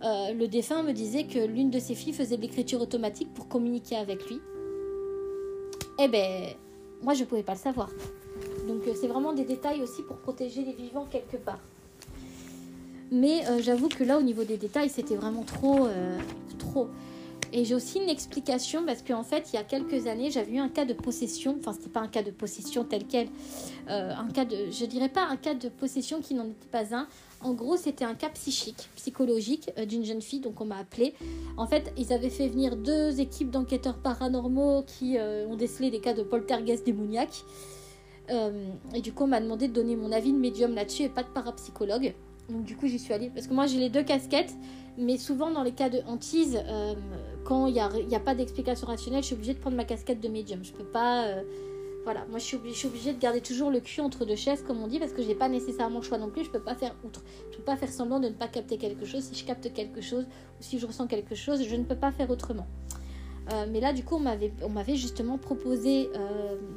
le 0.03 0.47
défunt 0.47 0.83
me 0.83 0.93
disait 0.93 1.25
que 1.25 1.39
l'une 1.39 1.71
de 1.71 1.79
ses 1.79 1.95
filles 1.95 2.13
faisait 2.13 2.37
de 2.37 2.43
l'écriture 2.43 2.81
automatique 2.81 3.33
pour 3.35 3.49
communiquer 3.49 3.97
avec 3.97 4.29
lui. 4.29 4.41
Eh 5.99 6.09
ben, 6.09 6.49
moi 7.03 7.15
je 7.15 7.21
ne 7.21 7.27
pouvais 7.27 7.43
pas 7.43 7.55
le 7.55 7.59
savoir. 7.59 7.91
Donc 8.67 8.83
c'est 8.95 9.09
vraiment 9.09 9.33
des 9.33 9.45
détails 9.45 9.83
aussi 9.83 10.03
pour 10.03 10.17
protéger 10.17 10.63
les 10.63 10.73
vivants 10.73 11.07
quelque 11.11 11.37
part. 11.37 11.61
Mais 13.11 13.47
euh, 13.47 13.61
j'avoue 13.63 13.89
que 13.89 14.03
là, 14.05 14.19
au 14.19 14.23
niveau 14.23 14.45
des 14.45 14.57
détails, 14.57 14.89
c'était 14.89 15.15
vraiment 15.15 15.43
trop, 15.43 15.87
euh, 15.87 16.19
trop. 16.59 16.89
Et 17.53 17.65
j'ai 17.65 17.75
aussi 17.75 17.99
une 17.99 18.09
explication 18.09 18.85
parce 18.85 19.03
qu'en 19.03 19.23
fait, 19.23 19.51
il 19.53 19.57
y 19.57 19.59
a 19.59 19.63
quelques 19.63 20.07
années, 20.07 20.31
j'avais 20.31 20.53
eu 20.53 20.59
un 20.59 20.69
cas 20.69 20.85
de 20.85 20.93
possession. 20.93 21.57
Enfin, 21.59 21.73
c'était 21.73 21.89
pas 21.89 22.01
un 22.01 22.09
cas 22.09 22.23
de 22.23 22.31
possession 22.31 22.85
tel 22.85 23.07
quel. 23.07 23.29
Euh, 23.89 24.13
un 24.15 24.29
cas 24.29 24.45
de, 24.45 24.71
je 24.71 24.85
dirais 24.85 25.09
pas 25.09 25.27
un 25.27 25.37
cas 25.37 25.55
de 25.55 25.69
possession 25.69 26.21
qui 26.21 26.35
n'en 26.35 26.47
était 26.47 26.69
pas 26.71 26.95
un. 26.95 27.07
En 27.41 27.55
gros, 27.55 27.77
c'était 27.77 28.05
un 28.05 28.15
cas 28.15 28.31
psychique, 28.31 28.89
psychologique 28.97 29.71
d'une 29.87 30.05
jeune 30.05 30.23
fille, 30.23 30.41
donc 30.41 30.61
on 30.61 30.65
m'a 30.65 30.79
appelé. 30.79 31.15
En 31.57 31.67
fait, 31.67 31.93
ils 31.97 32.13
avaient 32.13 32.31
fait 32.31 32.49
venir 32.49 32.77
deux 32.77 33.21
équipes 33.21 33.51
d'enquêteurs 33.51 33.99
paranormaux 33.99 34.83
qui 34.87 35.19
ont 35.19 35.55
décelé 35.55 35.91
des 35.91 36.01
cas 36.01 36.15
de 36.15 36.23
poltergeist 36.23 36.85
démoniaque. 36.87 37.45
et 38.31 39.01
du 39.03 39.13
coup, 39.13 39.25
on 39.25 39.29
m'a 39.29 39.41
demandé 39.41 39.69
de 39.69 39.75
donner 39.75 39.97
mon 39.97 40.13
avis 40.13 40.33
de 40.33 40.39
médium 40.39 40.75
là-dessus 40.75 41.03
et 41.03 41.09
pas 41.11 41.23
de 41.23 41.29
parapsychologue. 41.29 42.15
Donc 42.49 42.65
du 42.65 42.77
coup, 42.77 42.87
j'y 42.87 42.99
suis 42.99 43.13
allée. 43.13 43.31
Parce 43.31 43.47
que 43.47 43.55
moi, 43.55 43.67
j'ai 43.67 43.79
les 43.79 43.91
deux 43.91 44.03
casquettes. 44.03 44.55
Mais 44.99 45.19
souvent, 45.19 45.51
dans 45.51 45.63
les 45.63 45.73
cas 45.73 45.89
de 45.91 46.01
hantise, 46.07 46.59
euh, 46.67 46.95
quand 47.45 47.67
il 47.67 47.75
n'y 47.75 47.81
a, 47.81 48.21
pas 48.21 48.35
d'explication 48.35 48.87
rationnelle, 48.87 49.23
je 49.23 49.27
suis 49.27 49.35
obligée 49.35 49.55
de 49.55 49.59
prendre 49.59 49.77
ma 49.77 49.85
casquette 49.85 50.21
de 50.21 50.29
médium. 50.29 50.65
Je 50.65 50.73
peux 50.73 50.85
pas... 50.85 51.27
Euh, 51.27 51.43
voilà, 52.05 52.25
moi 52.31 52.39
je 52.39 52.45
suis, 52.45 52.57
obligée, 52.57 52.75
je 52.75 52.79
suis, 52.79 52.89
obligée, 52.89 53.13
de 53.13 53.19
garder 53.19 53.41
toujours 53.41 53.69
le 53.69 53.81
cul 53.81 54.01
entre 54.01 54.25
deux 54.25 54.37
chaises, 54.37 54.63
comme 54.63 54.81
on 54.81 54.87
dit, 54.87 55.01
parce 55.01 55.13
que 55.13 55.23
je 55.23 55.27
n'ai 55.27 55.35
pas 55.35 55.49
nécessairement 55.49 55.99
le 55.99 56.05
choix 56.05 56.19
non 56.19 56.31
plus. 56.31 56.45
Je 56.45 56.51
peux 56.51 56.61
pas 56.61 56.77
faire 56.77 56.95
outre. 57.05 57.23
Je 57.51 57.57
peux 57.57 57.65
pas 57.65 57.77
faire 57.77 57.93
semblant 57.93 58.21
de 58.21 58.29
ne 58.29 58.35
pas 58.35 58.47
capter 58.47 58.79
quelque 58.79 59.05
chose. 59.05 59.25
Si 59.25 59.35
je 59.35 59.45
capte 59.45 59.73
quelque 59.73 60.01
chose 60.01 60.25
ou 60.25 60.63
si 60.63 60.79
je 60.79 60.87
ressens 60.87 61.09
quelque 61.09 61.35
chose, 61.35 61.65
je 61.65 61.77
ne 61.77 61.83
peux 61.83 61.97
pas 61.97 62.13
faire 62.13 62.31
autrement. 62.31 62.67
Euh, 63.53 63.67
mais 63.71 63.81
là, 63.81 63.93
du 63.93 64.05
coup, 64.05 64.17
on 64.17 64.69
m'avait 64.69 64.97
justement 64.97 65.39
proposé 65.39 66.11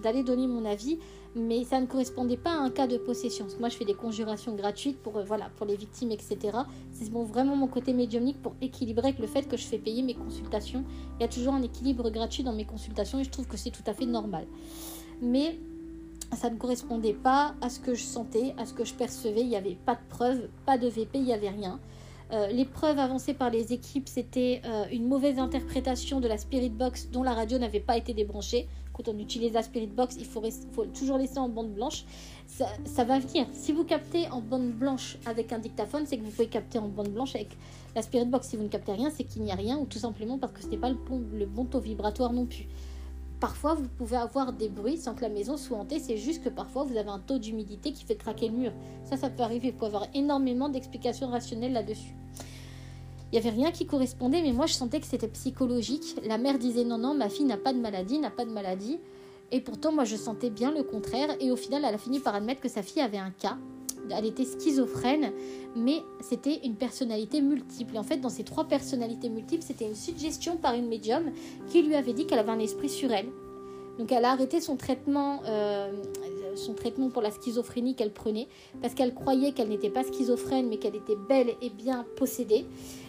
d'aller 0.04 0.24
donner 0.24 0.48
mon 0.48 0.66
avis 0.66 1.00
mais 1.36 1.64
ça 1.64 1.80
ne 1.80 1.86
correspondait 1.86 2.38
pas 2.38 2.52
à 2.52 2.58
un 2.58 2.70
cas 2.70 2.88
de 2.88 2.98
possession. 2.98 3.48
moi, 3.60 3.70
je 3.70 3.78
fais 3.78 3.86
des 3.86 3.94
conjurations 3.94 4.56
gratuites 4.56 4.98
pour, 5.00 5.18
euh, 5.18 5.24
voilà, 5.24 5.50
pour 5.58 5.66
les 5.66 5.76
victimes, 5.76 6.12
etc. 6.12 6.38
C'est 6.92 7.12
vraiment 7.12 7.56
mon 7.56 7.68
côté 7.68 7.94
médiumnique 7.94 8.42
pour 8.42 8.56
équilibrer 8.62 9.10
avec 9.10 9.20
le 9.20 9.28
fait 9.28 9.44
que 9.44 9.58
je 9.58 9.66
fais 9.66 9.78
payer 9.78 10.02
mes 10.02 10.16
consultations. 10.16 10.84
Il 11.20 11.22
y 11.22 11.26
a 11.26 11.28
toujours 11.28 11.54
un 11.54 11.62
équilibre 11.62 12.10
gratuit 12.10 12.44
dans 12.44 12.54
mes 12.54 12.66
consultations 12.66 13.20
et 13.20 13.24
je 13.24 13.30
trouve 13.30 13.48
que 13.48 13.58
c'est 13.58 13.70
tout 13.70 13.84
à 13.86 13.94
fait 13.94 14.06
normal. 14.06 14.48
Mais 15.22 15.60
ça 16.36 16.50
ne 16.50 16.58
correspondait 16.58 17.14
pas 17.14 17.54
à 17.62 17.70
ce 17.70 17.80
que 17.80 17.94
je 17.94 18.04
sentais, 18.04 18.54
à 18.58 18.66
ce 18.66 18.74
que 18.74 18.84
je 18.84 18.94
percevais. 18.94 19.42
Il 19.42 19.50
n'y 19.50 19.56
avait 19.56 19.78
pas 19.86 19.96
de 19.96 20.02
preuves, 20.10 20.50
pas 20.66 20.78
de 20.78 20.88
VP, 20.88 21.20
il 21.20 21.26
n'y 21.26 21.34
avait 21.34 21.50
rien. 21.50 21.80
Euh, 22.32 22.48
les 22.48 22.66
preuves 22.66 23.00
avancées 23.00 23.34
par 23.34 23.50
les 23.50 23.74
équipes, 23.74 24.08
c'était 24.08 24.62
euh, 24.66 24.86
une 24.92 25.08
mauvaise 25.08 25.40
interprétation 25.40 26.20
de 26.20 26.28
la 26.28 26.38
Spirit 26.38 26.70
Box 26.70 27.10
dont 27.12 27.24
la 27.24 27.34
radio 27.34 27.58
n'avait 27.58 27.80
pas 27.80 27.98
été 27.98 28.14
débranchée 28.14 28.68
quand 29.00 29.14
on 29.14 29.18
utilise 29.18 29.54
la 29.54 29.64
Spirit 29.64 29.88
Box, 29.88 30.18
il 30.20 30.26
faut, 30.26 30.42
toujours 30.88 31.18
laisser 31.18 31.38
en 31.38 31.48
bande 31.48 31.74
blanche. 31.74 32.04
Ça, 32.48 33.04
va 33.06 33.20
venir. 33.20 33.46
Si 33.54 33.72
vous 33.72 33.86
captez 33.86 34.28
en 34.30 34.42
bande 34.42 34.72
blanche 34.72 35.18
avec 35.26 35.54
un 35.54 35.60
dictaphone, 35.60 36.04
c'est 36.06 36.18
que 36.18 36.24
vous 36.24 36.32
pouvez 36.32 36.48
capter 36.48 36.80
en 36.80 36.90
bande 36.90 37.08
blanche 37.08 37.34
avec 37.36 37.56
la 37.96 38.02
Spirit 38.02 38.26
Box. 38.26 38.50
Si 38.50 38.58
vous 38.58 38.64
ne 38.64 38.68
captez 38.68 38.92
rien, 38.92 39.10
c'est 39.10 39.24
qu'il 39.24 39.44
n'y 39.44 39.52
a 39.52 39.56
rien, 39.56 39.78
ou 39.78 39.86
tout 39.86 40.00
simplement 40.00 40.38
parce 40.38 40.52
que 40.52 40.62
ce 40.62 40.68
n'est 40.68 40.78
pas 40.78 40.90
le 40.90 40.98
le 41.34 41.46
bon 41.46 41.64
taux 41.64 41.80
vibratoire 41.80 42.34
non 42.34 42.46
plus. 42.46 42.68
Parfois, 43.40 43.74
vous 43.74 43.88
pouvez 43.88 44.18
avoir 44.18 44.52
des 44.52 44.68
bruits 44.68 44.98
sans 44.98 45.16
que 45.16 45.22
la 45.22 45.30
maison 45.30 45.56
soit 45.56 45.78
hantée. 45.78 46.00
C'est 46.00 46.18
juste 46.18 46.44
que 46.44 46.50
parfois, 46.50 46.84
vous 46.84 46.98
avez 46.98 47.10
un 47.10 47.20
taux 47.20 47.38
d'humidité 47.38 47.94
qui 47.94 48.04
fait 48.04 48.16
craquer 48.16 48.50
le 48.50 48.56
mur. 48.56 48.72
Ça, 49.06 49.16
ça 49.16 49.30
peut 49.30 49.44
arriver. 49.44 49.72
Vous 49.72 49.78
pouvez 49.78 49.88
avoir 49.88 50.08
énormément 50.14 50.68
d'explications 50.68 51.30
rationnelles 51.30 51.74
là-dessus. 51.74 52.14
Il 53.32 53.40
n'y 53.40 53.48
avait 53.48 53.56
rien 53.56 53.72
qui 53.72 53.86
correspondait, 53.86 54.42
mais 54.42 54.54
moi 54.54 54.66
je 54.66 54.74
sentais 54.74 55.00
que 55.00 55.06
c'était 55.06 55.28
psychologique. 55.28 56.20
La 56.26 56.40
mère 56.40 56.58
disait 56.58 56.84
non, 56.84 56.98
non, 56.98 57.14
ma 57.14 57.30
fille 57.30 57.46
n'a 57.46 57.58
pas 57.58 57.74
de 57.74 57.78
maladie, 57.78 58.18
n'a 58.18 58.32
pas 58.32 58.44
de 58.44 58.50
maladie. 58.50 59.00
Et 59.52 59.62
pourtant, 59.62 59.92
moi 59.92 60.04
je 60.04 60.16
sentais 60.16 60.50
bien 60.50 60.72
le 60.72 60.84
contraire. 60.84 61.30
Et 61.40 61.52
au 61.52 61.56
final, 61.56 61.86
elle 61.86 61.94
a 61.94 62.00
fini 62.00 62.20
par 62.20 62.36
admettre 62.36 62.60
que 62.60 62.70
sa 62.70 62.82
fille 62.82 63.02
avait 63.02 63.20
un 63.20 63.32
cas. 63.32 63.58
Elle 64.12 64.26
était 64.26 64.46
schizophrène, 64.46 65.32
mais 65.76 66.02
c'était 66.22 66.60
une 66.66 66.76
personnalité 66.76 67.42
multiple. 67.42 67.96
Et 67.96 68.00
en 68.00 68.04
fait, 68.04 68.18
dans 68.18 68.30
ces 68.30 68.44
trois 68.44 68.66
personnalités 68.66 69.30
multiples, 69.30 69.64
c'était 69.64 69.86
une 69.86 69.96
suggestion 69.96 70.58
par 70.58 70.76
une 70.76 70.88
médium 70.88 71.32
qui 71.68 71.82
lui 71.82 71.96
avait 71.96 72.14
dit 72.14 72.26
qu'elle 72.26 72.40
avait 72.40 72.52
un 72.52 72.60
esprit 72.60 72.90
sur 72.90 73.12
elle. 73.12 73.28
Donc 74.00 74.14
elle 74.14 74.24
a 74.24 74.32
arrêté 74.32 74.62
son 74.62 74.78
traitement, 74.78 75.42
euh, 75.46 75.92
son 76.56 76.74
traitement 76.74 77.10
pour 77.10 77.22
la 77.22 77.32
schizophrénie 77.32 77.96
qu'elle 77.96 78.14
prenait 78.14 78.48
parce 78.82 78.94
qu'elle 78.94 79.14
croyait 79.14 79.52
qu'elle 79.52 79.68
n'était 79.68 79.90
pas 79.90 80.04
schizophrène 80.04 80.70
mais 80.70 80.78
qu'elle 80.78 80.96
était 80.96 81.18
belle 81.28 81.56
et 81.62 81.70
bien 81.70 82.06
possédée. 82.16 82.66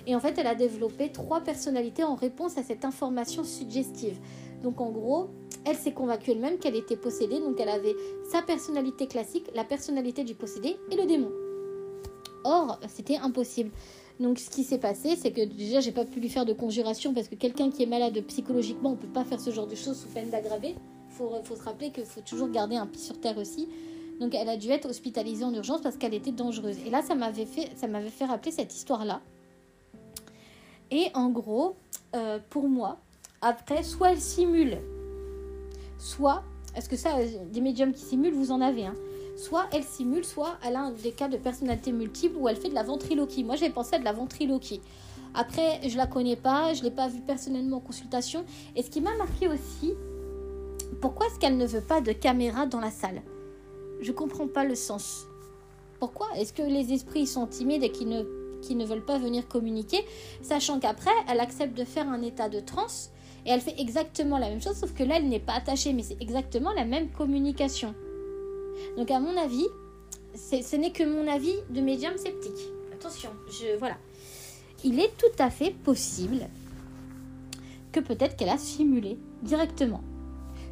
Et 0.08 0.16
en 0.16 0.20
fait, 0.20 0.36
elle 0.36 0.48
a 0.48 0.56
développé 0.56 1.12
trois 1.12 1.42
personnalités 1.42 2.02
en 2.02 2.16
réponse 2.16 2.58
à 2.58 2.64
cette 2.64 2.84
information 2.84 3.44
suggestive. 3.44 4.18
Donc 4.62 4.80
en 4.80 4.90
gros, 4.90 5.28
elle 5.64 5.76
s'est 5.76 5.92
convaincue 5.92 6.32
elle-même 6.32 6.58
qu'elle 6.58 6.76
était 6.76 6.96
possédée, 6.96 7.40
donc 7.40 7.58
elle 7.60 7.68
avait 7.68 7.94
sa 8.30 8.42
personnalité 8.42 9.06
classique, 9.06 9.50
la 9.54 9.64
personnalité 9.64 10.24
du 10.24 10.34
possédé 10.34 10.76
et 10.90 10.96
le 10.96 11.06
démon. 11.06 11.30
Or, 12.44 12.78
c'était 12.88 13.16
impossible. 13.16 13.70
Donc 14.18 14.38
ce 14.38 14.50
qui 14.50 14.64
s'est 14.64 14.78
passé, 14.78 15.16
c'est 15.16 15.32
que 15.32 15.42
déjà 15.44 15.80
j'ai 15.80 15.92
pas 15.92 16.04
pu 16.04 16.20
lui 16.20 16.28
faire 16.28 16.44
de 16.44 16.52
conjuration 16.52 17.14
parce 17.14 17.28
que 17.28 17.34
quelqu'un 17.34 17.70
qui 17.70 17.82
est 17.82 17.86
malade 17.86 18.18
psychologiquement, 18.26 18.92
on 18.92 18.96
peut 18.96 19.08
pas 19.08 19.24
faire 19.24 19.40
ce 19.40 19.50
genre 19.50 19.66
de 19.66 19.74
choses 19.74 19.98
sous 19.98 20.08
peine 20.08 20.28
d'aggraver. 20.28 20.74
Faut, 21.08 21.30
faut, 21.42 21.56
se 21.56 21.62
rappeler 21.62 21.90
qu'il 21.90 22.04
faut 22.04 22.20
toujours 22.20 22.50
garder 22.50 22.76
un 22.76 22.86
pied 22.86 23.00
sur 23.00 23.18
terre 23.18 23.38
aussi. 23.38 23.68
Donc 24.20 24.34
elle 24.34 24.48
a 24.48 24.58
dû 24.58 24.68
être 24.70 24.88
hospitalisée 24.88 25.44
en 25.44 25.54
urgence 25.54 25.80
parce 25.80 25.96
qu'elle 25.96 26.12
était 26.12 26.32
dangereuse. 26.32 26.76
Et 26.86 26.90
là, 26.90 27.00
ça 27.00 27.14
m'avait 27.14 27.46
fait, 27.46 27.70
ça 27.76 27.88
m'avait 27.88 28.10
fait 28.10 28.26
rappeler 28.26 28.52
cette 28.52 28.74
histoire-là. 28.74 29.22
Et 30.90 31.06
en 31.14 31.30
gros, 31.30 31.76
euh, 32.14 32.38
pour 32.50 32.68
moi, 32.68 32.98
après, 33.40 33.82
soit 33.82 34.12
elle 34.12 34.20
simule, 34.20 34.78
soit, 35.98 36.42
est-ce 36.76 36.88
que 36.88 36.96
ça, 36.96 37.10
des 37.50 37.60
médiums 37.60 37.92
qui 37.92 38.02
simulent, 38.02 38.34
vous 38.34 38.52
en 38.52 38.60
avez, 38.60 38.86
hein 38.86 38.94
soit 39.40 39.66
elle 39.72 39.84
simule, 39.84 40.24
soit 40.24 40.58
elle 40.66 40.76
a 40.76 40.90
des 40.90 41.12
cas 41.12 41.28
de 41.28 41.38
personnalité 41.38 41.92
multiple 41.92 42.36
où 42.38 42.48
elle 42.48 42.56
fait 42.56 42.68
de 42.68 42.74
la 42.74 42.82
ventriloquie. 42.82 43.42
Moi, 43.42 43.56
j'ai 43.56 43.70
pensé 43.70 43.96
à 43.96 43.98
de 43.98 44.04
la 44.04 44.12
ventriloquie. 44.12 44.80
Après, 45.34 45.80
je 45.88 45.96
la 45.96 46.06
connais 46.06 46.36
pas, 46.36 46.74
je 46.74 46.82
l'ai 46.82 46.90
pas 46.90 47.08
vue 47.08 47.22
personnellement 47.22 47.78
en 47.78 47.80
consultation. 47.80 48.44
Et 48.76 48.82
ce 48.82 48.90
qui 48.90 49.00
m'a 49.00 49.16
marqué 49.16 49.48
aussi, 49.48 49.94
pourquoi 51.00 51.26
est-ce 51.26 51.38
qu'elle 51.38 51.56
ne 51.56 51.66
veut 51.66 51.80
pas 51.80 52.00
de 52.00 52.12
caméra 52.12 52.66
dans 52.66 52.80
la 52.80 52.90
salle? 52.90 53.22
Je 54.00 54.12
comprends 54.12 54.48
pas 54.48 54.64
le 54.64 54.74
sens. 54.74 55.26
Pourquoi 55.98 56.28
Est-ce 56.36 56.52
que 56.52 56.62
les 56.62 56.92
esprits 56.92 57.26
sont 57.26 57.46
timides 57.46 57.82
et 57.82 57.92
qu'ils 57.92 58.08
ne, 58.08 58.22
ne 58.22 58.84
veulent 58.84 59.04
pas 59.04 59.18
venir 59.18 59.48
communiquer 59.48 60.04
Sachant 60.42 60.80
qu'après, 60.80 61.10
elle 61.30 61.40
accepte 61.40 61.76
de 61.76 61.84
faire 61.84 62.08
un 62.08 62.22
état 62.22 62.48
de 62.48 62.60
transe 62.60 63.10
et 63.46 63.50
elle 63.50 63.60
fait 63.60 63.78
exactement 63.78 64.38
la 64.38 64.48
même 64.48 64.60
chose, 64.60 64.76
sauf 64.76 64.92
que 64.94 65.02
là, 65.02 65.16
elle 65.16 65.28
n'est 65.28 65.40
pas 65.40 65.54
attachée, 65.54 65.92
mais 65.92 66.02
c'est 66.02 66.20
exactement 66.20 66.72
la 66.72 66.84
même 66.84 67.10
communication. 67.10 67.94
Donc 68.96 69.10
à 69.10 69.20
mon 69.20 69.36
avis, 69.36 69.66
ce 70.34 70.76
n'est 70.76 70.92
que 70.92 71.04
mon 71.04 71.26
avis 71.30 71.54
de 71.70 71.80
médium 71.80 72.16
sceptique. 72.16 72.68
Attention, 72.92 73.30
je 73.48 73.78
voilà. 73.78 73.96
il 74.84 75.00
est 75.00 75.16
tout 75.16 75.42
à 75.42 75.50
fait 75.50 75.70
possible 75.70 76.48
que 77.92 78.00
peut-être 78.00 78.36
qu'elle 78.36 78.50
a 78.50 78.58
simulé 78.58 79.18
directement. 79.42 80.02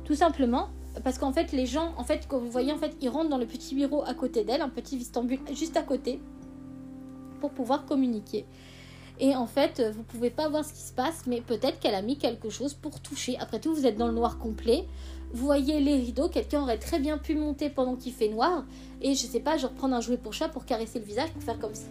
Tout 0.05 0.15
simplement 0.15 0.69
parce 1.05 1.19
qu'en 1.19 1.33
fait, 1.33 1.53
les 1.53 1.67
gens, 1.67 1.95
en 1.97 2.05
fait, 2.05 2.27
comme 2.27 2.45
vous 2.45 2.51
voyez, 2.51 2.73
en 2.73 2.79
fait, 2.79 2.97
ils 3.01 3.09
rentrent 3.09 3.31
dans 3.31 3.39
le 3.39 3.47
petit 3.47 3.75
bureau 3.75 4.03
à 4.05 4.15
côté 4.15 4.45
d'elle, 4.45 4.63
un 4.63 4.69
petit 4.69 4.97
vestibule 4.97 5.39
juste 5.55 5.77
à 5.77 5.83
côté, 5.83 6.21
pour 7.41 7.51
pouvoir 7.51 7.87
communiquer. 7.87 8.45
Et 9.21 9.35
en 9.35 9.47
fait, 9.47 9.83
vous 9.95 10.05
pouvez 10.05 10.31
pas 10.31 10.49
voir 10.49 10.65
ce 10.65 10.73
qui 10.73 10.81
se 10.81 10.93
passe, 10.93 11.25
mais 11.27 11.41
peut-être 11.41 11.81
qu'elle 11.81 11.95
a 11.95 12.03
mis 12.03 12.19
quelque 12.19 12.51
chose 12.51 12.75
pour 12.75 13.01
toucher. 13.01 13.37
Après 13.39 13.59
tout, 13.59 13.75
vous 13.75 13.87
êtes 13.87 13.97
dans 13.97 14.07
le 14.07 14.13
noir 14.13 14.39
complet. 14.39 14.87
Vous 15.33 15.45
voyez 15.45 15.81
les 15.81 15.97
rideaux, 15.97 16.29
quelqu'un 16.29 16.63
aurait 16.63 16.79
très 16.79 16.99
bien 16.99 17.19
pu 17.19 17.35
monter 17.35 17.69
pendant 17.69 17.97
qu'il 17.97 18.13
fait 18.13 18.29
noir. 18.29 18.65
Et 19.03 19.15
je 19.15 19.27
sais 19.27 19.41
pas, 19.41 19.59
genre 19.59 19.73
prendre 19.73 19.95
un 19.95 20.01
jouet 20.01 20.17
pour 20.17 20.33
chat 20.33 20.49
pour 20.49 20.65
caresser 20.65 21.01
le 21.01 21.05
visage, 21.05 21.31
pour 21.31 21.43
faire 21.43 21.59
comme 21.59 21.75
si 21.75 21.85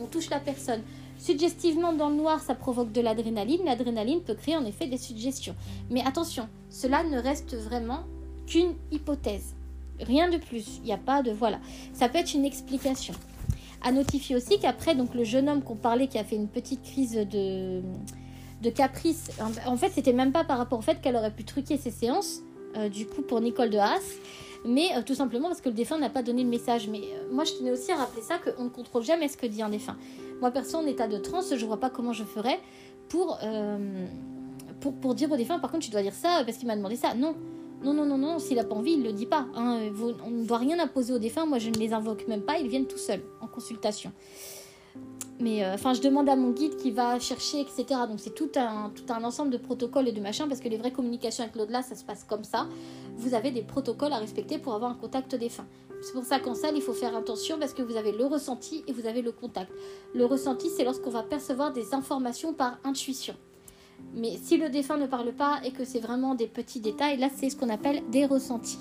on 0.00 0.06
touche 0.06 0.28
la 0.28 0.40
personne. 0.40 0.82
Suggestivement, 1.18 1.92
dans 1.92 2.08
le 2.08 2.16
noir, 2.16 2.40
ça 2.40 2.54
provoque 2.54 2.90
de 2.90 3.00
l'adrénaline. 3.00 3.64
L'adrénaline 3.64 4.20
peut 4.20 4.34
créer 4.34 4.56
en 4.56 4.64
effet 4.66 4.88
des 4.88 4.98
suggestions. 4.98 5.54
Mais 5.88 6.04
attention, 6.04 6.48
cela 6.68 7.04
ne 7.04 7.18
reste 7.18 7.54
vraiment 7.54 8.00
qu'une 8.46 8.74
hypothèse. 8.90 9.54
Rien 10.00 10.28
de 10.28 10.38
plus. 10.38 10.78
Il 10.78 10.86
n'y 10.86 10.92
a 10.92 10.98
pas 10.98 11.22
de 11.22 11.30
voilà. 11.30 11.60
Ça 11.92 12.08
peut 12.08 12.18
être 12.18 12.34
une 12.34 12.44
explication. 12.44 13.14
À 13.84 13.90
notifier 13.90 14.36
aussi 14.36 14.58
qu'après, 14.60 14.94
donc 14.94 15.14
le 15.14 15.24
jeune 15.24 15.48
homme 15.48 15.62
qu'on 15.62 15.74
parlait 15.74 16.06
qui 16.06 16.18
a 16.18 16.24
fait 16.24 16.36
une 16.36 16.48
petite 16.48 16.82
crise 16.82 17.14
de, 17.14 17.82
de 18.62 18.70
caprice, 18.70 19.30
en 19.66 19.76
fait, 19.76 19.90
c'était 19.92 20.12
même 20.12 20.30
pas 20.30 20.44
par 20.44 20.58
rapport 20.58 20.78
au 20.78 20.82
fait 20.82 21.00
qu'elle 21.00 21.16
aurait 21.16 21.32
pu 21.32 21.44
truquer 21.44 21.76
ses 21.76 21.90
séances, 21.90 22.42
euh, 22.76 22.88
du 22.88 23.06
coup, 23.06 23.22
pour 23.22 23.40
Nicole 23.40 23.70
de 23.70 23.78
Haas, 23.78 24.00
mais 24.64 24.96
euh, 24.96 25.02
tout 25.02 25.14
simplement 25.14 25.48
parce 25.48 25.60
que 25.60 25.68
le 25.68 25.74
défunt 25.74 25.98
n'a 25.98 26.10
pas 26.10 26.22
donné 26.22 26.44
le 26.44 26.48
message. 26.48 26.88
Mais 26.88 27.00
euh, 27.00 27.32
moi, 27.32 27.44
je 27.44 27.54
tenais 27.54 27.72
aussi 27.72 27.90
à 27.90 27.96
rappeler 27.96 28.22
ça 28.22 28.38
qu'on 28.38 28.64
ne 28.64 28.68
contrôle 28.68 29.02
jamais 29.02 29.28
ce 29.28 29.36
que 29.36 29.46
dit 29.46 29.62
un 29.62 29.68
défunt. 29.68 29.96
Moi, 30.40 30.50
perso, 30.52 30.78
en 30.78 30.86
état 30.86 31.08
de 31.08 31.18
transe, 31.18 31.54
je 31.54 31.66
vois 31.66 31.80
pas 31.80 31.90
comment 31.90 32.12
je 32.12 32.24
ferais 32.24 32.60
pour, 33.08 33.38
pour, 34.80 34.94
pour 34.94 35.14
dire 35.14 35.30
au 35.30 35.36
défunt, 35.36 35.58
par 35.58 35.70
contre, 35.70 35.84
tu 35.84 35.90
dois 35.90 36.02
dire 36.02 36.14
ça 36.14 36.42
parce 36.46 36.56
qu'il 36.56 36.66
m'a 36.66 36.76
demandé 36.76 36.96
ça. 36.96 37.14
Non. 37.14 37.34
Non, 37.84 37.94
non, 37.94 38.04
non, 38.04 38.18
non, 38.18 38.38
s'il 38.38 38.56
n'a 38.56 38.64
pas 38.64 38.74
envie, 38.74 38.92
il 38.92 39.00
ne 39.00 39.06
le 39.06 39.12
dit 39.12 39.26
pas. 39.26 39.46
Hein. 39.54 39.90
On 40.24 40.30
ne 40.30 40.44
doit 40.44 40.58
rien 40.58 40.78
imposer 40.78 41.12
aux 41.12 41.18
défunts. 41.18 41.46
Moi, 41.46 41.58
je 41.58 41.68
ne 41.68 41.74
les 41.74 41.92
invoque 41.92 42.26
même 42.28 42.42
pas. 42.42 42.58
Ils 42.58 42.68
viennent 42.68 42.86
tout 42.86 42.98
seuls 42.98 43.22
en 43.40 43.46
consultation. 43.46 44.12
Mais 45.40 45.64
euh, 45.64 45.74
enfin, 45.74 45.92
je 45.92 46.00
demande 46.00 46.28
à 46.28 46.36
mon 46.36 46.50
guide 46.50 46.76
qui 46.76 46.92
va 46.92 47.18
chercher, 47.18 47.60
etc. 47.60 47.84
Donc, 48.08 48.20
c'est 48.20 48.34
tout 48.34 48.50
un, 48.54 48.92
tout 48.94 49.12
un 49.12 49.24
ensemble 49.24 49.50
de 49.50 49.56
protocoles 49.56 50.06
et 50.06 50.12
de 50.12 50.20
machins 50.20 50.46
parce 50.46 50.60
que 50.60 50.68
les 50.68 50.76
vraies 50.76 50.92
communications 50.92 51.42
avec 51.42 51.56
l'au-delà, 51.56 51.82
ça 51.82 51.96
se 51.96 52.04
passe 52.04 52.22
comme 52.22 52.44
ça. 52.44 52.68
Vous 53.16 53.34
avez 53.34 53.50
des 53.50 53.62
protocoles 53.62 54.12
à 54.12 54.18
respecter 54.18 54.58
pour 54.58 54.74
avoir 54.74 54.92
un 54.92 54.94
contact 54.94 55.34
défunt. 55.34 55.66
C'est 56.02 56.12
pour 56.12 56.24
ça 56.24 56.38
qu'en 56.38 56.54
salle, 56.54 56.76
il 56.76 56.82
faut 56.82 56.92
faire 56.92 57.16
attention 57.16 57.58
parce 57.58 57.74
que 57.74 57.82
vous 57.82 57.96
avez 57.96 58.12
le 58.12 58.26
ressenti 58.26 58.84
et 58.86 58.92
vous 58.92 59.06
avez 59.06 59.22
le 59.22 59.32
contact. 59.32 59.72
Le 60.14 60.24
ressenti, 60.24 60.68
c'est 60.68 60.84
lorsqu'on 60.84 61.10
va 61.10 61.22
percevoir 61.22 61.72
des 61.72 61.94
informations 61.94 62.52
par 62.52 62.78
intuition. 62.84 63.34
Mais 64.14 64.38
si 64.42 64.56
le 64.56 64.68
défunt 64.68 64.98
ne 64.98 65.06
parle 65.06 65.32
pas 65.32 65.60
et 65.64 65.70
que 65.70 65.84
c'est 65.84 66.00
vraiment 66.00 66.34
des 66.34 66.46
petits 66.46 66.80
détails, 66.80 67.18
là 67.18 67.28
c'est 67.34 67.50
ce 67.50 67.56
qu'on 67.56 67.70
appelle 67.70 68.02
des 68.10 68.26
ressentis. 68.26 68.78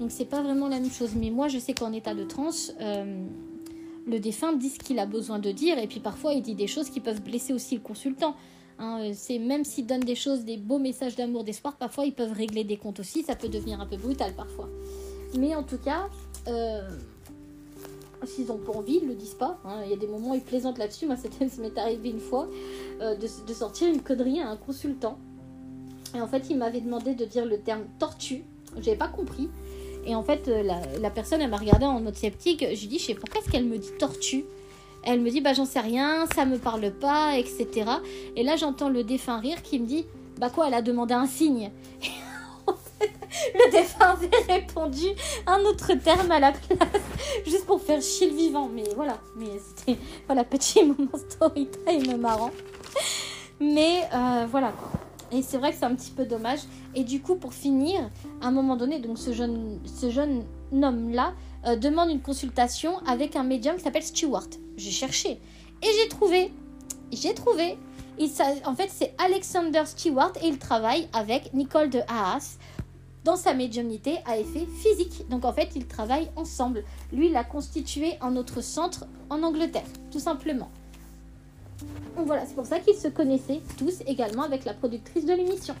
Donc 0.00 0.10
c'est 0.10 0.24
pas 0.24 0.42
vraiment 0.42 0.68
la 0.68 0.80
même 0.80 0.90
chose. 0.90 1.10
Mais 1.14 1.30
moi 1.30 1.48
je 1.48 1.58
sais 1.58 1.74
qu'en 1.74 1.92
état 1.92 2.14
de 2.14 2.24
transe, 2.24 2.72
euh, 2.80 3.26
le 4.06 4.18
défunt 4.18 4.52
dit 4.52 4.70
ce 4.70 4.78
qu'il 4.78 4.98
a 4.98 5.06
besoin 5.06 5.38
de 5.38 5.50
dire 5.50 5.78
et 5.78 5.86
puis 5.86 6.00
parfois 6.00 6.32
il 6.32 6.42
dit 6.42 6.54
des 6.54 6.66
choses 6.66 6.90
qui 6.90 7.00
peuvent 7.00 7.22
blesser 7.22 7.52
aussi 7.52 7.74
le 7.74 7.80
consultant. 7.80 8.34
Hein, 8.78 9.12
c'est 9.14 9.38
même 9.38 9.64
s'il 9.64 9.86
donne 9.86 10.00
des 10.00 10.14
choses, 10.14 10.44
des 10.44 10.58
beaux 10.58 10.78
messages 10.78 11.16
d'amour, 11.16 11.44
d'espoir, 11.44 11.76
parfois 11.76 12.04
ils 12.04 12.12
peuvent 12.14 12.32
régler 12.32 12.64
des 12.64 12.76
comptes 12.76 13.00
aussi. 13.00 13.22
Ça 13.22 13.34
peut 13.34 13.48
devenir 13.48 13.80
un 13.80 13.86
peu 13.86 13.96
brutal 13.96 14.34
parfois. 14.34 14.68
Mais 15.36 15.54
en 15.54 15.62
tout 15.62 15.78
cas, 15.78 16.08
euh, 16.48 16.88
s'ils 18.24 18.46
n'ont 18.46 18.58
pas 18.58 18.72
envie, 18.72 19.00
ils 19.02 19.08
le 19.08 19.14
disent 19.14 19.34
pas. 19.34 19.58
Hein. 19.64 19.80
Il 19.84 19.90
y 19.90 19.92
a 19.92 19.96
des 19.96 20.06
moments 20.06 20.32
où 20.32 20.34
ils 20.34 20.40
plaisantent 20.40 20.78
là-dessus. 20.78 21.06
Moi, 21.06 21.16
ça 21.16 21.28
m'est 21.60 21.78
arrivé 21.78 22.10
une 22.10 22.20
fois 22.20 22.48
euh, 23.00 23.14
de, 23.14 23.52
sortir 23.52 23.88
une 23.88 24.02
connerie 24.02 24.40
à 24.40 24.48
un 24.48 24.56
consultant. 24.56 25.18
Et 26.14 26.20
en 26.20 26.26
fait, 26.26 26.44
il 26.50 26.56
m'avait 26.56 26.80
demandé 26.80 27.14
de 27.14 27.24
dire 27.24 27.44
le 27.44 27.58
terme 27.58 27.84
tortue. 27.98 28.44
J'avais 28.80 28.96
pas 28.96 29.08
compris. 29.08 29.48
Et 30.06 30.14
en 30.14 30.22
fait, 30.22 30.48
euh, 30.48 30.62
la, 31.00 31.10
personne, 31.10 31.40
elle 31.40 31.50
m'a 31.50 31.56
regardé 31.56 31.84
en 31.84 32.00
mode 32.00 32.16
sceptique. 32.16 32.60
Je 32.60 32.80
lui 32.80 32.86
dis, 32.86 32.98
je 32.98 33.06
sais 33.06 33.14
pourquoi 33.14 33.40
est-ce 33.40 33.50
qu'elle 33.50 33.66
me 33.66 33.78
dit 33.78 33.90
tortue? 33.98 34.44
Elle 35.02 35.20
me 35.20 35.30
dit, 35.30 35.40
bah 35.40 35.52
j'en 35.52 35.66
sais 35.66 35.80
rien, 35.80 36.26
ça 36.34 36.44
me 36.44 36.58
parle 36.58 36.90
pas, 36.90 37.38
etc. 37.38 37.68
Et 38.34 38.42
là, 38.42 38.56
j'entends 38.56 38.88
le 38.88 39.04
défunt 39.04 39.38
rire 39.38 39.62
qui 39.62 39.78
me 39.78 39.86
dit, 39.86 40.04
bah 40.38 40.50
quoi, 40.50 40.66
elle 40.66 40.74
a 40.74 40.82
demandé 40.82 41.14
un 41.14 41.26
signe? 41.26 41.70
le 43.54 43.70
défunt 43.70 44.10
avait 44.10 44.30
répondu 44.52 45.06
un 45.46 45.60
autre 45.60 45.92
terme 45.94 46.30
à 46.30 46.40
la 46.40 46.52
place, 46.52 47.02
juste 47.46 47.66
pour 47.66 47.80
faire 47.80 48.00
chier 48.00 48.30
le 48.30 48.36
vivant. 48.36 48.68
Mais 48.72 48.84
voilà, 48.94 49.18
mais 49.36 49.58
c'était 49.58 49.98
voilà 50.26 50.44
petit 50.44 50.84
moment 50.84 51.18
story 51.30 51.68
time 51.86 52.16
marrant. 52.16 52.50
Mais 53.60 54.02
euh, 54.12 54.46
voilà. 54.50 54.72
Et 55.32 55.42
c'est 55.42 55.58
vrai 55.58 55.72
que 55.72 55.78
c'est 55.78 55.84
un 55.84 55.94
petit 55.94 56.12
peu 56.12 56.24
dommage. 56.24 56.60
Et 56.94 57.02
du 57.02 57.20
coup, 57.20 57.36
pour 57.36 57.52
finir, 57.52 58.10
à 58.40 58.46
un 58.46 58.52
moment 58.52 58.76
donné, 58.76 59.00
donc 59.00 59.18
ce 59.18 59.32
jeune, 59.32 59.80
ce 59.84 60.10
jeune 60.10 60.44
homme-là 60.72 61.34
euh, 61.66 61.76
demande 61.76 62.10
une 62.10 62.20
consultation 62.20 62.98
avec 63.06 63.34
un 63.34 63.42
médium 63.42 63.76
qui 63.76 63.82
s'appelle 63.82 64.02
Stewart. 64.04 64.48
J'ai 64.76 64.90
cherché 64.90 65.40
et 65.82 65.88
j'ai 66.00 66.08
trouvé. 66.08 66.52
J'ai 67.12 67.34
trouvé. 67.34 67.78
En 68.64 68.74
fait, 68.74 68.88
c'est 68.88 69.14
Alexander 69.18 69.82
Stewart 69.84 70.32
et 70.42 70.46
il 70.46 70.58
travaille 70.58 71.08
avec 71.12 71.52
Nicole 71.52 71.90
de 71.90 72.00
Haas 72.08 72.56
dans 73.26 73.36
sa 73.36 73.54
médiumnité 73.54 74.18
à 74.24 74.38
effet 74.38 74.66
physique. 74.78 75.28
Donc 75.28 75.44
en 75.44 75.52
fait, 75.52 75.70
ils 75.74 75.86
travaillent 75.86 76.30
ensemble. 76.36 76.84
Lui, 77.12 77.26
il 77.26 77.36
a 77.36 77.42
constitué 77.42 78.12
un 78.20 78.36
autre 78.36 78.62
centre 78.62 79.04
en 79.30 79.42
Angleterre, 79.42 79.90
tout 80.12 80.20
simplement. 80.20 80.70
Donc 82.16 82.26
voilà, 82.26 82.46
c'est 82.46 82.54
pour 82.54 82.66
ça 82.66 82.78
qu'ils 82.78 82.94
se 82.94 83.08
connaissaient 83.08 83.60
tous 83.76 84.00
également 84.06 84.44
avec 84.44 84.64
la 84.64 84.74
productrice 84.74 85.26
de 85.26 85.32
l'émission. 85.32 85.74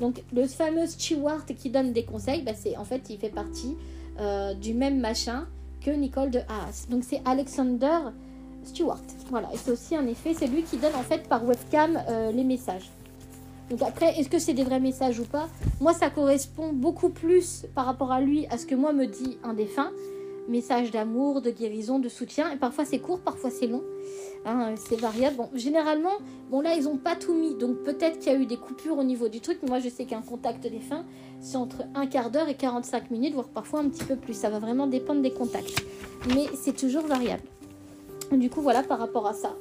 Donc 0.00 0.22
le 0.34 0.46
fameux 0.46 0.86
Stewart 0.86 1.46
qui 1.46 1.70
donne 1.70 1.92
des 1.92 2.04
conseils, 2.04 2.42
bah, 2.42 2.52
c'est 2.54 2.76
en 2.76 2.84
fait 2.84 3.08
il 3.08 3.18
fait 3.18 3.30
partie 3.30 3.74
euh, 4.20 4.52
du 4.52 4.74
même 4.74 5.00
machin 5.00 5.46
que 5.80 5.90
Nicole 5.90 6.30
de 6.30 6.40
Haas. 6.40 6.86
Donc 6.90 7.04
c'est 7.04 7.22
Alexander 7.24 7.98
Stewart. 8.64 9.00
Voilà, 9.30 9.48
et 9.52 9.56
c'est 9.56 9.70
aussi 9.70 9.96
un 9.96 10.06
effet, 10.06 10.34
c'est 10.34 10.46
lui 10.46 10.62
qui 10.62 10.76
donne 10.76 10.94
en 10.94 11.02
fait 11.02 11.26
par 11.26 11.42
webcam 11.44 11.98
euh, 12.08 12.30
les 12.32 12.44
messages. 12.44 12.90
Donc 13.72 13.80
après, 13.80 14.20
est-ce 14.20 14.28
que 14.28 14.38
c'est 14.38 14.52
des 14.52 14.64
vrais 14.64 14.80
messages 14.80 15.18
ou 15.18 15.24
pas? 15.24 15.48
Moi, 15.80 15.94
ça 15.94 16.10
correspond 16.10 16.74
beaucoup 16.74 17.08
plus 17.08 17.64
par 17.74 17.86
rapport 17.86 18.12
à 18.12 18.20
lui 18.20 18.46
à 18.48 18.58
ce 18.58 18.66
que 18.66 18.74
moi 18.74 18.92
me 18.92 19.06
dit 19.06 19.38
un 19.42 19.54
défunt. 19.54 19.90
Message 20.46 20.90
d'amour, 20.90 21.40
de 21.40 21.50
guérison, 21.50 21.98
de 21.98 22.10
soutien. 22.10 22.52
Et 22.52 22.56
parfois 22.56 22.84
c'est 22.84 22.98
court, 22.98 23.20
parfois 23.20 23.48
c'est 23.48 23.68
long. 23.68 23.82
Hein, 24.44 24.74
c'est 24.76 25.00
variable. 25.00 25.36
Bon, 25.36 25.48
généralement, 25.54 26.18
bon 26.50 26.60
là, 26.60 26.74
ils 26.74 26.84
n'ont 26.84 26.98
pas 26.98 27.16
tout 27.16 27.32
mis. 27.32 27.54
Donc 27.54 27.78
peut-être 27.82 28.18
qu'il 28.18 28.30
y 28.30 28.34
a 28.34 28.38
eu 28.38 28.44
des 28.44 28.58
coupures 28.58 28.98
au 28.98 29.04
niveau 29.04 29.28
du 29.28 29.40
truc. 29.40 29.62
Moi, 29.66 29.78
je 29.78 29.88
sais 29.88 30.04
qu'un 30.04 30.20
contact 30.20 30.64
défunt, 30.64 31.06
c'est 31.40 31.56
entre 31.56 31.84
un 31.94 32.06
quart 32.06 32.30
d'heure 32.30 32.50
et 32.50 32.54
45 32.56 33.10
minutes, 33.10 33.32
voire 33.32 33.48
parfois 33.48 33.80
un 33.80 33.88
petit 33.88 34.04
peu 34.04 34.16
plus. 34.16 34.34
Ça 34.34 34.50
va 34.50 34.58
vraiment 34.58 34.86
dépendre 34.86 35.22
des 35.22 35.32
contacts. 35.32 35.82
Mais 36.26 36.44
c'est 36.62 36.76
toujours 36.76 37.06
variable. 37.06 37.44
Du 38.32 38.50
coup, 38.50 38.60
voilà 38.60 38.82
par 38.82 38.98
rapport 38.98 39.26
à 39.26 39.32
ça. 39.32 39.54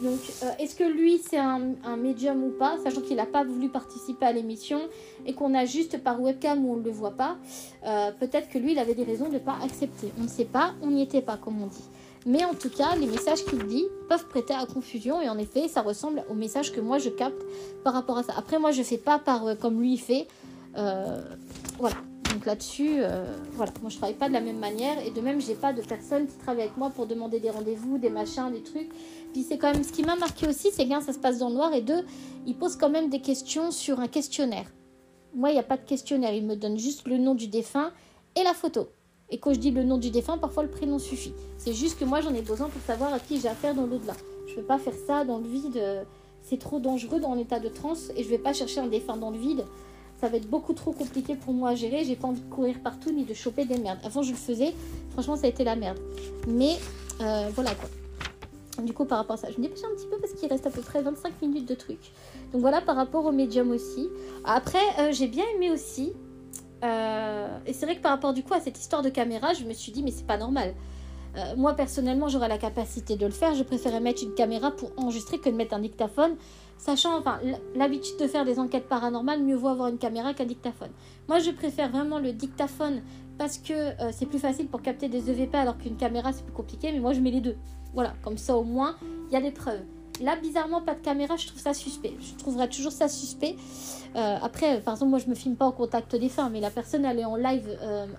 Donc, 0.00 0.20
euh, 0.42 0.50
est-ce 0.60 0.76
que 0.76 0.84
lui, 0.84 1.18
c'est 1.18 1.38
un, 1.38 1.58
médium 1.96 2.44
ou 2.44 2.50
pas, 2.50 2.76
sachant 2.84 3.00
qu'il 3.00 3.16
n'a 3.16 3.26
pas 3.26 3.44
voulu 3.44 3.68
participer 3.68 4.26
à 4.26 4.32
l'émission 4.32 4.80
et 5.26 5.34
qu'on 5.34 5.54
a 5.54 5.64
juste 5.64 6.02
par 6.02 6.20
webcam 6.20 6.64
où 6.64 6.72
on 6.72 6.76
ne 6.76 6.84
le 6.84 6.90
voit 6.90 7.16
pas, 7.16 7.36
euh, 7.84 8.12
peut-être 8.12 8.48
que 8.48 8.58
lui, 8.58 8.72
il 8.72 8.78
avait 8.78 8.94
des 8.94 9.04
raisons 9.04 9.28
de 9.28 9.34
ne 9.34 9.38
pas 9.38 9.56
accepter. 9.62 10.12
On 10.18 10.22
ne 10.22 10.28
sait 10.28 10.44
pas, 10.44 10.74
on 10.82 10.90
n'y 10.90 11.02
était 11.02 11.22
pas, 11.22 11.36
comme 11.36 11.60
on 11.60 11.66
dit. 11.66 11.84
Mais 12.26 12.44
en 12.44 12.54
tout 12.54 12.70
cas, 12.70 12.94
les 12.96 13.06
messages 13.06 13.44
qu'il 13.44 13.64
dit 13.66 13.86
peuvent 14.08 14.26
prêter 14.26 14.54
à 14.54 14.66
confusion 14.66 15.20
et 15.20 15.28
en 15.28 15.38
effet, 15.38 15.66
ça 15.66 15.82
ressemble 15.82 16.22
aux 16.28 16.34
messages 16.34 16.72
que 16.72 16.80
moi 16.80 16.98
je 16.98 17.08
capte 17.08 17.42
par 17.84 17.94
rapport 17.94 18.18
à 18.18 18.22
ça. 18.22 18.34
Après, 18.36 18.58
moi, 18.58 18.70
je 18.70 18.80
ne 18.80 18.84
fais 18.84 18.98
pas 18.98 19.18
par 19.18 19.46
euh, 19.46 19.54
comme 19.54 19.80
lui 19.80 19.94
il 19.94 20.00
fait. 20.00 20.26
voilà. 21.78 21.96
Donc 22.32 22.46
là-dessus, 22.46 23.00
voilà, 23.52 23.72
moi 23.80 23.90
je 23.90 23.96
travaille 23.96 24.14
pas 24.16 24.28
de 24.28 24.34
la 24.34 24.40
même 24.40 24.58
manière 24.58 25.04
et 25.04 25.10
de 25.10 25.20
même 25.20 25.40
j'ai 25.40 25.54
pas 25.54 25.72
de 25.72 25.82
personnes 25.82 26.26
qui 26.26 26.36
travaillent 26.36 26.64
avec 26.64 26.76
moi 26.76 26.90
pour 26.90 27.06
demander 27.06 27.40
des 27.40 27.50
rendez-vous, 27.50 27.98
des 27.98 28.10
machins, 28.10 28.50
des 28.52 28.62
trucs. 28.62 28.90
Puis 29.32 29.42
c'est 29.42 29.58
quand 29.58 29.72
même 29.72 29.82
ce 29.82 29.92
qui 29.92 30.02
m'a 30.02 30.16
marqué 30.16 30.46
aussi, 30.46 30.70
c'est 30.72 30.86
qu'un, 30.86 31.00
ça 31.00 31.12
se 31.12 31.18
passe 31.18 31.38
dans 31.38 31.48
le 31.48 31.54
noir 31.54 31.72
et 31.74 31.80
deux, 31.80 32.04
il 32.46 32.54
pose 32.54 32.76
quand 32.76 32.90
même 32.90 33.08
des 33.08 33.20
questions 33.20 33.70
sur 33.70 34.00
un 34.00 34.08
questionnaire. 34.08 34.70
Moi, 35.34 35.50
il 35.50 35.54
n'y 35.54 35.58
a 35.58 35.64
pas 35.64 35.76
de 35.76 35.84
questionnaire, 35.84 36.32
il 36.32 36.46
me 36.46 36.56
donne 36.56 36.78
juste 36.78 37.06
le 37.06 37.18
nom 37.18 37.34
du 37.34 37.48
défunt 37.48 37.92
et 38.36 38.42
la 38.42 38.54
photo. 38.54 38.88
Et 39.30 39.38
quand 39.38 39.52
je 39.52 39.58
dis 39.58 39.70
le 39.70 39.84
nom 39.84 39.98
du 39.98 40.10
défunt, 40.10 40.38
parfois 40.38 40.62
le 40.62 40.70
prénom 40.70 40.98
suffit. 40.98 41.34
C'est 41.58 41.74
juste 41.74 41.98
que 41.98 42.04
moi, 42.04 42.20
j'en 42.20 42.32
ai 42.34 42.40
besoin 42.42 42.68
pour 42.68 42.80
savoir 42.82 43.12
à 43.12 43.18
qui 43.18 43.40
j'ai 43.40 43.48
affaire 43.48 43.74
dans 43.74 43.86
l'au-delà. 43.86 44.14
Je 44.46 44.52
ne 44.52 44.56
peux 44.56 44.66
pas 44.66 44.78
faire 44.78 44.94
ça 45.06 45.24
dans 45.24 45.38
le 45.38 45.46
vide. 45.46 46.06
C'est 46.40 46.58
trop 46.58 46.80
dangereux 46.80 47.20
dans 47.20 47.34
l'état 47.34 47.60
de 47.60 47.68
transe 47.68 48.10
et 48.16 48.22
je 48.22 48.28
ne 48.28 48.36
vais 48.36 48.38
pas 48.38 48.54
chercher 48.54 48.80
un 48.80 48.86
défunt 48.86 49.18
dans 49.18 49.30
le 49.30 49.38
vide. 49.38 49.64
Ça 50.20 50.28
va 50.28 50.36
être 50.36 50.48
beaucoup 50.48 50.72
trop 50.72 50.92
compliqué 50.92 51.36
pour 51.36 51.54
moi 51.54 51.70
à 51.70 51.74
gérer. 51.76 52.04
J'ai 52.04 52.16
pas 52.16 52.26
envie 52.26 52.40
de 52.40 52.50
courir 52.52 52.80
partout 52.82 53.12
ni 53.12 53.24
de 53.24 53.34
choper 53.34 53.64
des 53.64 53.78
merdes. 53.78 54.00
Avant, 54.02 54.22
je 54.22 54.32
le 54.32 54.36
faisais. 54.36 54.74
Franchement, 55.12 55.36
ça 55.36 55.46
a 55.46 55.48
été 55.48 55.62
la 55.62 55.76
merde. 55.76 55.98
Mais 56.48 56.76
euh, 57.20 57.48
voilà 57.54 57.70
quoi. 57.74 57.88
Du 58.82 58.92
coup, 58.92 59.04
par 59.04 59.18
rapport 59.18 59.34
à 59.34 59.36
ça, 59.36 59.48
je 59.50 59.58
me 59.58 59.62
dépêche 59.62 59.82
un 59.84 59.94
petit 59.96 60.06
peu 60.06 60.18
parce 60.18 60.32
qu'il 60.32 60.48
reste 60.48 60.66
à 60.66 60.70
peu 60.70 60.82
près 60.82 61.02
25 61.02 61.42
minutes 61.42 61.68
de 61.68 61.74
truc. 61.74 61.98
Donc 62.52 62.60
voilà, 62.60 62.80
par 62.80 62.96
rapport 62.96 63.24
au 63.26 63.32
médium 63.32 63.70
aussi. 63.70 64.08
Après, 64.44 64.78
euh, 64.98 65.12
j'ai 65.12 65.28
bien 65.28 65.44
aimé 65.54 65.70
aussi. 65.70 66.12
Euh, 66.84 67.58
et 67.66 67.72
c'est 67.72 67.86
vrai 67.86 67.96
que 67.96 68.02
par 68.02 68.12
rapport 68.12 68.32
du 68.32 68.44
coup 68.44 68.54
à 68.54 68.60
cette 68.60 68.78
histoire 68.78 69.02
de 69.02 69.08
caméra, 69.08 69.52
je 69.52 69.64
me 69.64 69.72
suis 69.72 69.90
dit, 69.92 70.02
mais 70.02 70.12
c'est 70.12 70.26
pas 70.26 70.36
normal. 70.36 70.74
Moi, 71.56 71.74
personnellement, 71.74 72.26
j'aurais 72.26 72.48
la 72.48 72.58
capacité 72.58 73.14
de 73.14 73.24
le 73.24 73.30
faire. 73.30 73.54
Je 73.54 73.62
préférais 73.62 74.00
mettre 74.00 74.24
une 74.24 74.34
caméra 74.34 74.72
pour 74.72 74.90
enregistrer 74.96 75.38
que 75.38 75.48
de 75.48 75.54
mettre 75.54 75.72
un 75.72 75.78
dictaphone. 75.78 76.34
Sachant, 76.78 77.18
enfin, 77.18 77.40
l'habitude 77.74 78.16
de 78.20 78.26
faire 78.26 78.44
des 78.44 78.58
enquêtes 78.58 78.88
paranormales, 78.88 79.42
mieux 79.42 79.56
vaut 79.56 79.68
avoir 79.68 79.88
une 79.88 79.98
caméra 79.98 80.32
qu'un 80.32 80.44
dictaphone. 80.44 80.90
Moi, 81.28 81.40
je 81.40 81.50
préfère 81.50 81.90
vraiment 81.90 82.18
le 82.18 82.32
dictaphone 82.32 83.02
parce 83.36 83.58
que 83.58 83.72
euh, 83.72 84.10
c'est 84.12 84.26
plus 84.26 84.38
facile 84.38 84.68
pour 84.68 84.82
capter 84.82 85.08
des 85.08 85.30
EVP 85.30 85.54
alors 85.56 85.76
qu'une 85.76 85.96
caméra, 85.96 86.32
c'est 86.32 86.44
plus 86.44 86.52
compliqué. 86.52 86.92
Mais 86.92 87.00
moi, 87.00 87.12
je 87.12 87.20
mets 87.20 87.30
les 87.30 87.40
deux. 87.40 87.56
Voilà, 87.94 88.14
comme 88.22 88.38
ça, 88.38 88.56
au 88.56 88.64
moins, 88.64 88.96
il 89.28 89.34
y 89.34 89.36
a 89.36 89.40
des 89.40 89.50
preuves. 89.50 89.82
Là, 90.20 90.36
bizarrement, 90.36 90.80
pas 90.80 90.94
de 90.94 91.00
caméra, 91.00 91.36
je 91.36 91.46
trouve 91.46 91.60
ça 91.60 91.74
suspect. 91.74 92.14
Je 92.20 92.34
trouverais 92.38 92.68
toujours 92.68 92.92
ça 92.92 93.08
suspect. 93.08 93.56
Euh, 94.16 94.36
après, 94.42 94.80
par 94.80 94.94
exemple, 94.94 95.10
moi, 95.10 95.18
je 95.18 95.28
me 95.28 95.34
filme 95.34 95.56
pas 95.56 95.66
en 95.66 95.72
contact 95.72 96.16
des 96.16 96.28
fins, 96.28 96.48
mais 96.48 96.60
la 96.60 96.70
personne, 96.70 97.04
elle 97.04 97.18
est 97.18 97.24
en 97.24 97.36
live 97.36 97.68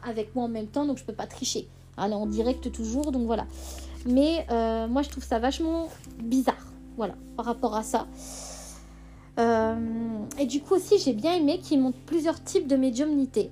avec 0.03 0.35
moi 0.35 0.45
en 0.45 0.49
même 0.49 0.67
temps, 0.67 0.85
donc 0.85 0.97
je 0.97 1.03
peux 1.03 1.13
pas 1.13 1.27
tricher. 1.27 1.67
Elle 1.97 2.11
est 2.11 2.15
en 2.15 2.25
direct 2.25 2.71
toujours, 2.71 3.11
donc 3.11 3.25
voilà. 3.25 3.45
Mais 4.05 4.45
euh, 4.51 4.87
moi, 4.87 5.01
je 5.01 5.09
trouve 5.09 5.23
ça 5.23 5.39
vachement 5.39 5.89
bizarre, 6.23 6.73
voilà, 6.95 7.15
par 7.35 7.45
rapport 7.45 7.75
à 7.75 7.83
ça. 7.83 8.07
Euh, 9.39 9.75
et 10.37 10.45
du 10.45 10.61
coup 10.61 10.75
aussi, 10.75 10.99
j'ai 10.99 11.13
bien 11.13 11.33
aimé 11.33 11.59
qu'ils 11.59 11.79
montrent 11.79 11.99
plusieurs 12.05 12.43
types 12.43 12.67
de 12.67 12.75
médiumnité. 12.75 13.51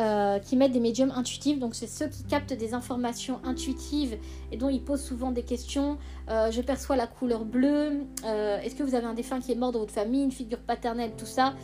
Euh, 0.00 0.40
qui 0.40 0.56
mettent 0.56 0.72
des 0.72 0.80
médiums 0.80 1.12
intuitifs, 1.14 1.60
donc 1.60 1.76
c'est 1.76 1.86
ceux 1.86 2.08
qui 2.08 2.24
captent 2.24 2.52
des 2.52 2.74
informations 2.74 3.38
intuitives 3.44 4.18
et 4.50 4.56
dont 4.56 4.68
ils 4.68 4.82
posent 4.82 5.04
souvent 5.04 5.30
des 5.30 5.44
questions. 5.44 5.98
je 6.26 6.60
perçois 6.62 6.96
la 6.96 7.06
couleur 7.06 7.44
bleue. 7.44 8.00
Est-ce 8.24 8.74
que 8.74 8.82
vous 8.82 8.96
avez 8.96 9.06
un 9.06 9.14
défunt 9.14 9.38
qui 9.38 9.52
est 9.52 9.54
mort 9.54 9.70
dans 9.70 9.78
votre 9.78 9.92
famille, 9.92 10.24
une 10.24 10.32
figure 10.32 10.58
paternelle, 10.58 11.12
tout 11.16 11.26
ça? 11.26 11.54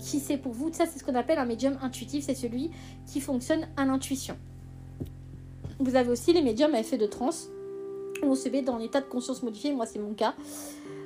Qui 0.00 0.18
c'est 0.18 0.38
pour 0.38 0.52
vous? 0.52 0.72
Ça, 0.72 0.86
c'est 0.86 0.98
ce 0.98 1.04
qu'on 1.04 1.14
appelle 1.14 1.38
un 1.38 1.44
médium 1.44 1.76
intuitif. 1.82 2.24
C'est 2.24 2.34
celui 2.34 2.70
qui 3.04 3.20
fonctionne 3.20 3.68
à 3.76 3.84
l'intuition. 3.84 4.38
Vous 5.78 5.96
avez 5.96 6.08
aussi 6.08 6.32
les 6.32 6.40
médiums 6.40 6.74
à 6.74 6.80
effet 6.80 6.96
de 6.96 7.06
transe, 7.06 7.48
on 8.22 8.34
se 8.34 8.48
met 8.48 8.62
dans 8.62 8.78
l'état 8.78 9.00
de 9.00 9.06
conscience 9.06 9.42
modifié, 9.42 9.72
moi 9.72 9.86
c'est 9.86 9.98
mon 9.98 10.14
cas, 10.14 10.34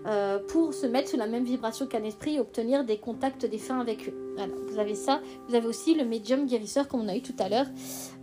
euh, 0.09 0.39
pour 0.39 0.73
se 0.73 0.87
mettre 0.87 1.11
sur 1.11 1.19
la 1.19 1.27
même 1.27 1.45
vibration 1.45 1.87
qu'un 1.87 2.03
esprit 2.03 2.37
et 2.37 2.41
obtenir 2.41 2.83
des 2.83 2.97
contacts 2.97 3.45
défunts 3.45 3.79
avec 3.79 4.09
eux. 4.09 4.15
Vous 4.71 4.79
avez 4.79 4.95
ça. 4.95 5.21
Vous 5.49 5.55
avez 5.55 5.67
aussi 5.67 5.95
le 5.95 6.07
médium 6.07 6.47
guérisseur, 6.47 6.89
comme 6.89 7.01
on 7.01 7.09
a 7.09 7.17
eu 7.17 7.21
tout 7.21 7.35
à 7.39 7.51
l'heure. 7.51 7.67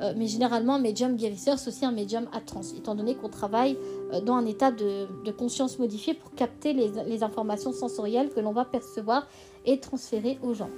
Euh, 0.01 0.13
mais 0.17 0.25
généralement, 0.25 0.75
un 0.75 0.79
médium 0.79 1.15
guérisseur, 1.15 1.59
c'est 1.59 1.69
aussi 1.69 1.85
un 1.85 1.91
médium 1.91 2.27
à 2.33 2.41
trans, 2.41 2.61
étant 2.75 2.95
donné 2.95 3.13
qu'on 3.13 3.29
travaille 3.29 3.77
euh, 4.13 4.21
dans 4.21 4.33
un 4.33 4.47
état 4.47 4.71
de, 4.71 5.05
conscience 5.37 5.77
modifié 5.77 6.15
pour 6.15 6.33
capter 6.33 6.73
les, 6.73 7.23
informations 7.23 7.71
sensorielles 7.71 8.29
que 8.29 8.39
l'on 8.39 8.51
va 8.51 8.65
percevoir 8.65 9.27
et 9.65 9.79
transférer 9.79 10.39
aux 10.41 10.53
gens. 10.53 10.69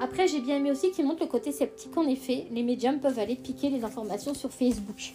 Après, 0.00 0.26
j'ai 0.26 0.40
bien 0.40 0.56
aimé 0.56 0.72
aussi 0.72 0.90
qu'il 0.90 1.06
montre 1.06 1.22
le 1.22 1.28
côté 1.28 1.52
sceptique. 1.52 1.96
En 1.96 2.08
effet, 2.08 2.46
les 2.50 2.64
médiums 2.64 2.98
peuvent 2.98 3.18
aller 3.18 3.36
piquer 3.36 3.70
les 3.70 3.84
informations 3.84 4.34
sur 4.34 4.50
Facebook. 4.50 5.14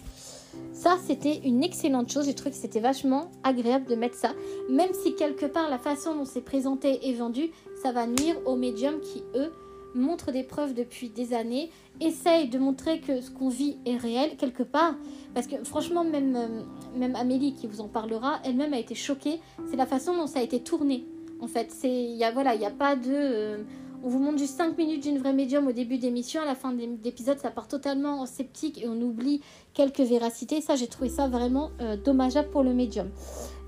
Ça, 0.72 0.96
c'était 1.06 1.40
une 1.44 1.62
excellente 1.62 2.10
chose. 2.10 2.26
J'ai 2.26 2.34
trouvé 2.34 2.50
que 2.50 2.56
c'était 2.56 2.80
vachement 2.80 3.30
agréable 3.42 3.86
de 3.86 3.94
mettre 3.94 4.16
ça. 4.16 4.32
Même 4.68 4.92
si 4.92 5.14
quelque 5.14 5.46
part, 5.46 5.70
la 5.70 5.78
façon 5.78 6.14
dont 6.14 6.24
c'est 6.24 6.40
présenté 6.40 7.08
et 7.08 7.14
vendu, 7.14 7.50
ça 7.82 7.92
va 7.92 8.06
nuire 8.06 8.36
aux 8.46 8.56
médiums 8.56 9.00
qui, 9.00 9.22
eux, 9.34 9.52
montrent 9.94 10.32
des 10.32 10.42
preuves 10.42 10.74
depuis 10.74 11.10
des 11.10 11.34
années, 11.34 11.70
essayent 12.00 12.48
de 12.48 12.58
montrer 12.58 13.00
que 13.00 13.20
ce 13.20 13.30
qu'on 13.30 13.48
vit 13.48 13.76
est 13.84 13.96
réel 13.96 14.36
quelque 14.36 14.62
part. 14.62 14.94
Parce 15.34 15.46
que 15.46 15.62
franchement, 15.64 16.04
même, 16.04 16.36
euh, 16.36 16.62
même 16.96 17.14
Amélie, 17.16 17.54
qui 17.54 17.66
vous 17.66 17.80
en 17.80 17.88
parlera, 17.88 18.40
elle-même 18.44 18.72
a 18.72 18.78
été 18.78 18.94
choquée. 18.94 19.40
C'est 19.70 19.76
la 19.76 19.86
façon 19.86 20.16
dont 20.16 20.26
ça 20.26 20.40
a 20.40 20.42
été 20.42 20.60
tourné. 20.60 21.04
En 21.40 21.48
fait, 21.48 21.74
il 21.84 22.16
n'y 22.16 22.24
a, 22.24 22.30
voilà, 22.30 22.50
a 22.50 22.70
pas 22.70 22.96
de... 22.96 23.10
Euh, 23.10 23.58
on 24.04 24.08
vous 24.08 24.18
montre 24.18 24.38
juste 24.38 24.56
5 24.56 24.76
minutes 24.76 25.04
d'une 25.04 25.18
vraie 25.18 25.32
médium 25.32 25.66
au 25.68 25.72
début 25.72 25.96
d'émission. 25.96 26.42
À 26.42 26.44
la 26.44 26.54
fin 26.54 26.72
de 26.72 26.82
l'épisode, 27.04 27.38
ça 27.38 27.50
part 27.50 27.68
totalement 27.68 28.20
en 28.20 28.26
sceptique 28.26 28.82
et 28.82 28.88
on 28.88 29.00
oublie 29.00 29.40
quelques 29.74 30.00
véracités. 30.00 30.60
Ça, 30.60 30.74
j'ai 30.74 30.88
trouvé 30.88 31.08
ça 31.08 31.28
vraiment 31.28 31.70
euh, 31.80 31.96
dommageable 31.96 32.50
pour 32.50 32.64
le 32.64 32.74
médium. 32.74 33.08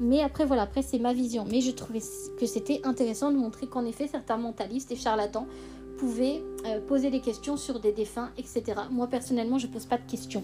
Mais 0.01 0.20
après, 0.22 0.45
voilà, 0.45 0.62
après, 0.62 0.82
c'est 0.82 0.99
ma 0.99 1.12
vision. 1.12 1.47
Mais 1.49 1.61
je 1.61 1.70
trouvais 1.70 2.01
que 2.39 2.47
c'était 2.47 2.80
intéressant 2.85 3.30
de 3.30 3.37
montrer 3.37 3.68
qu'en 3.68 3.85
effet, 3.85 4.09
certains 4.09 4.37
mentalistes 4.37 4.91
et 4.91 4.97
charlatans 4.97 5.47
pouvaient 5.99 6.43
euh, 6.66 6.80
poser 6.80 7.11
des 7.11 7.20
questions 7.20 7.57
sur 7.57 7.78
des 7.78 7.93
défunts, 7.93 8.30
etc. 8.37 8.64
Moi, 8.91 9.07
personnellement, 9.07 9.59
je 9.59 9.68
pose 9.68 9.87
pas 9.87 9.99
de 9.99 10.11
questions. 10.11 10.43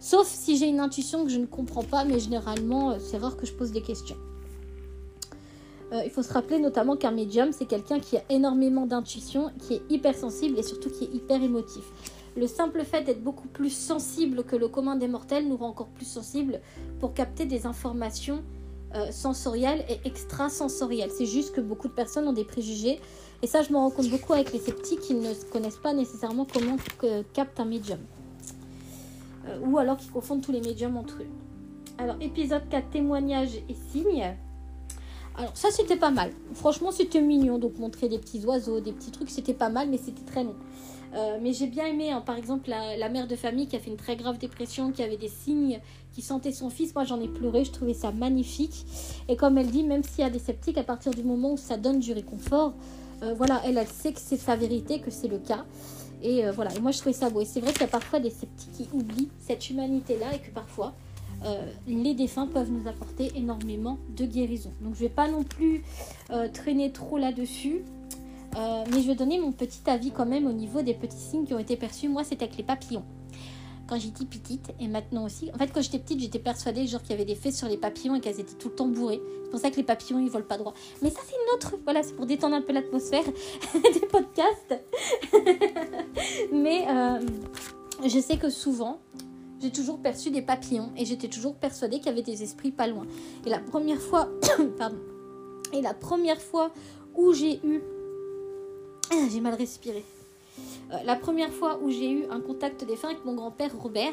Sauf 0.00 0.26
si 0.26 0.56
j'ai 0.56 0.66
une 0.66 0.80
intuition 0.80 1.24
que 1.24 1.30
je 1.30 1.38
ne 1.38 1.46
comprends 1.46 1.84
pas, 1.84 2.04
mais 2.04 2.18
généralement, 2.18 2.90
euh, 2.90 2.96
c'est 2.98 3.18
rare 3.18 3.36
que 3.36 3.46
je 3.46 3.52
pose 3.52 3.70
des 3.70 3.82
questions. 3.82 4.16
Euh, 5.92 6.02
il 6.04 6.10
faut 6.10 6.22
se 6.22 6.32
rappeler 6.32 6.58
notamment 6.58 6.96
qu'un 6.96 7.10
médium, 7.10 7.52
c'est 7.52 7.66
quelqu'un 7.66 7.98
qui 7.98 8.16
a 8.16 8.22
énormément 8.28 8.86
d'intuition, 8.86 9.50
qui 9.58 9.74
est 9.74 9.82
hypersensible 9.90 10.58
et 10.58 10.62
surtout 10.62 10.90
qui 10.90 11.04
est 11.04 11.14
hyper 11.14 11.42
émotif. 11.42 11.84
Le 12.36 12.46
simple 12.46 12.84
fait 12.84 13.02
d'être 13.02 13.24
beaucoup 13.24 13.48
plus 13.48 13.70
sensible 13.70 14.44
que 14.44 14.54
le 14.54 14.68
commun 14.68 14.94
des 14.94 15.08
mortels 15.08 15.48
nous 15.48 15.56
rend 15.56 15.68
encore 15.68 15.88
plus 15.88 16.06
sensibles 16.06 16.60
pour 17.00 17.12
capter 17.12 17.44
des 17.44 17.66
informations 17.66 18.44
euh, 18.94 19.10
sensorielles 19.10 19.84
et 19.88 20.00
extrasensorielles. 20.06 21.10
C'est 21.10 21.26
juste 21.26 21.54
que 21.54 21.60
beaucoup 21.60 21.88
de 21.88 21.92
personnes 21.92 22.28
ont 22.28 22.32
des 22.32 22.44
préjugés. 22.44 23.00
Et 23.42 23.48
ça, 23.48 23.62
je 23.62 23.72
me 23.72 23.76
rends 23.76 23.90
compte 23.90 24.08
beaucoup 24.10 24.32
avec 24.32 24.52
les 24.52 24.60
sceptiques 24.60 25.00
qui 25.00 25.14
ne 25.14 25.32
connaissent 25.50 25.76
pas 25.76 25.92
nécessairement 25.92 26.46
comment 26.50 26.76
capte 27.32 27.58
un 27.58 27.64
médium. 27.64 27.98
Euh, 29.48 29.58
ou 29.62 29.78
alors 29.78 29.96
qui 29.96 30.08
confondent 30.08 30.42
tous 30.42 30.52
les 30.52 30.60
médiums 30.60 30.96
entre 30.96 31.22
eux. 31.22 31.28
Alors, 31.98 32.16
épisode 32.20 32.68
4, 32.68 32.90
témoignages 32.90 33.56
et 33.68 33.74
signes. 33.90 34.36
Alors 35.36 35.56
ça 35.56 35.70
c'était 35.70 35.96
pas 35.96 36.10
mal. 36.10 36.32
Franchement 36.54 36.90
c'était 36.90 37.20
mignon. 37.20 37.58
Donc 37.58 37.78
montrer 37.78 38.08
des 38.08 38.18
petits 38.18 38.44
oiseaux, 38.44 38.80
des 38.80 38.92
petits 38.92 39.10
trucs, 39.10 39.30
c'était 39.30 39.54
pas 39.54 39.68
mal, 39.68 39.88
mais 39.88 39.98
c'était 39.98 40.24
très 40.24 40.44
long. 40.44 40.56
Euh, 41.14 41.38
mais 41.40 41.52
j'ai 41.52 41.66
bien 41.66 41.86
aimé, 41.86 42.12
hein, 42.12 42.20
par 42.20 42.36
exemple, 42.36 42.70
la, 42.70 43.08
mère 43.08 43.26
de 43.26 43.34
famille 43.34 43.66
qui 43.66 43.74
a 43.76 43.80
fait 43.80 43.90
une 43.90 43.96
très 43.96 44.16
grave 44.16 44.38
dépression, 44.38 44.92
qui 44.92 45.02
avait 45.02 45.16
des 45.16 45.28
signes, 45.28 45.80
qui 46.12 46.22
sentait 46.22 46.52
son 46.52 46.70
fils. 46.70 46.94
Moi, 46.94 47.04
j'en 47.04 47.20
ai 47.20 47.28
pleuré, 47.28 47.64
je 47.64 47.72
trouvais 47.72 47.94
ça 47.94 48.12
magnifique. 48.12 48.86
Et 49.28 49.36
comme 49.36 49.58
elle 49.58 49.70
dit, 49.70 49.82
même 49.82 50.04
s'il 50.04 50.20
y 50.20 50.26
a 50.26 50.30
des 50.30 50.38
sceptiques, 50.38 50.78
à 50.78 50.84
partir 50.84 51.12
du 51.12 51.24
moment 51.24 51.52
où 51.52 51.56
ça 51.56 51.76
donne 51.76 51.98
du 51.98 52.12
réconfort, 52.12 52.74
euh, 53.22 53.34
voilà, 53.34 53.60
elle, 53.64 53.76
elle 53.76 53.88
sait 53.88 54.12
que 54.12 54.20
c'est 54.20 54.36
sa 54.36 54.56
vérité, 54.56 55.00
que 55.00 55.10
c'est 55.10 55.28
le 55.28 55.38
cas. 55.38 55.64
Et 56.22 56.46
euh, 56.46 56.52
voilà, 56.52 56.74
et 56.74 56.80
moi, 56.80 56.92
je 56.92 56.98
trouvais 56.98 57.12
ça 57.12 57.28
beau. 57.28 57.40
Et 57.40 57.44
c'est 57.44 57.60
vrai 57.60 57.72
qu'il 57.72 57.82
y 57.82 57.84
a 57.84 57.88
parfois 57.88 58.20
des 58.20 58.30
sceptiques 58.30 58.72
qui 58.72 58.88
oublient 58.92 59.30
cette 59.40 59.68
humanité-là 59.68 60.34
et 60.34 60.38
que 60.38 60.50
parfois, 60.52 60.94
euh, 61.44 61.66
les 61.86 62.14
défunts 62.14 62.46
peuvent 62.46 62.70
nous 62.70 62.86
apporter 62.88 63.32
énormément 63.34 63.98
de 64.16 64.24
guérison. 64.26 64.72
Donc 64.80 64.94
je 64.94 65.02
ne 65.02 65.08
vais 65.08 65.14
pas 65.14 65.28
non 65.28 65.42
plus 65.42 65.82
euh, 66.30 66.48
traîner 66.48 66.92
trop 66.92 67.18
là-dessus. 67.18 67.82
Euh, 68.56 68.84
mais 68.92 69.00
je 69.00 69.06
vais 69.06 69.14
donner 69.14 69.38
mon 69.38 69.52
petit 69.52 69.88
avis 69.88 70.10
quand 70.10 70.26
même 70.26 70.46
au 70.46 70.52
niveau 70.52 70.82
des 70.82 70.94
petits 70.94 71.16
signes 71.16 71.44
qui 71.46 71.54
ont 71.54 71.58
été 71.58 71.76
perçus. 71.76 72.08
Moi, 72.08 72.24
c'était 72.24 72.44
avec 72.44 72.56
les 72.56 72.64
papillons. 72.64 73.04
Quand 73.86 73.98
j'étais 73.98 74.24
petite, 74.24 74.72
et 74.78 74.86
maintenant 74.86 75.24
aussi. 75.24 75.50
En 75.54 75.58
fait, 75.58 75.68
quand 75.68 75.80
j'étais 75.80 75.98
petite, 75.98 76.20
j'étais 76.20 76.38
persuadée 76.38 76.86
genre 76.86 77.00
qu'il 77.00 77.12
y 77.12 77.14
avait 77.14 77.24
des 77.24 77.34
faits 77.34 77.54
sur 77.54 77.68
les 77.68 77.76
papillons 77.76 78.14
et 78.16 78.20
qu'elles 78.20 78.38
étaient 78.38 78.54
tout 78.54 78.68
le 78.68 78.74
temps 78.74 78.86
bourrées. 78.86 79.20
C'est 79.44 79.50
pour 79.50 79.60
ça 79.60 79.70
que 79.70 79.76
les 79.76 79.82
papillons, 79.82 80.20
ils 80.20 80.30
volent 80.30 80.46
pas 80.46 80.58
droit. 80.58 80.74
Mais 81.02 81.10
ça, 81.10 81.20
c'est 81.26 81.34
une 81.34 81.56
autre... 81.56 81.76
Voilà, 81.84 82.02
c'est 82.02 82.14
pour 82.14 82.26
détendre 82.26 82.54
un 82.54 82.62
peu 82.62 82.72
l'atmosphère 82.72 83.24
des 83.74 84.06
podcasts. 84.06 84.80
mais 86.52 86.86
je 88.04 88.20
sais 88.20 88.36
que 88.36 88.48
souvent, 88.48 89.00
j'ai 89.60 89.70
toujours 89.70 89.98
perçu 89.98 90.30
des 90.30 90.42
papillons 90.42 90.90
et 90.96 91.04
j'étais 91.04 91.28
toujours 91.28 91.54
persuadée 91.54 91.98
qu'il 91.98 92.06
y 92.06 92.10
avait 92.10 92.22
des 92.22 92.42
esprits 92.42 92.70
pas 92.70 92.86
loin. 92.86 93.06
Et 93.46 93.50
la 93.50 93.58
première 93.58 94.00
fois, 94.00 94.28
pardon, 94.78 94.98
et 95.72 95.82
la 95.82 95.94
première 95.94 96.40
fois 96.40 96.70
où 97.14 97.32
j'ai 97.32 97.60
eu, 97.64 97.82
ah, 99.12 99.26
j'ai 99.30 99.40
mal 99.40 99.54
respiré. 99.54 100.04
Euh, 100.92 100.96
la 101.04 101.16
première 101.16 101.52
fois 101.52 101.78
où 101.82 101.90
j'ai 101.90 102.10
eu 102.10 102.24
un 102.30 102.40
contact 102.40 102.84
défunt 102.84 103.08
avec 103.08 103.24
mon 103.24 103.34
grand-père 103.34 103.76
Robert, 103.76 104.12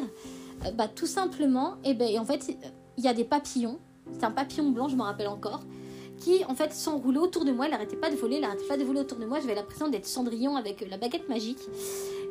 euh, 0.66 0.72
bah 0.72 0.88
tout 0.88 1.08
simplement, 1.08 1.76
et 1.84 1.92
eh 1.92 1.94
ben 1.94 2.20
en 2.20 2.26
fait 2.26 2.56
il 2.98 3.04
y 3.04 3.08
a 3.08 3.14
des 3.14 3.24
papillons. 3.24 3.80
C'est 4.14 4.24
un 4.24 4.32
papillon 4.32 4.72
blanc, 4.72 4.88
je 4.88 4.96
me 4.96 5.04
rappelle 5.04 5.28
encore 5.28 5.62
qui 6.18 6.44
en 6.46 6.56
fait 6.56 6.74
s'enroulait 6.74 7.20
autour 7.20 7.46
de 7.46 7.52
moi. 7.52 7.66
Elle 7.66 7.72
n'arrêtait 7.72 7.96
pas 7.96 8.10
de 8.10 8.16
voler, 8.16 8.36
elle 8.36 8.42
n'arrêtait 8.42 8.68
pas 8.68 8.78
de 8.78 8.84
voler 8.84 9.00
autour 9.00 9.18
de 9.20 9.26
moi. 9.26 9.40
J'avais 9.40 9.56
l'impression 9.56 9.88
d'être 9.88 10.08
Cendrillon 10.08 10.56
avec 10.56 10.86
la 10.90 10.98
baguette 10.98 11.30
magique. 11.30 11.60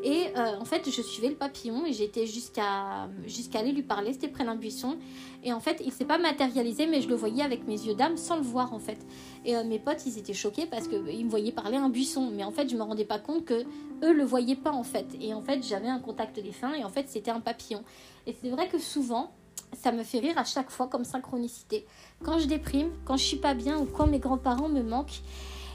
Et 0.03 0.27
euh, 0.37 0.59
en 0.61 0.65
fait, 0.65 0.89
je 0.89 1.03
suivais 1.03 1.29
le 1.29 1.35
papillon 1.35 1.85
et 1.87 1.93
j'étais 1.93 2.27
jusqu'à 2.27 3.09
jusqu'à 3.27 3.61
aller 3.61 3.73
lui 3.73 3.83
parler. 3.83 4.13
C'était 4.13 4.29
près 4.29 4.45
d'un 4.45 4.55
buisson. 4.55 4.99
Et 5.43 5.53
en 5.53 5.61
fait, 5.61 5.83
il 5.85 5.93
s'est 5.93 6.05
pas 6.05 6.19
matérialisé, 6.19 6.87
mais 6.87 7.01
je 7.01 7.09
le 7.09 7.15
voyais 7.15 7.43
avec 7.43 7.67
mes 7.67 7.81
yeux 7.81 7.95
d'âme 7.95 8.17
sans 8.17 8.37
le 8.37 8.43
voir 8.43 8.73
en 8.73 8.79
fait. 8.79 8.99
Et 9.45 9.57
euh, 9.57 9.65
mes 9.65 9.79
potes, 9.79 10.05
ils 10.07 10.19
étaient 10.19 10.35
choqués 10.35 10.67
parce 10.67 10.89
qu'ils 10.89 11.25
me 11.25 11.31
voyaient 11.31 11.53
parler 11.53 11.77
un 11.77 11.89
buisson. 11.89 12.31
Mais 12.33 12.45
en 12.45 12.51
fait, 12.51 12.69
je 12.69 12.77
me 12.77 12.83
rendais 12.83 13.05
pas 13.05 13.19
compte 13.19 13.45
que 13.45 13.65
eux 14.03 14.13
le 14.13 14.25
voyaient 14.25 14.57
pas 14.57 14.73
en 14.73 14.85
fait. 14.85 15.07
Et 15.21 15.35
en 15.35 15.43
fait, 15.43 15.67
j'avais 15.67 15.89
un 15.89 16.01
contact 16.01 16.39
défunt 16.41 16.75
et 16.75 16.85
en 16.85 16.91
fait, 16.91 17.09
c'était 17.09 17.31
un 17.31 17.41
papillon. 17.41 17.83
Et 18.27 18.35
c'est 18.41 18.51
vrai 18.51 18.69
que 18.69 18.79
souvent, 18.79 19.33
ça 19.73 19.93
me 19.93 20.03
fait 20.03 20.19
rire 20.19 20.39
à 20.39 20.45
chaque 20.45 20.71
fois 20.71 20.87
comme 20.87 21.05
synchronicité. 21.05 21.87
Quand 22.23 22.39
je 22.39 22.47
déprime, 22.47 22.91
quand 23.05 23.17
je 23.17 23.25
suis 23.25 23.37
pas 23.39 23.55
bien 23.55 23.79
ou 23.79 23.87
quand 23.87 24.07
mes 24.07 24.19
grands-parents 24.19 24.69
me 24.69 24.83
manquent, 24.83 25.23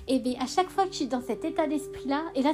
et 0.07 0.15
eh 0.15 0.19
bien 0.19 0.35
à 0.39 0.47
chaque 0.47 0.69
fois 0.69 0.85
que 0.85 0.91
je 0.91 0.97
suis 0.97 1.07
dans 1.07 1.21
cet 1.21 1.45
état 1.45 1.67
d'esprit-là, 1.67 2.23
et 2.35 2.41
là, 2.41 2.51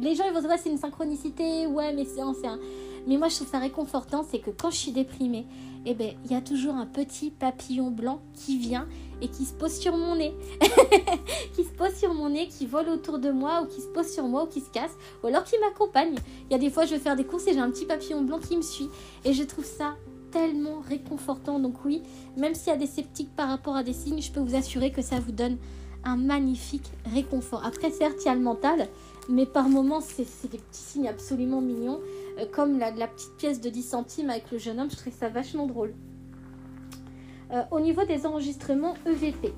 les 0.00 0.14
gens 0.14 0.24
ils 0.26 0.32
vont 0.32 0.42
se 0.42 0.46
dire 0.46 0.58
c'est 0.62 0.70
une 0.70 0.78
synchronicité, 0.78 1.66
ouais, 1.66 1.92
mais 1.92 2.04
c'est 2.04 2.20
un... 2.20 2.58
Mais 3.06 3.18
moi 3.18 3.28
je 3.28 3.36
trouve 3.36 3.48
ça 3.48 3.58
réconfortant, 3.58 4.24
c'est 4.28 4.38
que 4.38 4.50
quand 4.50 4.70
je 4.70 4.76
suis 4.76 4.92
déprimée, 4.92 5.46
et 5.86 5.90
eh 5.90 5.94
bien 5.94 6.12
il 6.24 6.32
y 6.32 6.34
a 6.34 6.40
toujours 6.40 6.74
un 6.74 6.86
petit 6.86 7.30
papillon 7.30 7.90
blanc 7.90 8.22
qui 8.32 8.56
vient 8.56 8.88
et 9.20 9.28
qui 9.28 9.44
se 9.44 9.52
pose 9.52 9.72
sur 9.72 9.96
mon 9.96 10.16
nez. 10.16 10.34
qui 11.54 11.64
se 11.64 11.72
pose 11.72 11.94
sur 11.94 12.14
mon 12.14 12.30
nez, 12.30 12.48
qui 12.48 12.66
vole 12.66 12.88
autour 12.88 13.18
de 13.18 13.30
moi 13.30 13.62
ou 13.62 13.66
qui 13.66 13.80
se 13.80 13.88
pose 13.88 14.10
sur 14.10 14.26
moi 14.26 14.44
ou 14.44 14.46
qui 14.46 14.60
se 14.60 14.70
casse, 14.70 14.92
ou 15.22 15.26
alors 15.26 15.44
qui 15.44 15.58
m'accompagne. 15.58 16.14
Il 16.48 16.52
y 16.52 16.54
a 16.54 16.58
des 16.58 16.70
fois 16.70 16.86
je 16.86 16.94
vais 16.94 17.00
faire 17.00 17.16
des 17.16 17.24
courses 17.24 17.46
et 17.46 17.52
j'ai 17.52 17.60
un 17.60 17.70
petit 17.70 17.86
papillon 17.86 18.22
blanc 18.22 18.38
qui 18.38 18.56
me 18.56 18.62
suit. 18.62 18.88
Et 19.24 19.32
je 19.34 19.42
trouve 19.42 19.64
ça 19.64 19.96
tellement 20.30 20.80
réconfortant. 20.88 21.58
Donc 21.58 21.84
oui, 21.84 22.02
même 22.36 22.54
s'il 22.54 22.68
y 22.68 22.76
a 22.76 22.78
des 22.78 22.86
sceptiques 22.86 23.34
par 23.36 23.48
rapport 23.48 23.76
à 23.76 23.82
des 23.82 23.92
signes, 23.92 24.20
je 24.20 24.32
peux 24.32 24.40
vous 24.40 24.56
assurer 24.56 24.90
que 24.90 25.02
ça 25.02 25.20
vous 25.20 25.32
donne 25.32 25.58
un 26.04 26.16
magnifique 26.16 26.90
réconfort. 27.12 27.64
Après, 27.64 27.90
certes, 27.90 28.16
il 28.22 28.26
y 28.26 28.28
a 28.28 28.34
le 28.34 28.40
mental, 28.40 28.88
mais 29.28 29.46
par 29.46 29.68
moments, 29.68 30.00
c'est 30.00 30.50
des 30.50 30.58
petits 30.58 30.80
signes 30.80 31.08
absolument 31.08 31.60
mignons, 31.60 32.00
euh, 32.38 32.46
comme 32.50 32.78
la, 32.78 32.92
petite 32.92 33.36
pièce 33.36 33.60
de 33.60 33.68
10 33.70 33.82
centimes 33.82 34.30
avec 34.30 34.50
le 34.50 34.58
jeune 34.58 34.80
homme, 34.80 34.90
je 34.90 34.96
trouve 34.96 35.12
ça 35.12 35.28
vachement 35.28 35.66
drôle. 35.66 35.94
Euh, 37.52 37.62
au 37.70 37.80
niveau 37.80 38.04
des 38.04 38.26
enregistrements 38.26 38.94
EVP, 39.06 39.52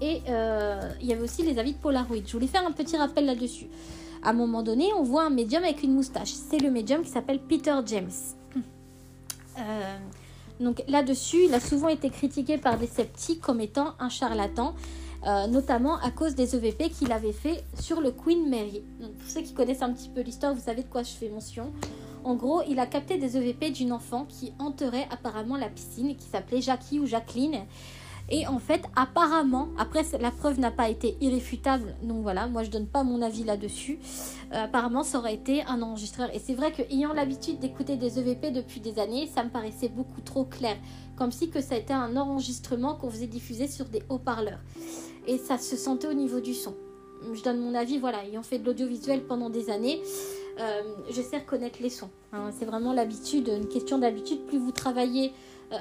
et 0.00 0.22
euh, 0.28 0.80
il 1.00 1.06
y 1.06 1.12
avait 1.12 1.22
aussi 1.22 1.42
les 1.42 1.58
avis 1.58 1.72
de 1.72 1.78
Polaroid. 1.78 2.18
Je 2.26 2.32
voulais 2.32 2.46
faire 2.46 2.66
un 2.66 2.72
petit 2.72 2.96
rappel 2.96 3.24
là-dessus. 3.24 3.66
À 4.22 4.30
un 4.30 4.32
moment 4.34 4.62
donné, 4.62 4.90
on 4.98 5.02
voit 5.02 5.24
un 5.24 5.30
médium 5.30 5.64
avec 5.64 5.82
une 5.82 5.94
moustache. 5.94 6.32
C'est 6.32 6.58
le 6.58 6.70
médium 6.70 7.02
qui 7.02 7.10
s'appelle 7.10 7.38
Peter 7.38 7.74
James. 7.86 8.10
donc 10.60 10.82
là-dessus, 10.88 11.44
il 11.46 11.54
a 11.54 11.60
souvent 11.60 11.88
été 11.88 12.10
critiqué 12.10 12.58
par 12.58 12.76
des 12.76 12.86
sceptiques 12.86 13.40
comme 13.40 13.60
étant 13.60 13.94
un 13.98 14.10
charlatan. 14.10 14.74
Euh, 15.24 15.46
notamment 15.46 15.96
à 15.98 16.10
cause 16.10 16.34
des 16.34 16.54
EVP 16.54 16.90
qu'il 16.90 17.10
avait 17.10 17.32
fait 17.32 17.64
sur 17.80 18.00
le 18.00 18.12
Queen 18.12 18.48
Mary. 18.48 18.84
Donc, 19.00 19.14
pour 19.14 19.28
ceux 19.28 19.40
qui 19.40 19.54
connaissent 19.54 19.82
un 19.82 19.92
petit 19.92 20.08
peu 20.08 20.20
l'histoire, 20.20 20.54
vous 20.54 20.60
savez 20.60 20.82
de 20.82 20.88
quoi 20.88 21.02
je 21.02 21.10
fais 21.10 21.28
mention. 21.28 21.72
En 22.22 22.34
gros, 22.34 22.62
il 22.68 22.78
a 22.78 22.86
capté 22.86 23.18
des 23.18 23.36
EVP 23.36 23.70
d'une 23.70 23.92
enfant 23.92 24.26
qui 24.28 24.52
enterrait 24.58 25.06
apparemment 25.10 25.56
la 25.56 25.68
piscine, 25.68 26.16
qui 26.16 26.26
s'appelait 26.26 26.60
Jackie 26.60 27.00
ou 27.00 27.06
Jacqueline. 27.06 27.64
Et 28.28 28.46
en 28.46 28.58
fait, 28.58 28.82
apparemment, 28.96 29.68
après 29.78 30.02
la 30.20 30.30
preuve 30.30 30.58
n'a 30.58 30.72
pas 30.72 30.88
été 30.88 31.16
irréfutable, 31.20 31.94
donc 32.02 32.22
voilà, 32.22 32.48
moi 32.48 32.64
je 32.64 32.70
donne 32.70 32.86
pas 32.88 33.04
mon 33.04 33.22
avis 33.22 33.44
là-dessus. 33.44 34.00
Euh, 34.52 34.64
apparemment, 34.64 35.04
ça 35.04 35.18
aurait 35.18 35.34
été 35.34 35.62
un 35.62 35.80
enregistreur. 35.82 36.34
Et 36.34 36.40
c'est 36.40 36.54
vrai 36.54 36.72
que 36.72 36.82
ayant 36.92 37.12
l'habitude 37.12 37.60
d'écouter 37.60 37.96
des 37.96 38.18
EVP 38.18 38.50
depuis 38.50 38.80
des 38.80 38.98
années, 38.98 39.28
ça 39.32 39.44
me 39.44 39.50
paraissait 39.50 39.88
beaucoup 39.88 40.20
trop 40.22 40.44
clair, 40.44 40.76
comme 41.16 41.30
si 41.30 41.50
que 41.50 41.60
ça 41.60 41.76
été 41.76 41.92
un 41.92 42.16
enregistrement 42.16 42.94
qu'on 42.94 43.10
faisait 43.10 43.28
diffuser 43.28 43.68
sur 43.68 43.84
des 43.84 44.02
haut-parleurs 44.08 44.60
et 45.26 45.38
ça 45.38 45.58
se 45.58 45.76
sentait 45.76 46.08
au 46.08 46.14
niveau 46.14 46.40
du 46.40 46.54
son. 46.54 46.74
Je 47.32 47.42
donne 47.42 47.58
mon 47.58 47.74
avis, 47.74 47.98
voilà, 47.98 48.24
ayant 48.24 48.42
fait 48.42 48.58
de 48.58 48.66
l'audiovisuel 48.66 49.24
pendant 49.24 49.50
des 49.50 49.70
années, 49.70 50.02
euh, 50.60 50.82
je 51.10 51.20
sais 51.20 51.38
reconnaître 51.38 51.78
les 51.82 51.90
sons. 51.90 52.10
Hein. 52.32 52.50
C'est 52.58 52.64
vraiment 52.64 52.92
l'habitude, 52.92 53.48
une 53.48 53.68
question 53.68 53.98
d'habitude. 53.98 54.46
Plus 54.46 54.58
vous 54.58 54.72
travaillez 54.72 55.32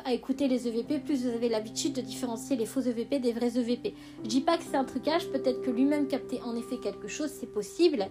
à 0.03 0.13
écouter 0.13 0.47
les 0.47 0.67
EVP, 0.67 0.99
plus 0.99 1.25
vous 1.25 1.29
avez 1.29 1.49
l'habitude 1.49 1.93
de 1.93 2.01
différencier 2.01 2.55
les 2.55 2.65
faux 2.65 2.81
EVP 2.81 3.19
des 3.19 3.33
vrais 3.33 3.57
EVP. 3.57 3.93
Je 4.23 4.29
dis 4.29 4.41
pas 4.41 4.57
que 4.57 4.63
c'est 4.63 4.77
un 4.77 4.83
trucage, 4.83 5.27
peut-être 5.29 5.61
que 5.61 5.71
lui-même 5.71 6.07
captait 6.07 6.41
en 6.41 6.55
effet 6.55 6.77
quelque 6.77 7.07
chose, 7.07 7.29
c'est 7.29 7.51
possible. 7.51 8.07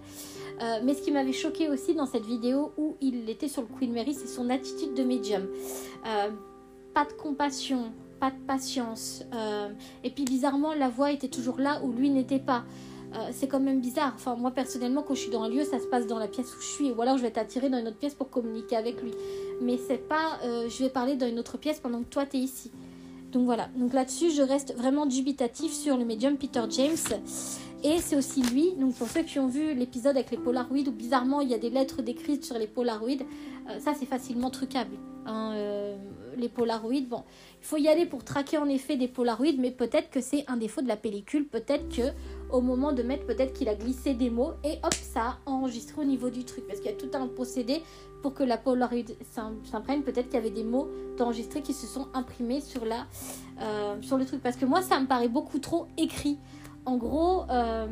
Euh, 0.63 0.81
mais 0.85 0.95
ce 0.95 1.03
qui 1.03 1.11
m'avait 1.11 1.33
choqué 1.33 1.69
aussi 1.69 1.95
dans 1.95 2.07
cette 2.07 2.27
vidéo 2.27 2.73
où 2.77 2.97
il 3.01 3.29
était 3.29 3.49
sur 3.49 3.63
le 3.63 3.69
Queen 3.79 3.93
Mary, 3.93 4.15
c'est 4.15 4.29
son 4.29 4.51
attitude 4.51 4.95
de 4.95 5.03
médium. 5.03 5.47
pas 6.95 7.05
de 7.05 7.13
compassion, 7.13 7.91
de 8.31 8.47
patience. 8.47 9.25
Euh, 9.35 9.69
et 10.03 10.11
puis 10.11 10.25
bizarrement, 10.25 10.75
la 10.75 10.89
voix 10.89 11.13
était 11.13 11.29
toujours 11.29 11.59
là 11.59 11.81
où 11.83 11.93
lui 11.93 12.11
n'était 12.11 12.39
pas. 12.39 12.65
Euh, 13.15 13.29
c'est 13.33 13.47
quand 13.47 13.61
même 13.61 13.81
bizarre. 13.81 14.13
Enfin, 14.17 14.35
moi 14.35 14.51
personnellement, 14.51 15.03
quand 15.03 15.15
je 15.15 15.21
suis 15.21 15.31
dans 15.31 15.43
un 15.43 15.49
lieu, 15.49 15.65
ça 15.65 15.79
se 15.79 15.87
passe 15.87 16.07
dans 16.07 16.19
la 16.19 16.27
pièce 16.27 16.53
où 16.57 16.61
je 16.61 16.67
suis, 16.67 16.91
ou 16.91 17.01
alors 17.01 17.17
je 17.17 17.23
vais 17.23 17.31
t'attirer 17.31 17.69
dans 17.69 17.79
une 17.79 17.87
autre 17.87 17.99
pièce 17.99 18.15
pour 18.15 18.29
communiquer 18.29 18.77
avec 18.77 19.01
lui. 19.03 19.13
Mais 19.61 19.79
c'est 19.79 20.09
pas, 20.09 20.39
euh, 20.45 20.69
je 20.69 20.83
vais 20.83 20.91
parler 20.91 21.17
dans 21.17 21.29
une 21.29 21.39
autre 21.39 21.57
pièce 21.57 21.79
pendant 21.79 22.01
que 22.01 22.09
toi 22.09 22.27
t'es 22.27 22.39
ici. 22.39 22.73
Donc 23.31 23.45
voilà. 23.45 23.69
Donc 23.77 23.93
là-dessus, 23.93 24.31
je 24.31 24.43
reste 24.43 24.75
vraiment 24.77 25.07
dubitatif 25.07 25.73
sur 25.73 25.97
le 25.97 26.05
médium 26.05 26.37
Peter 26.37 26.63
James. 26.71 27.21
Et 27.85 27.99
c'est 27.99 28.17
aussi 28.17 28.43
lui, 28.43 28.73
donc 28.73 28.95
pour 28.95 29.09
ceux 29.09 29.23
qui 29.23 29.39
ont 29.39 29.47
vu 29.47 29.75
l'épisode 29.75 30.17
avec 30.17 30.31
les 30.31 30.39
Polaroids, 30.39 30.89
où 30.89 30.91
bizarrement 30.91 31.41
il 31.41 31.51
y 31.51 31.55
a 31.55 31.59
des 31.59 31.71
lettres 31.71 32.01
décrites 32.01 32.45
sur 32.45 32.57
les 32.57 32.67
Polaroids, 32.67 33.27
ça 33.79 33.93
c'est 33.93 34.07
facilement 34.07 34.49
trucable. 34.49 34.97
Hein, 35.27 35.55
les 36.39 36.49
Polaroids, 36.49 37.03
bon, 37.07 37.25
il 37.61 37.67
faut 37.67 37.77
y 37.77 37.89
aller 37.89 38.07
pour 38.07 38.25
traquer 38.25 38.57
en 38.57 38.71
effet 38.71 38.97
des 38.97 39.09
Polaroids, 39.09 39.53
mais 39.59 39.71
peut-être 39.71 40.09
que 40.11 40.23
c'est 40.23 40.45
un 40.49 40.57
défaut 40.57 40.81
de 40.81 40.89
la 40.89 40.97
pellicule, 40.97 41.47
peut-être 41.47 41.89
que 41.95 42.03
au 42.51 42.61
moment 42.61 42.93
de 42.93 43.03
mettre, 43.03 43.27
peut-être 43.27 43.53
qu'il 43.53 43.69
a 43.69 43.75
glissé 43.75 44.15
des 44.15 44.31
mots 44.31 44.53
et 44.63 44.79
hop, 44.83 44.95
ça 44.95 45.21
a 45.21 45.51
enregistré 45.51 46.01
au 46.01 46.05
niveau 46.05 46.31
du 46.31 46.45
truc, 46.45 46.67
parce 46.67 46.81
qu'il 46.81 46.91
y 46.91 46.95
a 46.95 46.97
tout 46.97 47.11
un 47.15 47.27
procédé 47.27 47.83
pour 48.23 48.35
que 48.35 48.43
la 48.43 48.57
Polaroid 48.57 49.05
s'imprègne. 49.65 50.03
Peut-être 50.03 50.27
qu'il 50.27 50.35
y 50.35 50.39
avait 50.39 50.51
des 50.51 50.65
mots 50.65 50.89
d'enregistré 51.19 51.63
qui 51.63 51.73
se 51.73 51.87
sont 51.87 52.09
imprimés 52.15 52.63
euh, 53.61 53.97
sur 54.03 54.17
le 54.17 54.25
truc, 54.25 54.43
parce 54.43 54.57
que 54.57 54.67
moi 54.67 54.83
ça 54.83 55.01
me 55.01 55.07
paraît 55.07 55.29
beaucoup 55.29 55.59
trop 55.59 55.87
écrit. 55.99 56.39
En 56.87 56.97
gros, 56.97 57.45
euh, 57.51 57.87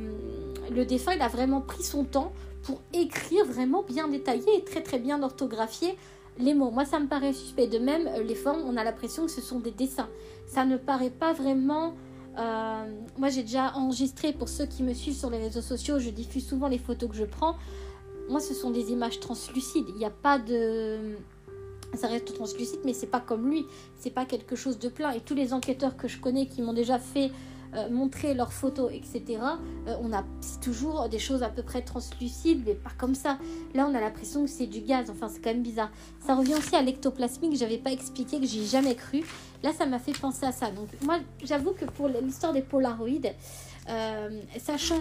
le 0.70 0.84
défunt 0.84 1.14
il 1.14 1.22
a 1.22 1.28
vraiment 1.28 1.60
pris 1.60 1.82
son 1.82 2.04
temps 2.04 2.32
pour 2.62 2.80
écrire 2.92 3.44
vraiment 3.44 3.82
bien 3.82 4.06
détaillé 4.08 4.44
et 4.56 4.64
très 4.64 4.82
très 4.82 4.98
bien 4.98 5.22
orthographié 5.22 5.96
les 6.38 6.54
mots. 6.54 6.70
Moi, 6.70 6.84
ça 6.84 6.98
me 6.98 7.08
paraît 7.08 7.32
suspect. 7.32 7.66
De 7.66 7.78
même, 7.78 8.06
euh, 8.06 8.22
les 8.22 8.34
formes, 8.34 8.62
on 8.66 8.76
a 8.76 8.84
l'impression 8.84 9.26
que 9.26 9.30
ce 9.30 9.40
sont 9.40 9.60
des 9.60 9.70
dessins. 9.70 10.08
Ça 10.46 10.64
ne 10.64 10.76
paraît 10.76 11.10
pas 11.10 11.32
vraiment... 11.32 11.94
Euh, 12.38 12.84
moi, 13.18 13.28
j'ai 13.28 13.42
déjà 13.42 13.72
enregistré, 13.74 14.32
pour 14.32 14.48
ceux 14.48 14.66
qui 14.66 14.82
me 14.82 14.94
suivent 14.94 15.16
sur 15.16 15.30
les 15.30 15.38
réseaux 15.38 15.60
sociaux, 15.60 15.98
je 15.98 16.10
diffuse 16.10 16.46
souvent 16.46 16.68
les 16.68 16.78
photos 16.78 17.10
que 17.10 17.16
je 17.16 17.24
prends. 17.24 17.56
Moi, 18.28 18.40
ce 18.40 18.54
sont 18.54 18.70
des 18.70 18.90
images 18.90 19.20
translucides. 19.20 19.86
Il 19.88 19.96
n'y 19.96 20.04
a 20.04 20.10
pas 20.10 20.38
de... 20.38 21.16
Ça 21.94 22.08
reste 22.08 22.34
translucide, 22.34 22.80
mais 22.86 22.94
c'est 22.94 23.06
pas 23.06 23.20
comme 23.20 23.50
lui. 23.50 23.66
C'est 23.98 24.10
pas 24.10 24.24
quelque 24.24 24.56
chose 24.56 24.78
de 24.78 24.88
plein. 24.88 25.10
Et 25.10 25.20
tous 25.20 25.34
les 25.34 25.52
enquêteurs 25.52 25.96
que 25.96 26.08
je 26.08 26.18
connais 26.18 26.46
qui 26.46 26.62
m'ont 26.62 26.72
déjà 26.72 26.98
fait 26.98 27.30
euh, 27.74 27.88
montrer 27.88 28.34
leurs 28.34 28.52
photos, 28.52 28.90
etc., 28.92 29.40
euh, 29.86 29.96
on 30.02 30.12
a 30.12 30.24
toujours 30.60 31.08
des 31.08 31.18
choses 31.18 31.42
à 31.42 31.48
peu 31.48 31.62
près 31.62 31.80
translucides, 31.80 32.62
mais 32.66 32.74
pas 32.74 32.92
comme 32.98 33.14
ça. 33.14 33.38
Là, 33.74 33.86
on 33.90 33.94
a 33.94 34.00
l'impression 34.00 34.44
que 34.44 34.50
c'est 34.50 34.66
du 34.66 34.80
gaz. 34.80 35.08
Enfin, 35.08 35.28
c'est 35.28 35.40
quand 35.40 35.50
même 35.50 35.62
bizarre. 35.62 35.90
Ça 36.20 36.34
revient 36.34 36.54
aussi 36.54 36.76
à 36.76 36.82
l'ectoplasmie 36.82 37.48
que 37.48 37.56
j'avais 37.56 37.78
pas 37.78 37.90
expliqué, 37.90 38.38
que 38.38 38.46
j'ai 38.46 38.66
jamais 38.66 38.94
cru. 38.94 39.24
Là, 39.62 39.72
ça 39.72 39.86
m'a 39.86 39.98
fait 39.98 40.12
penser 40.12 40.44
à 40.44 40.52
ça. 40.52 40.70
Donc, 40.70 40.88
moi, 41.02 41.18
j'avoue 41.42 41.72
que 41.72 41.86
pour 41.86 42.08
l'histoire 42.08 42.52
des 42.52 42.60
Polaroids, 42.60 43.08
euh, 43.88 44.40
sachant 44.58 45.00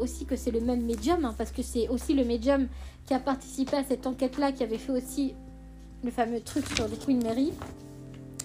aussi 0.00 0.24
que 0.24 0.36
c'est 0.36 0.52
le 0.52 0.60
même 0.60 0.82
médium, 0.82 1.24
hein, 1.24 1.34
parce 1.36 1.50
que 1.50 1.62
c'est 1.62 1.88
aussi 1.88 2.14
le 2.14 2.24
médium 2.24 2.68
qui 3.04 3.14
a 3.14 3.18
participé 3.18 3.76
à 3.76 3.84
cette 3.84 4.06
enquête-là, 4.06 4.52
qui 4.52 4.62
avait 4.62 4.78
fait 4.78 4.92
aussi 4.92 5.34
le 6.04 6.10
fameux 6.12 6.40
truc 6.40 6.66
sur 6.68 6.86
le 6.86 6.94
Queen 6.94 7.22
Mary, 7.22 7.52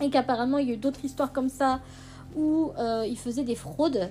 et 0.01 0.09
qu'apparemment 0.09 0.57
il 0.57 0.67
y 0.67 0.71
a 0.71 0.73
eu 0.73 0.77
d'autres 0.77 1.03
histoires 1.05 1.31
comme 1.31 1.49
ça 1.49 1.79
où 2.37 2.71
euh, 2.77 3.05
il 3.07 3.17
faisait 3.17 3.43
des 3.43 3.55
fraudes. 3.55 4.09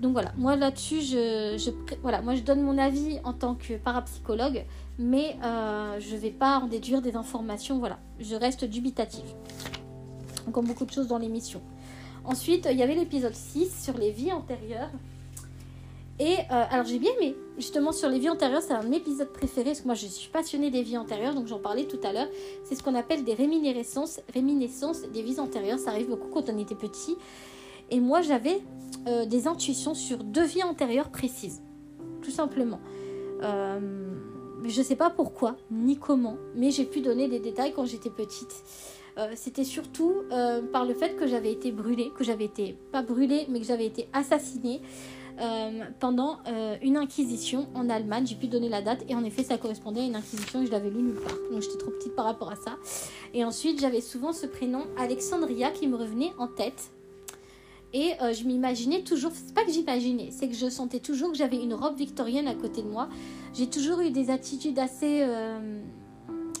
Donc 0.00 0.12
voilà, 0.12 0.32
moi 0.36 0.54
là-dessus, 0.56 1.00
je, 1.00 1.72
voilà, 2.02 2.20
moi 2.20 2.34
je 2.34 2.42
donne 2.42 2.62
mon 2.62 2.76
avis 2.78 3.18
en 3.24 3.32
tant 3.32 3.54
que 3.54 3.74
parapsychologue, 3.78 4.64
mais 4.98 5.36
euh, 5.42 5.98
je 5.98 6.14
ne 6.14 6.20
vais 6.20 6.30
pas 6.30 6.58
en 6.58 6.66
déduire 6.66 7.00
des 7.00 7.16
informations. 7.16 7.78
Voilà, 7.78 7.98
je 8.20 8.34
reste 8.36 8.64
dubitative, 8.64 9.34
comme 10.52 10.66
beaucoup 10.66 10.84
de 10.84 10.92
choses 10.92 11.08
dans 11.08 11.18
l'émission. 11.18 11.60
Ensuite, 12.24 12.68
il 12.70 12.76
y 12.76 12.82
avait 12.82 12.94
l'épisode 12.94 13.34
6 13.34 13.84
sur 13.84 13.96
les 13.96 14.10
vies 14.10 14.32
antérieures. 14.32 14.90
Et 16.20 16.34
euh, 16.34 16.64
alors 16.70 16.84
j'ai 16.84 16.98
bien 16.98 17.12
aimé, 17.20 17.36
justement 17.58 17.92
sur 17.92 18.08
les 18.08 18.18
vies 18.18 18.28
antérieures, 18.28 18.62
c'est 18.62 18.72
un 18.72 18.90
épisode 18.90 19.32
préféré, 19.32 19.66
parce 19.66 19.80
que 19.82 19.86
moi 19.86 19.94
je 19.94 20.06
suis 20.06 20.28
passionnée 20.28 20.68
des 20.68 20.82
vies 20.82 20.98
antérieures, 20.98 21.32
donc 21.32 21.46
j'en 21.46 21.60
parlais 21.60 21.84
tout 21.84 22.00
à 22.02 22.12
l'heure. 22.12 22.26
C'est 22.64 22.74
ce 22.74 22.82
qu'on 22.82 22.96
appelle 22.96 23.22
des 23.22 23.34
réminiscences, 23.34 24.20
réminiscences 24.34 25.02
des 25.02 25.22
vies 25.22 25.38
antérieures. 25.38 25.78
Ça 25.78 25.90
arrive 25.90 26.08
beaucoup 26.08 26.28
quand 26.28 26.50
on 26.50 26.58
était 26.58 26.74
petit. 26.74 27.16
Et 27.90 28.00
moi, 28.00 28.20
j'avais 28.22 28.60
euh, 29.06 29.24
des 29.24 29.46
intuitions 29.46 29.94
sur 29.94 30.24
deux 30.24 30.44
vies 30.44 30.62
antérieures 30.62 31.10
précises, 31.10 31.62
tout 32.22 32.30
simplement. 32.30 32.80
Euh, 33.42 34.10
je 34.64 34.78
ne 34.78 34.84
sais 34.84 34.96
pas 34.96 35.08
pourquoi, 35.08 35.56
ni 35.70 35.96
comment, 35.96 36.36
mais 36.54 36.70
j'ai 36.70 36.84
pu 36.84 37.00
donner 37.00 37.28
des 37.28 37.38
détails 37.38 37.72
quand 37.72 37.86
j'étais 37.86 38.10
petite. 38.10 38.64
Euh, 39.16 39.32
c'était 39.34 39.64
surtout 39.64 40.14
par 40.72 40.84
le 40.84 40.94
fait 40.94 41.16
que 41.16 41.26
j'avais 41.26 41.52
été 41.52 41.72
brûlée, 41.72 42.10
que 42.16 42.24
j'avais 42.24 42.44
été, 42.44 42.76
pas 42.92 43.02
brûlée, 43.02 43.46
mais 43.48 43.60
que 43.60 43.66
j'avais 43.66 43.86
été 43.86 44.08
assassinée 44.12 44.80
pendant 46.00 46.38
une 46.82 46.96
inquisition 46.96 47.68
en 47.74 47.88
Allemagne. 47.88 48.26
J'ai 48.26 48.34
pu 48.34 48.48
donner 48.48 48.68
la 48.68 48.82
date 48.82 49.04
et 49.08 49.14
en 49.14 49.24
effet 49.24 49.44
ça 49.44 49.56
correspondait 49.56 50.00
à 50.00 50.04
une 50.04 50.16
inquisition 50.16 50.62
et 50.62 50.66
je 50.66 50.72
l'avais 50.72 50.90
lu 50.90 51.00
nulle 51.00 51.20
part. 51.20 51.36
Donc 51.52 51.62
j'étais 51.62 51.78
trop 51.78 51.92
petite 51.92 52.16
par 52.16 52.24
rapport 52.24 52.50
à 52.50 52.56
ça. 52.56 52.76
Et 53.34 53.44
ensuite 53.44 53.80
j'avais 53.80 54.00
souvent 54.00 54.32
ce 54.32 54.46
prénom 54.46 54.84
Alexandria 54.98 55.70
qui 55.70 55.86
me 55.86 55.96
revenait 55.96 56.32
en 56.38 56.48
tête 56.48 56.90
et 57.92 58.12
euh, 58.20 58.32
je 58.34 58.44
m'imaginais 58.44 59.02
toujours, 59.02 59.32
c'est 59.34 59.54
pas 59.54 59.64
que 59.64 59.72
j'imaginais, 59.72 60.28
c'est 60.30 60.48
que 60.48 60.54
je 60.54 60.68
sentais 60.68 61.00
toujours 61.00 61.30
que 61.32 61.38
j'avais 61.38 61.56
une 61.56 61.72
robe 61.72 61.96
victorienne 61.96 62.46
à 62.46 62.54
côté 62.54 62.82
de 62.82 62.88
moi. 62.88 63.08
J'ai 63.54 63.68
toujours 63.68 64.00
eu 64.00 64.10
des 64.10 64.30
attitudes 64.30 64.78
assez, 64.78 65.22
euh, 65.22 65.80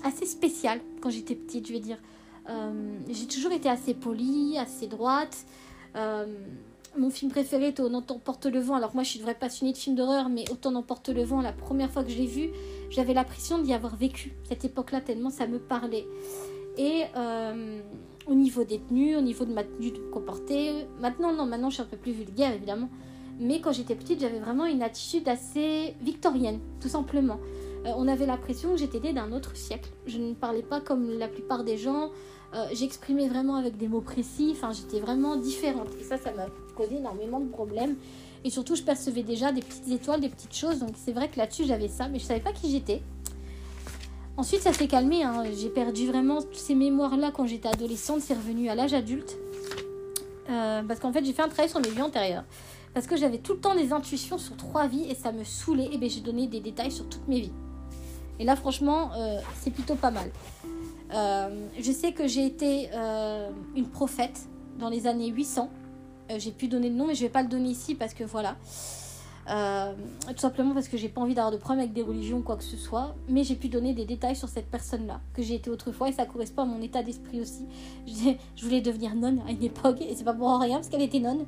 assez 0.04 0.24
spéciales 0.24 0.80
quand 1.02 1.10
j'étais 1.10 1.34
petite, 1.34 1.66
je 1.66 1.72
vais 1.72 1.80
dire. 1.80 1.98
Euh, 2.48 2.98
j'ai 3.10 3.26
toujours 3.26 3.52
été 3.52 3.68
assez 3.68 3.92
polie, 3.92 4.56
assez 4.56 4.86
droite. 4.86 5.44
mon 6.96 7.10
film 7.10 7.30
préféré 7.30 7.68
était 7.68 7.82
Autant 7.82 8.14
n'emporte 8.14 8.46
le 8.46 8.60
vent. 8.60 8.76
Alors 8.76 8.94
moi, 8.94 9.02
je 9.02 9.10
suis 9.10 9.18
une 9.18 9.24
vraie 9.26 9.34
passionnée 9.34 9.72
de 9.72 9.76
films 9.76 9.96
d'horreur, 9.96 10.30
mais 10.30 10.50
Autant 10.50 10.70
n'emporte 10.70 11.10
le 11.10 11.24
vent, 11.24 11.42
la 11.42 11.52
première 11.52 11.90
fois 11.90 12.04
que 12.04 12.10
je 12.10 12.16
l'ai 12.16 12.26
vu, 12.26 12.48
j'avais 12.88 13.12
l'impression 13.12 13.58
d'y 13.58 13.74
avoir 13.74 13.96
vécu 13.96 14.32
cette 14.48 14.64
époque-là 14.64 15.02
tellement 15.02 15.28
ça 15.28 15.46
me 15.46 15.58
parlait. 15.58 16.06
Et 16.78 17.02
au 18.28 18.34
niveau 18.34 18.64
des 18.64 18.78
tenues, 18.78 19.16
au 19.16 19.20
niveau 19.20 19.44
de 19.44 19.52
ma 19.52 19.64
tenue 19.64 19.90
de. 19.90 20.00
Maintenant, 21.00 21.32
non, 21.32 21.46
maintenant 21.46 21.70
je 21.70 21.74
suis 21.74 21.82
un 21.82 21.86
peu 21.86 21.96
plus 21.96 22.12
vulgaire 22.12 22.52
évidemment. 22.52 22.88
Mais 23.40 23.60
quand 23.60 23.72
j'étais 23.72 23.94
petite, 23.94 24.20
j'avais 24.20 24.40
vraiment 24.40 24.66
une 24.66 24.82
attitude 24.82 25.28
assez 25.28 25.94
victorienne, 26.00 26.58
tout 26.80 26.88
simplement. 26.88 27.38
euh, 27.86 27.92
on 27.96 28.08
avait 28.08 28.26
l'impression 28.26 28.72
que 28.72 28.78
j'étais 28.78 28.98
née 28.98 29.12
d'un 29.12 29.32
autre 29.32 29.56
siècle. 29.56 29.90
Je 30.06 30.18
ne 30.18 30.34
parlais 30.34 30.62
pas 30.62 30.80
comme 30.80 31.18
la 31.18 31.28
plupart 31.28 31.62
des 31.62 31.78
gens. 31.78 32.10
Euh, 32.54 32.66
j'exprimais 32.72 33.28
vraiment 33.28 33.54
avec 33.54 33.76
des 33.76 33.86
mots 33.86 34.00
précis. 34.00 34.50
Enfin, 34.52 34.72
j'étais 34.72 34.98
vraiment 34.98 35.36
différente. 35.36 35.88
Et 36.00 36.02
ça, 36.02 36.16
ça 36.16 36.32
m'a 36.32 36.46
causé 36.76 36.96
énormément 36.96 37.38
de 37.38 37.48
problèmes. 37.48 37.96
Et 38.44 38.50
surtout, 38.50 38.74
je 38.74 38.82
percevais 38.82 39.22
déjà 39.22 39.52
des 39.52 39.60
petites 39.60 39.88
étoiles, 39.88 40.20
des 40.20 40.28
petites 40.28 40.54
choses. 40.54 40.80
Donc, 40.80 40.90
c'est 40.96 41.12
vrai 41.12 41.28
que 41.28 41.38
là-dessus, 41.38 41.64
j'avais 41.64 41.88
ça, 41.88 42.08
mais 42.08 42.18
je 42.18 42.24
savais 42.24 42.40
pas 42.40 42.52
qui 42.52 42.70
j'étais. 42.70 43.02
Ensuite, 44.38 44.62
ça 44.62 44.72
s'est 44.72 44.86
calmé. 44.86 45.24
Hein. 45.24 45.42
J'ai 45.52 45.68
perdu 45.68 46.06
vraiment 46.06 46.38
ces 46.52 46.76
mémoires-là 46.76 47.32
quand 47.34 47.44
j'étais 47.44 47.68
adolescente. 47.68 48.20
C'est 48.20 48.34
revenu 48.34 48.68
à 48.68 48.76
l'âge 48.76 48.94
adulte. 48.94 49.36
Euh, 50.48 50.80
parce 50.84 51.00
qu'en 51.00 51.12
fait, 51.12 51.24
j'ai 51.24 51.32
fait 51.32 51.42
un 51.42 51.48
travail 51.48 51.68
sur 51.68 51.80
mes 51.80 51.90
vies 51.90 52.02
antérieures. 52.02 52.44
Parce 52.94 53.08
que 53.08 53.16
j'avais 53.16 53.38
tout 53.38 53.54
le 53.54 53.58
temps 53.58 53.74
des 53.74 53.92
intuitions 53.92 54.38
sur 54.38 54.56
trois 54.56 54.86
vies 54.86 55.10
et 55.10 55.16
ça 55.16 55.32
me 55.32 55.42
saoulait. 55.42 55.88
Et 55.92 55.98
bien, 55.98 56.08
j'ai 56.08 56.20
donné 56.20 56.46
des 56.46 56.60
détails 56.60 56.92
sur 56.92 57.08
toutes 57.08 57.26
mes 57.26 57.40
vies. 57.40 57.52
Et 58.38 58.44
là, 58.44 58.54
franchement, 58.54 59.10
euh, 59.18 59.40
c'est 59.60 59.72
plutôt 59.72 59.96
pas 59.96 60.12
mal. 60.12 60.30
Euh, 61.12 61.66
je 61.80 61.90
sais 61.90 62.12
que 62.12 62.28
j'ai 62.28 62.46
été 62.46 62.90
une 63.74 63.88
prophète 63.88 64.46
dans 64.78 64.88
les 64.88 65.08
années 65.08 65.30
800. 65.30 65.68
j'ai 66.36 66.52
pu 66.52 66.68
donner 66.68 66.90
le 66.90 66.94
nom, 66.94 67.08
mais 67.08 67.16
je 67.16 67.22
vais 67.22 67.28
pas 67.28 67.42
le 67.42 67.48
donner 67.48 67.70
ici 67.70 67.96
parce 67.96 68.14
que 68.14 68.22
voilà. 68.22 68.56
Euh, 69.50 69.92
tout 70.26 70.38
simplement 70.38 70.74
parce 70.74 70.88
que 70.88 70.96
j'ai 70.96 71.08
pas 71.08 71.20
envie 71.20 71.34
d'avoir 71.34 71.52
de 71.52 71.56
problème 71.56 71.80
avec 71.80 71.94
des 71.94 72.02
religions 72.02 72.38
ou 72.38 72.42
quoi 72.42 72.56
que 72.56 72.64
ce 72.64 72.76
soit. 72.76 73.14
Mais 73.28 73.44
j'ai 73.44 73.54
pu 73.54 73.68
donner 73.68 73.94
des 73.94 74.04
détails 74.04 74.36
sur 74.36 74.48
cette 74.48 74.70
personne-là, 74.70 75.20
que 75.34 75.42
j'ai 75.42 75.54
été 75.54 75.70
autrefois, 75.70 76.08
et 76.08 76.12
ça 76.12 76.26
correspond 76.26 76.62
à 76.62 76.66
mon 76.66 76.82
état 76.82 77.02
d'esprit 77.02 77.40
aussi. 77.40 77.64
Je, 78.56 78.64
voulais 78.64 78.80
devenir 78.80 79.14
nonne 79.14 79.40
à 79.46 79.50
une 79.50 79.62
époque, 79.62 80.00
et 80.00 80.14
c'est 80.14 80.24
pas 80.24 80.34
pour 80.34 80.58
rien, 80.60 80.76
parce 80.76 80.88
qu'elle 80.88 81.02
était 81.02 81.20
nonne. 81.20 81.46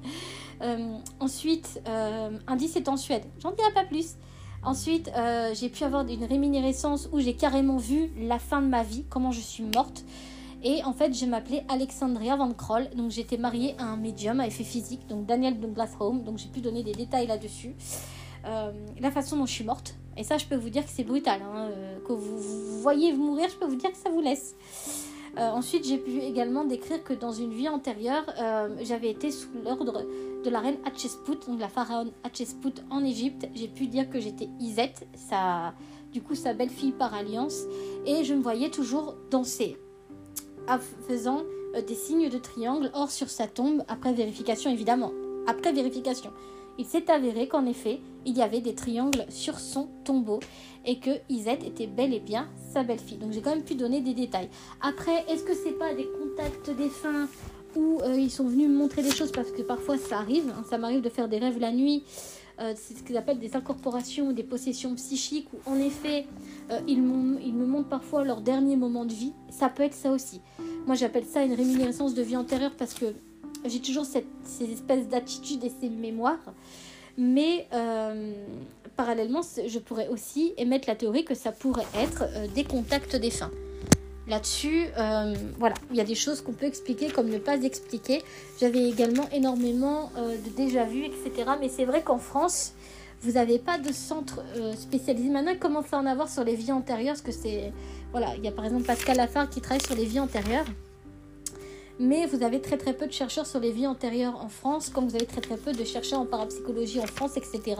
Euh, 0.62 0.96
ensuite, 1.20 1.80
euh, 1.88 2.30
indice 2.46 2.76
est 2.76 2.88
en 2.88 2.96
Suède. 2.96 3.24
J'en 3.42 3.52
dirai 3.52 3.72
pas 3.72 3.84
plus. 3.84 4.16
Ensuite, 4.62 5.10
euh, 5.16 5.54
j'ai 5.54 5.70
pu 5.70 5.84
avoir 5.84 6.06
une 6.06 6.24
réminiscence 6.24 7.08
où 7.12 7.20
j'ai 7.20 7.34
carrément 7.34 7.78
vu 7.78 8.10
la 8.18 8.38
fin 8.38 8.60
de 8.60 8.66
ma 8.66 8.82
vie, 8.82 9.04
comment 9.08 9.32
je 9.32 9.40
suis 9.40 9.64
morte. 9.64 10.04
Et 10.62 10.84
en 10.84 10.92
fait, 10.92 11.14
je 11.14 11.24
m'appelais 11.24 11.64
Alexandria 11.68 12.36
Van 12.36 12.52
Kroll. 12.52 12.88
Donc, 12.94 13.10
j'étais 13.10 13.38
mariée 13.38 13.74
à 13.78 13.84
un 13.84 13.96
médium 13.96 14.40
à 14.40 14.46
effet 14.46 14.64
physique, 14.64 15.06
donc 15.06 15.26
Daniel 15.26 15.58
Douglas 15.58 15.96
Home. 16.00 16.22
Donc, 16.22 16.38
j'ai 16.38 16.48
pu 16.48 16.60
donner 16.60 16.82
des 16.82 16.92
détails 16.92 17.26
là-dessus. 17.26 17.74
Euh, 18.46 18.72
la 19.00 19.10
façon 19.10 19.36
dont 19.36 19.46
je 19.46 19.52
suis 19.52 19.64
morte. 19.64 19.96
Et 20.16 20.24
ça, 20.24 20.38
je 20.38 20.46
peux 20.46 20.56
vous 20.56 20.70
dire 20.70 20.84
que 20.84 20.90
c'est 20.90 21.04
brutal. 21.04 21.40
Hein. 21.42 21.68
Euh, 21.70 21.98
que 22.00 22.12
vous, 22.12 22.80
voyez 22.80 23.12
mourir, 23.12 23.48
je 23.48 23.56
peux 23.56 23.66
vous 23.66 23.76
dire 23.76 23.90
que 23.90 23.98
ça 23.98 24.10
vous 24.10 24.20
laisse. 24.20 24.54
Euh, 25.38 25.48
ensuite, 25.50 25.86
j'ai 25.86 25.98
pu 25.98 26.18
également 26.20 26.64
décrire 26.64 27.04
que 27.04 27.12
dans 27.12 27.32
une 27.32 27.52
vie 27.52 27.68
antérieure, 27.68 28.24
j'avais 28.82 29.10
été 29.10 29.30
sous 29.30 29.48
l'ordre 29.64 30.04
de 30.44 30.50
la 30.50 30.60
reine 30.60 30.76
Hatshepsut, 30.84 31.46
donc 31.46 31.60
la 31.60 31.68
pharaon 31.68 32.10
Hatshepsut 32.24 32.82
en 32.90 33.04
Égypte. 33.04 33.48
J'ai 33.54 33.68
pu 33.68 33.86
dire 33.86 34.10
que 34.10 34.18
j'étais 34.18 34.48
Iset, 34.58 34.94
sa, 35.14 35.74
du 36.12 36.20
coup 36.20 36.34
sa 36.34 36.52
belle-fille 36.52 36.92
par 36.92 37.14
alliance, 37.14 37.62
et 38.06 38.24
je 38.24 38.34
me 38.34 38.42
voyais 38.42 38.70
toujours 38.70 39.14
danser 39.30 39.76
faisant 41.08 41.42
euh, 41.74 41.82
des 41.82 41.94
signes 41.94 42.28
de 42.28 42.38
triangle. 42.38 42.90
Or, 42.94 43.10
sur 43.10 43.28
sa 43.28 43.46
tombe, 43.46 43.82
après 43.88 44.12
vérification 44.12 44.70
évidemment, 44.70 45.12
après 45.46 45.72
vérification, 45.72 46.30
il 46.78 46.86
s'est 46.86 47.10
avéré 47.10 47.48
qu'en 47.48 47.66
effet, 47.66 48.00
il 48.24 48.36
y 48.36 48.42
avait 48.42 48.60
des 48.60 48.74
triangles 48.74 49.26
sur 49.28 49.58
son 49.58 49.88
tombeau 50.04 50.40
et 50.86 50.98
que 50.98 51.10
Isette 51.28 51.64
était 51.64 51.86
bel 51.86 52.14
et 52.14 52.20
bien 52.20 52.48
sa 52.72 52.82
belle-fille. 52.82 53.18
Donc 53.18 53.32
j'ai 53.32 53.40
quand 53.40 53.50
même 53.50 53.64
pu 53.64 53.74
donner 53.74 54.00
des 54.00 54.14
détails. 54.14 54.48
Après, 54.80 55.24
est-ce 55.28 55.44
que 55.44 55.54
c'est 55.54 55.78
pas 55.78 55.94
des 55.94 56.08
contacts 56.18 56.70
défunts 56.70 57.28
où 57.76 58.00
euh, 58.02 58.18
ils 58.18 58.30
sont 58.30 58.48
venus 58.48 58.68
me 58.68 58.74
montrer 58.74 59.02
des 59.02 59.10
choses? 59.10 59.32
Parce 59.32 59.50
que 59.50 59.62
parfois 59.62 59.98
ça 59.98 60.18
arrive, 60.18 60.52
hein, 60.56 60.64
ça 60.68 60.78
m'arrive 60.78 61.02
de 61.02 61.10
faire 61.10 61.28
des 61.28 61.38
rêves 61.38 61.58
la 61.58 61.72
nuit 61.72 62.04
euh, 62.60 62.74
c'est 62.76 62.96
ce 62.96 63.02
qu'ils 63.02 63.16
appellent 63.16 63.38
des 63.38 63.56
incorporations 63.56 64.28
ou 64.28 64.32
des 64.32 64.42
possessions 64.42 64.94
psychiques, 64.94 65.48
où 65.52 65.70
en 65.70 65.78
effet, 65.78 66.26
euh, 66.70 66.78
ils, 66.86 67.02
me 67.02 67.64
montrent 67.64 67.88
parfois 67.88 68.24
leur 68.24 68.42
dernier 68.42 68.76
moment 68.76 69.06
de 69.06 69.12
vie. 69.12 69.32
Ça 69.48 69.68
peut 69.70 69.82
être 69.82 69.94
ça 69.94 70.10
aussi. 70.10 70.40
Moi, 70.86 70.94
j'appelle 70.94 71.24
ça 71.24 71.42
une 71.42 71.54
réminiscence 71.54 72.14
de 72.14 72.22
vie 72.22 72.36
antérieure 72.36 72.72
parce 72.76 72.94
que 72.94 73.06
j'ai 73.64 73.80
toujours 73.80 74.04
ces 74.04 74.24
espèces 74.72 75.08
d'attitudes 75.08 75.64
et 75.64 75.72
ces 75.80 75.88
mémoires. 75.88 76.52
Mais 77.16 77.66
euh, 77.72 78.32
parallèlement, 78.96 79.40
je 79.42 79.78
pourrais 79.78 80.08
aussi 80.08 80.52
émettre 80.58 80.88
la 80.88 80.96
théorie 80.96 81.24
que 81.24 81.34
ça 81.34 81.52
pourrait 81.52 81.86
être 81.94 82.24
des 82.54 82.64
contacts 82.64 83.16
défunts. 83.16 83.50
Là-dessus, 84.30 84.86
euh, 84.96 85.34
voilà, 85.58 85.74
il 85.90 85.96
y 85.96 86.00
a 86.00 86.04
des 86.04 86.14
choses 86.14 86.40
qu'on 86.40 86.52
peut 86.52 86.66
expliquer 86.66 87.10
comme 87.10 87.28
ne 87.28 87.38
pas 87.38 87.60
expliquer. 87.64 88.22
J'avais 88.60 88.88
également 88.88 89.28
énormément 89.32 90.12
euh, 90.16 90.36
de 90.36 90.50
déjà-vu, 90.56 91.04
etc. 91.04 91.50
Mais 91.60 91.68
c'est 91.68 91.84
vrai 91.84 92.02
qu'en 92.02 92.18
France, 92.18 92.74
vous 93.22 93.32
n'avez 93.32 93.58
pas 93.58 93.76
de 93.78 93.92
centre 93.92 94.40
euh, 94.56 94.72
spécialisé. 94.74 95.28
Maintenant, 95.30 95.50
il 95.50 95.58
commence 95.58 95.92
à 95.92 95.98
en 95.98 96.06
avoir 96.06 96.28
sur 96.28 96.44
les 96.44 96.54
vies 96.54 96.70
antérieures, 96.70 97.14
parce 97.14 97.22
que 97.22 97.32
c'est... 97.32 97.72
Voilà, 98.12 98.28
il 98.36 98.44
y 98.44 98.48
a 98.48 98.52
par 98.52 98.64
exemple 98.64 98.84
Pascal 98.84 99.16
Lafargue 99.16 99.50
qui 99.50 99.60
travaille 99.60 99.84
sur 99.84 99.96
les 99.96 100.04
vies 100.04 100.20
antérieures. 100.20 100.66
Mais 102.02 102.24
vous 102.24 102.42
avez 102.42 102.62
très 102.62 102.78
très 102.78 102.94
peu 102.94 103.06
de 103.06 103.12
chercheurs 103.12 103.46
sur 103.46 103.60
les 103.60 103.72
vies 103.72 103.86
antérieures 103.86 104.42
en 104.42 104.48
France, 104.48 104.88
comme 104.88 105.06
vous 105.06 105.16
avez 105.16 105.26
très 105.26 105.42
très 105.42 105.58
peu 105.58 105.72
de 105.72 105.84
chercheurs 105.84 106.20
en 106.20 106.24
parapsychologie 106.24 106.98
en 106.98 107.06
France, 107.06 107.36
etc. 107.36 107.76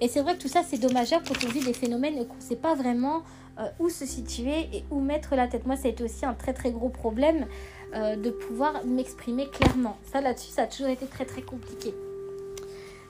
Et 0.00 0.08
c'est 0.08 0.22
vrai 0.22 0.34
que 0.34 0.40
tout 0.40 0.48
ça, 0.48 0.62
c'est 0.66 0.78
dommageable 0.78 1.26
quand 1.28 1.46
on 1.46 1.50
vit 1.50 1.60
des 1.60 1.74
phénomènes 1.74 2.26
qu'on 2.26 2.36
ne 2.36 2.40
sait 2.40 2.56
pas 2.56 2.74
vraiment 2.74 3.22
euh, 3.58 3.68
où 3.78 3.90
se 3.90 4.06
situer 4.06 4.60
et 4.72 4.84
où 4.90 5.00
mettre 5.00 5.36
la 5.36 5.46
tête. 5.46 5.66
Moi, 5.66 5.76
ça 5.76 5.88
a 5.88 5.90
été 5.90 6.02
aussi 6.02 6.24
un 6.24 6.32
très 6.32 6.54
très 6.54 6.70
gros 6.70 6.88
problème 6.88 7.46
euh, 7.94 8.16
de 8.16 8.30
pouvoir 8.30 8.82
m'exprimer 8.86 9.46
clairement. 9.48 9.98
Ça, 10.10 10.22
là-dessus, 10.22 10.52
ça 10.52 10.62
a 10.62 10.66
toujours 10.66 10.88
été 10.88 11.04
très 11.04 11.26
très 11.26 11.42
compliqué. 11.42 11.92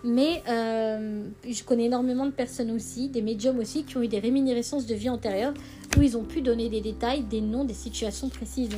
Mais 0.03 0.43
euh, 0.49 1.29
je 1.49 1.63
connais 1.63 1.85
énormément 1.85 2.27
de 2.27 2.33
personnes 2.33 2.73
aussi, 2.73 3.09
des 3.09 3.23
médiums 3.23 3.61
aussi, 3.61 3.85
qui 3.85 3.97
ont 3.97 4.03
eu 4.03 4.09
des 4.09 4.19
réminiscences 4.19 4.87
de 4.87 4.97
vie 4.97 5.11
antérieure 5.11 5.55
où 5.97 6.03
ils 6.03 6.17
ont 6.17 6.25
pu 6.25 6.41
donner 6.41 6.69
des 6.69 6.81
détails, 6.81 7.23
des 7.23 7.41
noms, 7.41 7.65
des 7.65 7.75
situations 7.75 8.29
précises. 8.29 8.71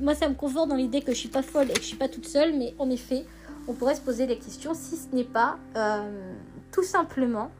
Moi, 0.00 0.14
ça 0.14 0.28
me 0.28 0.34
conforte 0.34 0.68
dans 0.68 0.76
l'idée 0.76 1.02
que 1.02 1.12
je 1.12 1.18
suis 1.18 1.28
pas 1.28 1.42
folle 1.42 1.70
et 1.70 1.74
que 1.74 1.80
je 1.80 1.86
suis 1.86 1.96
pas 1.96 2.08
toute 2.08 2.26
seule, 2.26 2.56
mais 2.56 2.74
en 2.78 2.90
effet, 2.90 3.24
on 3.68 3.74
pourrait 3.74 3.94
se 3.94 4.00
poser 4.00 4.26
des 4.26 4.38
questions 4.38 4.72
si 4.74 4.96
ce 4.96 5.14
n'est 5.14 5.24
pas 5.24 5.58
tout 6.72 6.82
simplement 6.82 7.50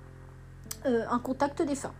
un 0.84 1.18
contact 1.18 1.62
défunt. 1.62 1.92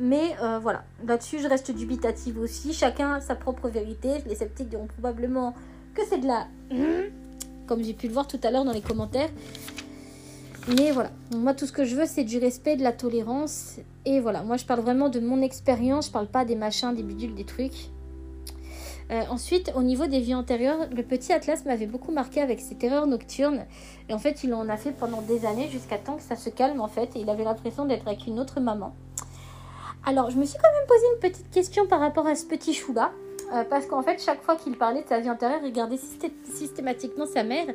Mais 0.00 0.36
euh, 0.40 0.58
voilà, 0.58 0.84
là-dessus, 1.04 1.40
je 1.40 1.48
reste 1.48 1.70
dubitative 1.72 2.38
aussi. 2.38 2.72
Chacun 2.72 3.14
a 3.14 3.20
sa 3.20 3.34
propre 3.34 3.68
vérité. 3.68 4.22
Les 4.26 4.36
sceptiques 4.36 4.68
diront 4.68 4.86
probablement 4.86 5.54
que 5.94 6.02
c'est 6.08 6.18
de 6.18 6.26
la... 6.26 6.46
Comme 7.66 7.82
j'ai 7.82 7.94
pu 7.94 8.06
le 8.06 8.12
voir 8.12 8.26
tout 8.26 8.40
à 8.44 8.50
l'heure 8.50 8.64
dans 8.64 8.72
les 8.72 8.80
commentaires. 8.80 9.28
Mais 10.76 10.90
voilà, 10.90 11.10
moi 11.34 11.54
tout 11.54 11.66
ce 11.66 11.72
que 11.72 11.84
je 11.84 11.96
veux 11.96 12.04
c'est 12.04 12.24
du 12.24 12.36
respect, 12.38 12.76
de 12.76 12.82
la 12.82 12.92
tolérance. 12.92 13.76
Et 14.04 14.20
voilà, 14.20 14.42
moi 14.42 14.56
je 14.58 14.66
parle 14.66 14.80
vraiment 14.80 15.08
de 15.08 15.18
mon 15.18 15.40
expérience, 15.40 16.06
je 16.06 16.12
parle 16.12 16.26
pas 16.26 16.44
des 16.44 16.56
machins, 16.56 16.94
des 16.94 17.02
bidules, 17.02 17.34
des 17.34 17.44
trucs. 17.44 17.90
Euh, 19.10 19.22
ensuite, 19.30 19.72
au 19.74 19.82
niveau 19.82 20.06
des 20.06 20.20
vies 20.20 20.34
antérieures, 20.34 20.86
le 20.94 21.02
petit 21.02 21.32
Atlas 21.32 21.64
m'avait 21.64 21.86
beaucoup 21.86 22.12
marqué 22.12 22.42
avec 22.42 22.60
ses 22.60 22.74
terreurs 22.74 23.06
nocturnes. 23.06 23.64
Et 24.08 24.14
en 24.14 24.18
fait, 24.18 24.44
il 24.44 24.52
en 24.52 24.68
a 24.68 24.76
fait 24.76 24.92
pendant 24.92 25.22
des 25.22 25.46
années 25.46 25.68
jusqu'à 25.70 25.96
temps 25.96 26.16
que 26.16 26.22
ça 26.22 26.36
se 26.36 26.50
calme 26.50 26.80
en 26.80 26.88
fait. 26.88 27.16
Et 27.16 27.20
il 27.20 27.30
avait 27.30 27.44
l'impression 27.44 27.86
d'être 27.86 28.06
avec 28.06 28.26
une 28.26 28.38
autre 28.38 28.60
maman. 28.60 28.94
Alors, 30.04 30.30
je 30.30 30.36
me 30.36 30.44
suis 30.44 30.58
quand 30.58 30.72
même 30.72 30.86
posé 30.86 31.04
une 31.14 31.20
petite 31.20 31.50
question 31.50 31.86
par 31.86 32.00
rapport 32.00 32.26
à 32.26 32.34
ce 32.34 32.44
petit 32.44 32.74
chou-là. 32.74 33.12
Euh, 33.52 33.64
parce 33.64 33.86
qu'en 33.86 34.02
fait, 34.02 34.22
chaque 34.22 34.42
fois 34.42 34.56
qu'il 34.56 34.76
parlait 34.76 35.02
de 35.02 35.08
sa 35.08 35.20
vie 35.20 35.30
antérieure, 35.30 35.60
il 35.62 35.68
regardait 35.68 35.98
systématiquement 36.54 37.24
sa 37.24 37.44
mère, 37.44 37.66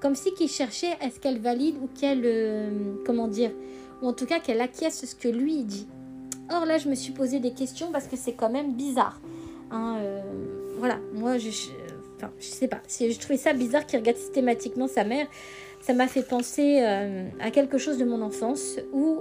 comme 0.00 0.14
si 0.14 0.32
qu'il 0.34 0.48
cherchait 0.48 0.92
à 1.00 1.10
ce 1.10 1.18
qu'elle 1.18 1.40
valide 1.40 1.76
ou 1.82 1.88
qu'elle, 1.98 2.22
euh, 2.24 2.94
comment 3.04 3.26
dire, 3.26 3.50
ou 4.02 4.08
en 4.08 4.12
tout 4.12 4.26
cas 4.26 4.38
qu'elle 4.38 4.60
acquiesce 4.60 5.04
ce 5.04 5.16
que 5.16 5.28
lui 5.28 5.64
dit. 5.64 5.88
Or 6.52 6.64
là, 6.64 6.78
je 6.78 6.88
me 6.88 6.94
suis 6.94 7.12
posé 7.12 7.40
des 7.40 7.52
questions 7.52 7.90
parce 7.90 8.06
que 8.06 8.16
c'est 8.16 8.34
quand 8.34 8.50
même 8.50 8.74
bizarre. 8.74 9.20
Hein, 9.70 9.98
euh, 10.00 10.20
voilà, 10.78 10.98
moi, 11.14 11.38
je, 11.38 11.48
enfin, 12.16 12.30
je 12.38 12.46
sais 12.46 12.68
pas. 12.68 12.80
Je 12.88 13.18
trouvais 13.18 13.36
ça 13.36 13.52
bizarre 13.52 13.86
qu'il 13.86 13.98
regarde 13.98 14.18
systématiquement 14.18 14.88
sa 14.88 15.04
mère. 15.04 15.26
Ça 15.80 15.94
m'a 15.94 16.08
fait 16.08 16.22
penser 16.22 16.80
à 16.80 17.50
quelque 17.52 17.78
chose 17.78 17.96
de 17.96 18.04
mon 18.04 18.20
enfance 18.20 18.80
où, 18.92 19.20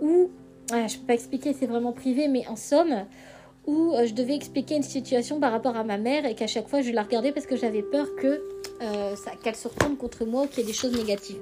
où 0.00 0.30
je 0.70 0.76
ne 0.76 1.00
peux 1.00 1.06
pas 1.06 1.14
expliquer, 1.14 1.52
c'est 1.52 1.66
vraiment 1.66 1.92
privé, 1.92 2.28
mais 2.28 2.46
en 2.46 2.54
somme, 2.54 3.06
où 3.66 3.94
euh, 3.94 4.06
je 4.06 4.14
devais 4.14 4.34
expliquer 4.34 4.76
une 4.76 4.82
situation 4.82 5.40
par 5.40 5.52
rapport 5.52 5.76
à 5.76 5.84
ma 5.84 5.98
mère 5.98 6.24
et 6.24 6.34
qu'à 6.34 6.46
chaque 6.46 6.68
fois 6.68 6.80
je 6.80 6.90
la 6.90 7.02
regardais 7.02 7.32
parce 7.32 7.46
que 7.46 7.56
j'avais 7.56 7.82
peur 7.82 8.14
que 8.16 8.42
euh, 8.82 9.14
qu'elle 9.42 9.56
se 9.56 9.68
retourne 9.68 9.96
contre 9.96 10.24
moi 10.24 10.42
ou 10.42 10.46
qu'il 10.46 10.60
y 10.60 10.62
ait 10.62 10.66
des 10.66 10.72
choses 10.72 10.96
négatives. 10.96 11.38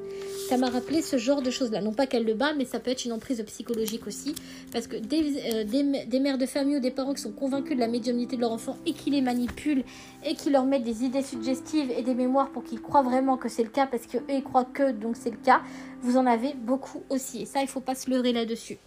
Ça 0.49 0.57
m'a 0.57 0.70
rappelé 0.70 1.03
ce 1.03 1.18
genre 1.18 1.43
de 1.43 1.51
choses-là. 1.51 1.80
Non 1.80 1.93
pas 1.93 2.07
qu'elle 2.07 2.24
le 2.24 2.34
bat, 2.34 2.53
mais 2.55 2.64
ça 2.64 2.80
peut 2.80 2.91
être 2.91 3.05
une 3.05 3.12
emprise 3.12 3.43
psychologique 3.47 4.07
aussi. 4.07 4.34
Parce 4.72 4.86
que 4.86 4.97
des, 4.97 5.43
euh, 5.53 5.64
des, 5.64 6.20
mères 6.20 6.39
de 6.39 6.47
famille 6.47 6.76
ou 6.76 6.80
des 6.80 6.91
parents 6.91 7.14
qui 7.14 7.22
sont 7.22 7.32
convaincus 7.32 7.76
de 7.76 7.80
la 7.80 7.89
médiumnité 7.89 8.36
de 8.36 8.41
leur 8.41 8.53
enfant 8.53 8.76
et 8.86 8.93
qui 8.93 9.11
les 9.11 9.20
manipulent 9.20 9.84
et 10.24 10.34
qui 10.34 10.51
leur 10.51 10.64
mettent 10.64 10.84
des 10.84 11.05
idées 11.05 11.22
suggestives 11.22 11.91
et 11.91 12.03
des 12.03 12.14
mémoires 12.14 12.51
pour 12.51 12.64
qu'ils 12.64 12.80
croient 12.80 13.03
vraiment 13.03 13.36
que 13.36 13.49
c'est 13.49 13.62
le 13.62 13.70
cas 13.70 13.86
parce 13.86 14.07
qu'eux 14.07 14.22
ils 14.28 14.43
croient 14.43 14.64
que 14.64 14.91
donc 14.91 15.16
c'est 15.16 15.30
le 15.30 15.36
cas, 15.36 15.61
vous 16.03 16.16
en 16.16 16.26
avez 16.26 16.55
beaucoup 16.55 17.03
aussi. 17.11 17.43
Et 17.43 17.47
ça, 17.47 17.61
il 17.62 17.68
faut 17.68 17.80
pas 17.80 17.95
se 17.95 18.11
leurrer 18.11 18.32
là-dessus. 18.32 18.78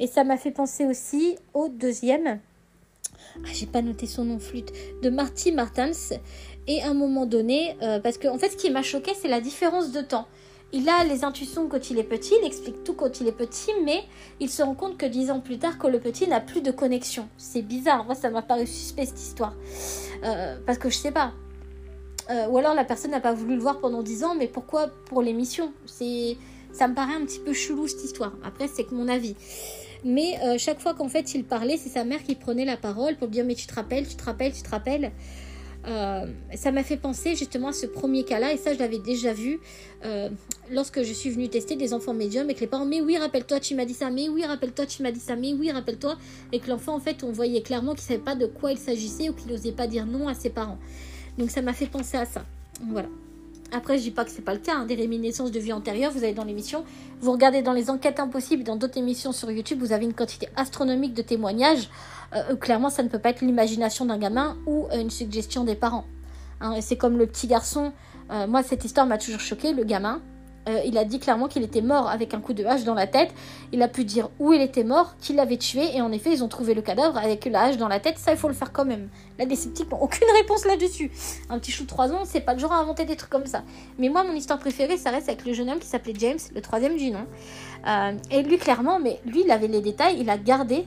Et 0.00 0.06
ça 0.06 0.24
m'a 0.24 0.36
fait 0.36 0.52
penser 0.52 0.86
aussi 0.86 1.36
au 1.54 1.68
deuxième. 1.68 2.40
Ah, 3.44 3.48
j'ai 3.52 3.66
pas 3.66 3.82
noté 3.82 4.06
son 4.06 4.24
nom 4.24 4.38
flûte, 4.38 4.72
de 5.02 5.10
Marty 5.10 5.52
Martins. 5.52 5.92
Et 6.68 6.82
à 6.82 6.90
un 6.90 6.94
moment 6.94 7.24
donné, 7.24 7.76
euh, 7.82 7.98
parce 7.98 8.18
que 8.18 8.28
en 8.28 8.38
fait, 8.38 8.50
ce 8.50 8.56
qui 8.56 8.70
m'a 8.70 8.82
choqué, 8.82 9.12
c'est 9.14 9.26
la 9.26 9.40
différence 9.40 9.90
de 9.90 10.02
temps. 10.02 10.28
il 10.70 10.86
a 10.90 11.02
les 11.02 11.24
intuitions 11.24 11.66
quand 11.66 11.88
il 11.88 11.98
est 11.98 12.04
petit, 12.04 12.34
il 12.42 12.46
explique 12.46 12.84
tout 12.84 12.92
quand 12.92 13.22
il 13.22 13.26
est 13.26 13.32
petit, 13.32 13.70
mais 13.86 14.04
il 14.38 14.50
se 14.50 14.62
rend 14.62 14.74
compte 14.74 14.98
que 14.98 15.06
dix 15.06 15.30
ans 15.30 15.40
plus 15.40 15.58
tard, 15.58 15.78
que 15.78 15.86
le 15.86 15.98
petit 15.98 16.28
n'a 16.28 16.40
plus 16.40 16.60
de 16.60 16.70
connexion. 16.70 17.26
C'est 17.38 17.62
bizarre, 17.62 18.04
moi 18.04 18.14
ça 18.14 18.28
m'a 18.28 18.42
paru 18.42 18.66
suspect 18.66 19.06
cette 19.06 19.18
histoire. 19.18 19.54
Euh, 20.24 20.58
parce 20.66 20.76
que 20.76 20.90
je 20.90 20.98
sais 20.98 21.10
pas. 21.10 21.32
Euh, 22.28 22.46
ou 22.48 22.58
alors 22.58 22.74
la 22.74 22.84
personne 22.84 23.12
n'a 23.12 23.20
pas 23.20 23.32
voulu 23.32 23.54
le 23.54 23.62
voir 23.62 23.80
pendant 23.80 24.02
dix 24.02 24.22
ans, 24.22 24.34
mais 24.34 24.46
pourquoi 24.46 24.88
pour 25.06 25.22
l'émission? 25.22 25.72
Ça 25.86 26.86
me 26.86 26.94
paraît 26.94 27.14
un 27.14 27.24
petit 27.24 27.40
peu 27.40 27.54
chelou 27.54 27.88
cette 27.88 28.04
histoire. 28.04 28.34
Après, 28.44 28.68
c'est 28.68 28.84
que 28.84 28.94
mon 28.94 29.08
avis. 29.08 29.36
Mais 30.04 30.38
chaque 30.58 30.80
fois 30.80 30.92
qu'en 30.92 31.08
fait 31.08 31.34
il 31.34 31.44
parlait, 31.44 31.78
c'est 31.78 31.88
sa 31.88 32.04
mère 32.04 32.22
qui 32.22 32.34
prenait 32.34 32.66
la 32.66 32.76
parole 32.76 33.16
pour 33.16 33.28
dire 33.28 33.46
mais 33.46 33.54
tu 33.54 33.66
te 33.66 33.74
rappelles, 33.74 34.06
tu 34.06 34.16
te 34.16 34.24
rappelles, 34.24 34.52
tu 34.52 34.62
te 34.62 34.68
rappelles. 34.68 35.12
Euh, 35.86 36.26
ça 36.54 36.72
m'a 36.72 36.82
fait 36.82 36.96
penser 36.96 37.36
justement 37.36 37.68
à 37.68 37.72
ce 37.72 37.86
premier 37.86 38.24
cas-là, 38.24 38.52
et 38.52 38.56
ça 38.56 38.74
je 38.74 38.78
l'avais 38.78 38.98
déjà 38.98 39.32
vu 39.32 39.60
euh, 40.04 40.28
lorsque 40.70 41.02
je 41.02 41.12
suis 41.12 41.30
venue 41.30 41.48
tester 41.48 41.76
des 41.76 41.94
enfants 41.94 42.14
médiums 42.14 42.50
et 42.50 42.54
que 42.54 42.60
les 42.60 42.66
parents, 42.66 42.84
mais 42.84 43.00
oui, 43.00 43.16
rappelle-toi, 43.16 43.60
tu 43.60 43.74
m'as 43.74 43.84
dit 43.84 43.94
ça, 43.94 44.10
mais 44.10 44.28
oui, 44.28 44.44
rappelle-toi, 44.44 44.86
tu 44.86 45.02
m'as 45.02 45.12
dit 45.12 45.20
ça, 45.20 45.36
mais 45.36 45.52
oui, 45.52 45.70
rappelle-toi, 45.70 46.18
et 46.52 46.58
que 46.58 46.68
l'enfant 46.68 46.94
en 46.94 47.00
fait, 47.00 47.22
on 47.22 47.32
voyait 47.32 47.62
clairement 47.62 47.94
qu'il 47.94 48.02
ne 48.02 48.08
savait 48.08 48.18
pas 48.18 48.34
de 48.34 48.46
quoi 48.46 48.72
il 48.72 48.78
s'agissait 48.78 49.28
ou 49.28 49.32
qu'il 49.32 49.50
n'osait 49.52 49.72
pas 49.72 49.86
dire 49.86 50.04
non 50.04 50.28
à 50.28 50.34
ses 50.34 50.50
parents. 50.50 50.78
Donc 51.38 51.50
ça 51.50 51.62
m'a 51.62 51.72
fait 51.72 51.86
penser 51.86 52.16
à 52.16 52.26
ça. 52.26 52.44
Voilà. 52.90 53.08
Après, 53.70 53.98
je 53.98 54.04
dis 54.04 54.10
pas 54.10 54.24
que 54.24 54.30
c'est 54.30 54.42
pas 54.44 54.54
le 54.54 54.60
cas. 54.60 54.76
Hein. 54.76 54.86
Des 54.86 54.94
réminiscences 54.94 55.50
de 55.50 55.58
vie 55.58 55.72
antérieure, 55.72 56.10
vous 56.10 56.24
allez 56.24 56.32
dans 56.32 56.44
l'émission, 56.44 56.84
vous 57.20 57.32
regardez 57.32 57.60
dans 57.60 57.74
les 57.74 57.90
enquêtes 57.90 58.18
impossibles, 58.18 58.64
dans 58.64 58.76
d'autres 58.76 58.98
émissions 58.98 59.32
sur 59.32 59.50
YouTube, 59.50 59.78
vous 59.80 59.92
avez 59.92 60.04
une 60.04 60.14
quantité 60.14 60.48
astronomique 60.56 61.12
de 61.12 61.22
témoignages. 61.22 61.90
Euh, 62.34 62.56
clairement, 62.56 62.90
ça 62.90 63.02
ne 63.02 63.08
peut 63.08 63.18
pas 63.18 63.30
être 63.30 63.42
l'imagination 63.42 64.06
d'un 64.06 64.18
gamin 64.18 64.56
ou 64.66 64.86
euh, 64.92 65.00
une 65.00 65.10
suggestion 65.10 65.64
des 65.64 65.74
parents. 65.74 66.04
Hein. 66.60 66.80
c'est 66.80 66.96
comme 66.96 67.18
le 67.18 67.26
petit 67.26 67.46
garçon. 67.46 67.92
Euh, 68.30 68.46
moi, 68.46 68.62
cette 68.62 68.84
histoire 68.84 69.06
m'a 69.06 69.18
toujours 69.18 69.40
choqué. 69.40 69.72
Le 69.72 69.84
gamin, 69.84 70.22
euh, 70.68 70.80
il 70.84 70.98
a 70.98 71.04
dit 71.04 71.18
clairement 71.18 71.48
qu'il 71.48 71.62
était 71.62 71.80
mort 71.80 72.08
avec 72.08 72.34
un 72.34 72.40
coup 72.40 72.52
de 72.52 72.64
hache 72.64 72.84
dans 72.84 72.94
la 72.94 73.06
tête. 73.06 73.32
Il 73.72 73.82
a 73.82 73.88
pu 73.88 74.04
dire 74.04 74.28
où 74.38 74.52
il 74.52 74.60
était 74.60 74.84
mort, 74.84 75.16
qui 75.20 75.32
l'avait 75.32 75.56
tué, 75.56 75.96
et 75.96 76.02
en 76.02 76.12
effet, 76.12 76.32
ils 76.32 76.44
ont 76.44 76.48
trouvé 76.48 76.74
le 76.74 76.82
cadavre 76.82 77.16
avec 77.16 77.44
la 77.46 77.64
hache 77.64 77.76
dans 77.76 77.88
la 77.88 78.00
tête. 78.00 78.18
Ça, 78.18 78.32
il 78.32 78.38
faut 78.38 78.48
le 78.48 78.54
faire 78.54 78.72
quand 78.72 78.84
même. 78.84 79.08
Là, 79.38 79.44
les 79.44 79.56
sceptiques 79.56 79.90
n'ont 79.90 80.00
aucune 80.00 80.28
réponse 80.36 80.64
là-dessus. 80.64 81.10
Un 81.48 81.58
petit 81.58 81.70
chou 81.70 81.84
de 81.84 81.88
3 81.88 82.12
ans, 82.12 82.22
c'est 82.24 82.40
pas 82.40 82.54
le 82.54 82.58
genre 82.58 82.72
à 82.72 82.78
inventer 82.78 83.04
des 83.04 83.16
trucs 83.16 83.30
comme 83.30 83.46
ça. 83.46 83.62
Mais 83.98 84.08
moi, 84.08 84.24
mon 84.24 84.34
histoire 84.34 84.58
préférée, 84.58 84.96
ça 84.96 85.10
reste 85.10 85.28
avec 85.28 85.44
le 85.44 85.52
jeune 85.52 85.70
homme 85.70 85.78
qui 85.78 85.86
s'appelait 85.86 86.14
James, 86.18 86.38
le 86.54 86.60
troisième 86.60 86.96
du 86.96 87.10
nom. 87.10 87.26
Euh, 87.86 88.12
et 88.30 88.42
lui, 88.42 88.58
clairement, 88.58 88.98
mais 89.00 89.20
lui, 89.24 89.42
il 89.44 89.50
avait 89.50 89.68
les 89.68 89.80
détails, 89.80 90.16
il 90.20 90.28
a 90.30 90.36
gardé 90.36 90.84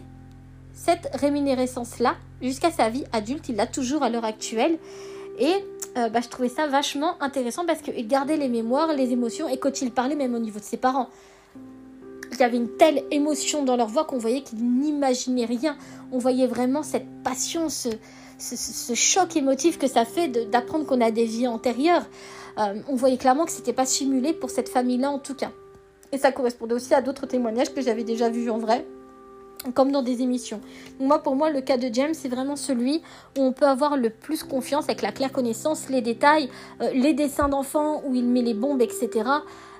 cette 0.73 1.09
rémunérescence-là 1.13 2.15
jusqu'à 2.41 2.71
sa 2.71 2.89
vie 2.89 3.05
adulte. 3.11 3.49
Il 3.49 3.55
l'a 3.55 3.67
toujours 3.67 4.03
à 4.03 4.09
l'heure 4.09 4.25
actuelle. 4.25 4.77
Et 5.41 5.55
euh, 5.97 6.07
bah, 6.09 6.19
je 6.21 6.29
trouvais 6.29 6.49
ça 6.49 6.67
vachement 6.67 7.21
intéressant 7.21 7.65
parce 7.65 7.81
qu'il 7.81 8.07
gardait 8.07 8.37
les 8.37 8.47
mémoires, 8.47 8.93
les 8.93 9.11
émotions, 9.11 9.49
et 9.49 9.57
quand 9.57 9.81
il 9.81 9.91
parlait 9.91 10.15
même 10.15 10.35
au 10.35 10.39
niveau 10.39 10.59
de 10.59 10.63
ses 10.63 10.77
parents, 10.77 11.09
il 12.31 12.39
y 12.39 12.43
avait 12.43 12.57
une 12.57 12.77
telle 12.77 13.03
émotion 13.09 13.65
dans 13.65 13.75
leur 13.75 13.87
voix 13.87 14.05
qu'on 14.05 14.19
voyait 14.19 14.41
qu'ils 14.41 14.63
n'imaginaient 14.63 15.45
rien. 15.45 15.75
On 16.11 16.19
voyait 16.19 16.47
vraiment 16.47 16.83
cette 16.83 17.07
passion, 17.23 17.69
ce, 17.69 17.89
choc 18.93 19.35
émotif 19.35 19.79
que 19.79 19.87
ça 19.87 20.05
fait 20.05 20.27
d'apprendre 20.49 20.85
qu'on 20.85 21.01
a 21.01 21.11
des 21.11 21.25
vies 21.25 21.47
antérieures. 21.47 22.05
Euh, 22.59 22.75
on 22.87 22.95
voyait 22.95 23.17
clairement 23.17 23.45
que 23.45 23.51
c'était 23.51 23.73
pas 23.73 23.85
simulé 23.85 24.33
pour 24.33 24.51
cette 24.51 24.69
famille-là 24.69 25.09
en 25.09 25.19
tout 25.19 25.35
cas. 25.35 25.51
Et 26.11 26.19
ça 26.19 26.31
correspondait 26.31 26.75
aussi 26.75 26.93
à 26.93 27.01
d'autres 27.01 27.25
témoignages 27.25 27.73
que 27.73 27.81
j'avais 27.81 28.03
déjà 28.03 28.29
vus 28.29 28.49
en 28.49 28.59
vrai 28.59 28.85
comme 29.73 29.91
dans 29.91 30.01
des 30.01 30.21
émissions. 30.21 30.61
moi, 30.99 31.19
pour 31.21 31.35
moi, 31.35 31.49
le 31.49 31.61
cas 31.61 31.77
de 31.77 31.89
James, 31.93 32.13
c'est 32.13 32.29
vraiment 32.29 32.55
celui 32.55 33.01
où 33.37 33.41
on 33.41 33.53
peut 33.53 33.67
avoir 33.67 33.95
le 33.95 34.09
plus 34.09 34.43
confiance 34.43 34.85
avec 34.85 35.01
la 35.01 35.11
claire 35.11 35.31
connaissance, 35.31 35.89
les 35.89 36.01
détails, 36.01 36.49
euh, 36.81 36.91
les 36.93 37.13
dessins 37.13 37.49
d'enfants 37.49 38.01
où 38.05 38.15
il 38.15 38.25
met 38.25 38.41
les 38.41 38.53
bombes, 38.53 38.81
etc. 38.81 39.09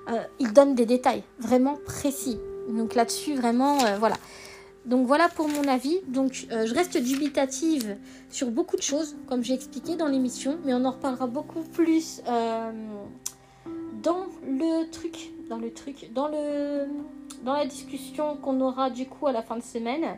Euh, 0.09 0.19
il 0.39 0.53
donne 0.53 0.75
des 0.75 0.85
détails 0.85 1.23
vraiment 1.39 1.77
précis. 1.85 2.37
Donc 2.69 2.95
là-dessus, 2.95 3.35
vraiment, 3.35 3.83
euh, 3.83 3.97
voilà. 3.97 4.15
Donc 4.85 5.05
voilà 5.07 5.29
pour 5.29 5.47
mon 5.47 5.67
avis. 5.67 5.99
Donc 6.07 6.47
je 6.49 6.73
reste 6.73 6.97
dubitative 6.97 7.97
sur 8.29 8.49
beaucoup 8.49 8.77
de 8.77 8.81
choses, 8.81 9.15
comme 9.27 9.43
j'ai 9.43 9.53
expliqué 9.53 9.95
dans 9.95 10.07
l'émission, 10.07 10.57
mais 10.65 10.73
on 10.73 10.83
en 10.85 10.91
reparlera 10.91 11.27
beaucoup 11.27 11.61
plus 11.61 12.23
dans 14.01 14.25
le 14.47 14.89
truc, 14.89 15.31
dans 15.51 15.59
le 15.59 15.73
truc, 15.73 16.09
dans 16.13 16.29
le 16.29 16.87
dans 17.43 17.53
la 17.53 17.65
discussion 17.65 18.37
qu'on 18.37 18.61
aura 18.61 18.89
du 18.89 19.05
coup 19.05 19.27
à 19.27 19.33
la 19.33 19.41
fin 19.41 19.57
de 19.57 19.63
semaine. 19.63 20.17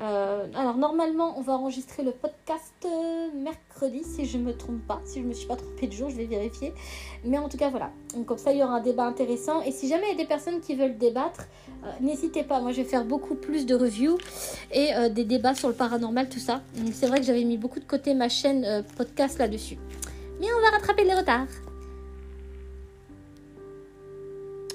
Euh, 0.00 0.46
alors 0.54 0.76
normalement 0.76 1.34
on 1.36 1.42
va 1.42 1.54
enregistrer 1.54 2.04
le 2.04 2.12
podcast 2.12 2.72
euh, 2.86 3.28
mercredi 3.34 4.04
si 4.04 4.24
je 4.24 4.38
me 4.38 4.56
trompe 4.56 4.86
pas, 4.86 5.02
si 5.04 5.20
je 5.20 5.26
me 5.26 5.34
suis 5.34 5.46
pas 5.46 5.56
trompée 5.56 5.88
de 5.88 5.92
jour, 5.92 6.08
je 6.08 6.16
vais 6.16 6.24
vérifier. 6.24 6.72
Mais 7.24 7.36
en 7.36 7.50
tout 7.50 7.58
cas 7.58 7.68
voilà, 7.68 7.90
donc 8.14 8.24
comme 8.24 8.38
ça 8.38 8.52
il 8.52 8.58
y 8.58 8.62
aura 8.62 8.76
un 8.76 8.80
débat 8.80 9.04
intéressant. 9.04 9.60
Et 9.62 9.70
si 9.70 9.86
jamais 9.86 10.04
il 10.06 10.12
y 10.12 10.20
a 10.20 10.22
des 10.22 10.28
personnes 10.28 10.60
qui 10.60 10.74
veulent 10.74 10.96
débattre, 10.96 11.42
euh, 11.84 11.90
n'hésitez 12.00 12.42
pas, 12.42 12.60
moi 12.60 12.72
je 12.72 12.78
vais 12.80 12.88
faire 12.88 13.04
beaucoup 13.04 13.34
plus 13.34 13.66
de 13.66 13.74
reviews 13.74 14.16
et 14.72 14.92
des 15.10 15.24
débats 15.24 15.54
sur 15.54 15.68
le 15.68 15.74
paranormal, 15.74 16.30
tout 16.30 16.38
ça. 16.38 16.62
C'est 16.92 17.06
vrai 17.06 17.20
que 17.20 17.26
j'avais 17.26 17.44
mis 17.44 17.58
beaucoup 17.58 17.80
de 17.80 17.84
côté 17.84 18.14
ma 18.14 18.30
chaîne 18.30 18.84
podcast 18.96 19.38
là-dessus. 19.38 19.78
Mais 20.40 20.46
on 20.56 20.62
va 20.62 20.70
rattraper 20.70 21.04
les 21.04 21.14
retards. 21.14 21.67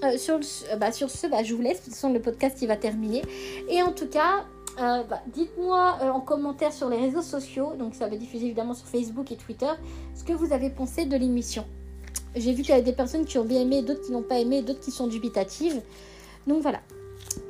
Euh, 0.03 0.17
sur, 0.17 0.35
euh, 0.35 0.75
bah, 0.75 0.91
sur 0.91 1.09
ce, 1.09 1.27
bah, 1.27 1.43
je 1.43 1.53
vous 1.53 1.61
laisse. 1.61 1.79
De 1.79 1.85
toute 1.85 1.93
façon, 1.93 2.11
le 2.11 2.21
podcast 2.21 2.57
il 2.61 2.67
va 2.67 2.75
terminer. 2.75 3.21
Et 3.69 3.81
en 3.81 3.91
tout 3.91 4.07
cas, 4.07 4.45
euh, 4.79 5.03
bah, 5.03 5.21
dites-moi 5.27 5.97
en 6.01 6.19
commentaire 6.19 6.73
sur 6.73 6.89
les 6.89 6.97
réseaux 6.97 7.21
sociaux, 7.21 7.73
donc 7.77 7.95
ça 7.95 8.07
va 8.07 8.15
diffuser 8.15 8.45
évidemment 8.45 8.73
sur 8.73 8.87
Facebook 8.87 9.31
et 9.31 9.37
Twitter, 9.37 9.71
ce 10.15 10.23
que 10.23 10.33
vous 10.33 10.51
avez 10.51 10.69
pensé 10.69 11.05
de 11.05 11.15
l'émission. 11.15 11.65
J'ai 12.35 12.53
vu 12.53 12.63
qu'il 12.63 12.71
y 12.71 12.73
avait 12.73 12.81
des 12.81 12.93
personnes 12.93 13.25
qui 13.25 13.37
ont 13.37 13.45
bien 13.45 13.61
aimé, 13.61 13.83
d'autres 13.83 14.01
qui 14.01 14.11
n'ont 14.11 14.23
pas 14.23 14.39
aimé, 14.39 14.61
d'autres 14.61 14.79
qui 14.79 14.91
sont 14.91 15.07
dubitatives. 15.07 15.81
Donc 16.47 16.61
voilà. 16.61 16.81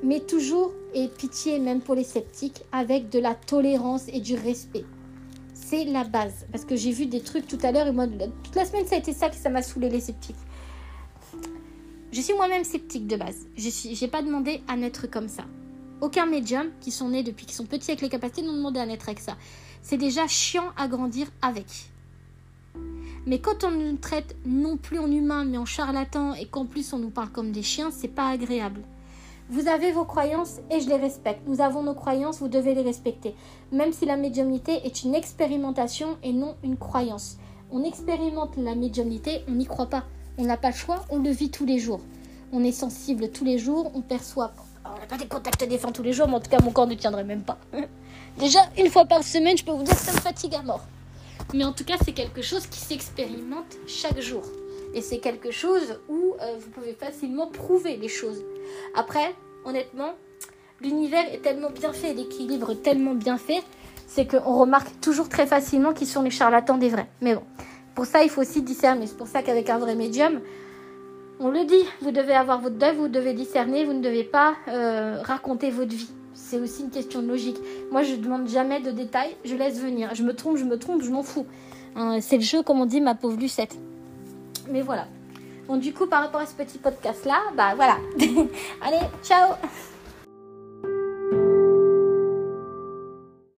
Mais 0.04 0.20
toujours, 0.20 0.74
et 0.94 1.08
pitié 1.08 1.60
même 1.60 1.82
pour 1.82 1.96
les 1.96 2.04
sceptiques, 2.04 2.64
avec 2.72 3.10
de 3.10 3.20
la 3.20 3.34
tolérance 3.34 4.04
et 4.10 4.20
du 4.20 4.36
respect. 4.36 4.86
C'est 5.54 5.86
la 5.86 6.04
base. 6.04 6.46
Parce 6.52 6.66
que 6.66 6.76
j'ai 6.76 6.92
vu 6.92 7.06
des 7.06 7.22
trucs 7.22 7.48
tout 7.48 7.58
à 7.64 7.72
l'heure 7.72 7.88
et 7.88 7.92
moi, 7.92 8.06
toute 8.08 8.56
la 8.56 8.66
semaine, 8.66 8.86
ça 8.86 8.96
a 8.96 8.98
été 9.00 9.14
ça 9.14 9.30
que 9.30 9.36
ça 9.36 9.50
m'a 9.50 9.62
saoulé 9.62 9.90
les 9.90 10.02
sceptiques. 10.02 10.36
Je 12.14 12.22
suis 12.22 12.36
moi-même 12.36 12.64
sceptique 12.64 13.08
de 13.08 13.16
base. 13.16 13.48
Je 13.58 14.04
n'ai 14.04 14.08
pas 14.08 14.22
demandé 14.22 14.62
à 14.68 14.76
naître 14.76 15.08
comme 15.10 15.28
ça. 15.28 15.46
Aucun 16.00 16.28
médium 16.28 16.68
qui 16.80 16.92
sont 16.92 17.10
nés 17.10 17.24
depuis 17.24 17.48
qu'ils 17.48 17.56
sont 17.56 17.66
petits 17.66 17.90
avec 17.90 18.02
les 18.02 18.10
capacités 18.10 18.44
n'ont 18.44 18.54
demandé 18.54 18.80
à 18.80 18.86
naître 18.86 19.10
avec 19.10 19.20
ça. 19.20 19.36
C'est 19.82 19.98
déjà 19.98 20.28
chiant 20.28 20.66
à 20.78 20.88
grandir 20.88 21.26
avec. 21.42 21.66
Mais 23.26 23.40
quand 23.40 23.64
on 23.64 23.72
nous 23.72 23.98
traite 23.98 24.36
non 24.46 24.78
plus 24.78 25.00
en 25.00 25.12
humain 25.12 25.44
mais 25.44 25.58
en 25.58 25.66
charlatan 25.66 26.36
et 26.36 26.46
qu'en 26.46 26.68
plus 26.68 26.94
on 26.94 27.00
nous 27.00 27.10
parle 27.10 27.30
comme 27.30 27.52
des 27.52 27.64
chiens, 27.64 27.90
c'est 27.90 28.10
pas 28.10 28.30
agréable. 28.30 28.82
Vous 29.50 29.68
avez 29.68 29.92
vos 29.92 30.06
croyances 30.06 30.60
et 30.70 30.82
je 30.82 30.90
les 30.90 30.98
respecte. 30.98 31.42
Nous 31.48 31.62
avons 31.62 31.82
nos 31.82 31.96
croyances, 31.96 32.42
vous 32.42 32.48
devez 32.48 32.76
les 32.76 32.84
respecter. 32.84 33.34
Même 33.72 33.92
si 33.92 34.06
la 34.06 34.18
médiumnité 34.18 34.86
est 34.86 35.02
une 35.02 35.16
expérimentation 35.16 36.20
et 36.22 36.32
non 36.32 36.58
une 36.64 36.78
croyance. 36.78 37.38
On 37.72 37.84
expérimente 37.84 38.56
la 38.56 38.76
médiumnité, 38.76 39.42
on 39.48 39.54
n'y 39.54 39.66
croit 39.66 39.90
pas. 39.90 40.04
On 40.38 40.46
n'a 40.46 40.58
pas 40.58 40.70
le 40.70 40.76
choix, 40.76 41.06
on 41.10 41.20
le 41.20 41.30
vit 41.30 41.52
tous 41.52 41.66
les 41.66 41.78
jours. 41.78 42.02
On 42.52 42.64
est 42.64 42.72
sensible 42.72 43.30
tous 43.30 43.46
les 43.46 43.60
jours, 43.60 43.92
on 43.94 44.02
perçoit. 44.02 44.54
On 44.84 45.00
n'a 45.00 45.06
pas 45.06 45.18
des 45.18 45.28
contacts 45.28 45.64
défunts 45.64 45.92
tous 45.92 46.04
les 46.04 46.14
jours, 46.14 46.28
mais 46.28 46.36
en 46.36 46.40
tout 46.40 46.50
cas, 46.50 46.60
mon 46.62 46.72
corps 46.72 46.88
ne 46.88 46.96
tiendrait 46.96 47.24
même 47.24 47.44
pas. 47.44 47.58
Déjà, 48.40 48.60
une 48.78 48.90
fois 48.90 49.06
par 49.06 49.24
semaine, 49.24 49.58
je 49.58 49.64
peux 49.64 49.72
vous 49.72 49.84
dire 49.84 49.96
que 49.96 50.02
ça 50.02 50.12
me 50.12 50.20
fatigue 50.20 50.56
à 50.56 50.64
mort. 50.64 50.86
Mais 51.54 51.64
en 51.64 51.72
tout 51.72 51.84
cas, 51.84 51.96
c'est 52.04 52.14
quelque 52.14 52.42
chose 52.42 52.66
qui 52.66 52.80
s'expérimente 52.80 53.78
chaque 53.88 54.20
jour. 54.20 54.44
Et 54.96 55.02
c'est 55.02 55.20
quelque 55.20 55.52
chose 55.52 56.00
où 56.10 56.34
euh, 56.42 56.56
vous 56.60 56.70
pouvez 56.72 56.94
facilement 56.94 57.48
prouver 57.48 57.98
les 57.98 58.08
choses. 58.08 58.44
Après, 58.96 59.36
honnêtement, 59.66 60.14
l'univers 60.82 61.32
est 61.32 61.42
tellement 61.42 61.70
bien 61.70 61.94
fait, 61.94 62.14
l'équilibre 62.14 62.74
tellement 62.74 63.14
bien 63.14 63.38
fait, 63.38 63.64
c'est 64.08 64.28
qu'on 64.28 64.60
remarque 64.60 65.00
toujours 65.00 65.30
très 65.30 65.48
facilement 65.48 65.94
qui 65.94 66.06
sont 66.06 66.22
les 66.22 66.30
charlatans 66.30 66.78
des 66.78 66.90
vrais. 66.90 67.08
Mais 67.22 67.36
bon, 67.36 67.44
pour 67.96 68.06
ça, 68.06 68.24
il 68.24 68.30
faut 68.30 68.42
aussi 68.42 68.62
discerner. 68.62 69.08
C'est 69.08 69.18
pour 69.18 69.28
ça 69.28 69.44
qu'avec 69.44 69.70
un 69.70 69.78
vrai 69.78 69.96
médium, 69.96 70.42
on 71.40 71.50
le 71.50 71.66
dit, 71.66 71.84
vous 72.02 72.12
devez 72.12 72.34
avoir 72.34 72.60
votre 72.62 72.76
deuil, 72.76 72.96
vous 72.96 73.08
devez 73.08 73.34
discerner, 73.34 73.86
vous 73.86 73.94
ne 73.94 74.02
devez 74.02 74.24
pas 74.24 74.56
euh, 74.68 75.20
raconter 75.24 75.70
votre 75.70 75.92
vie. 75.92 76.10
C'est 76.34 76.60
aussi 76.60 76.84
une 76.84 76.90
question 76.90 77.22
de 77.22 77.28
logique. 77.28 77.58
Moi, 77.92 78.04
je 78.04 78.14
ne 78.14 78.18
demande 78.18 78.48
jamais 78.48 78.80
de 78.80 78.92
détails, 78.92 79.36
je 79.46 79.56
laisse 79.56 79.80
venir. 79.80 80.14
Je 80.16 80.24
me 80.24 80.34
trompe, 80.34 80.58
je 80.58 80.66
me 80.66 80.78
trompe, 80.78 81.04
je 81.04 81.10
m'en 81.10 81.24
fous. 81.24 81.46
Hein, 81.96 82.20
c'est 82.22 82.38
le 82.38 82.44
jeu, 82.44 82.64
comme 82.64 82.82
on 82.82 82.86
dit, 82.86 83.02
ma 83.02 83.16
pauvre 83.16 83.38
Lucette. 83.38 83.76
Mais 84.70 84.82
voilà. 84.82 85.08
Bon, 85.68 85.78
du 85.78 85.94
coup, 85.94 86.08
par 86.08 86.24
rapport 86.24 86.42
à 86.42 86.46
ce 86.46 86.54
petit 86.54 86.78
podcast-là, 86.78 87.40
bah 87.56 87.74
voilà. 87.76 87.98
Allez, 88.82 89.06
ciao 89.24 89.54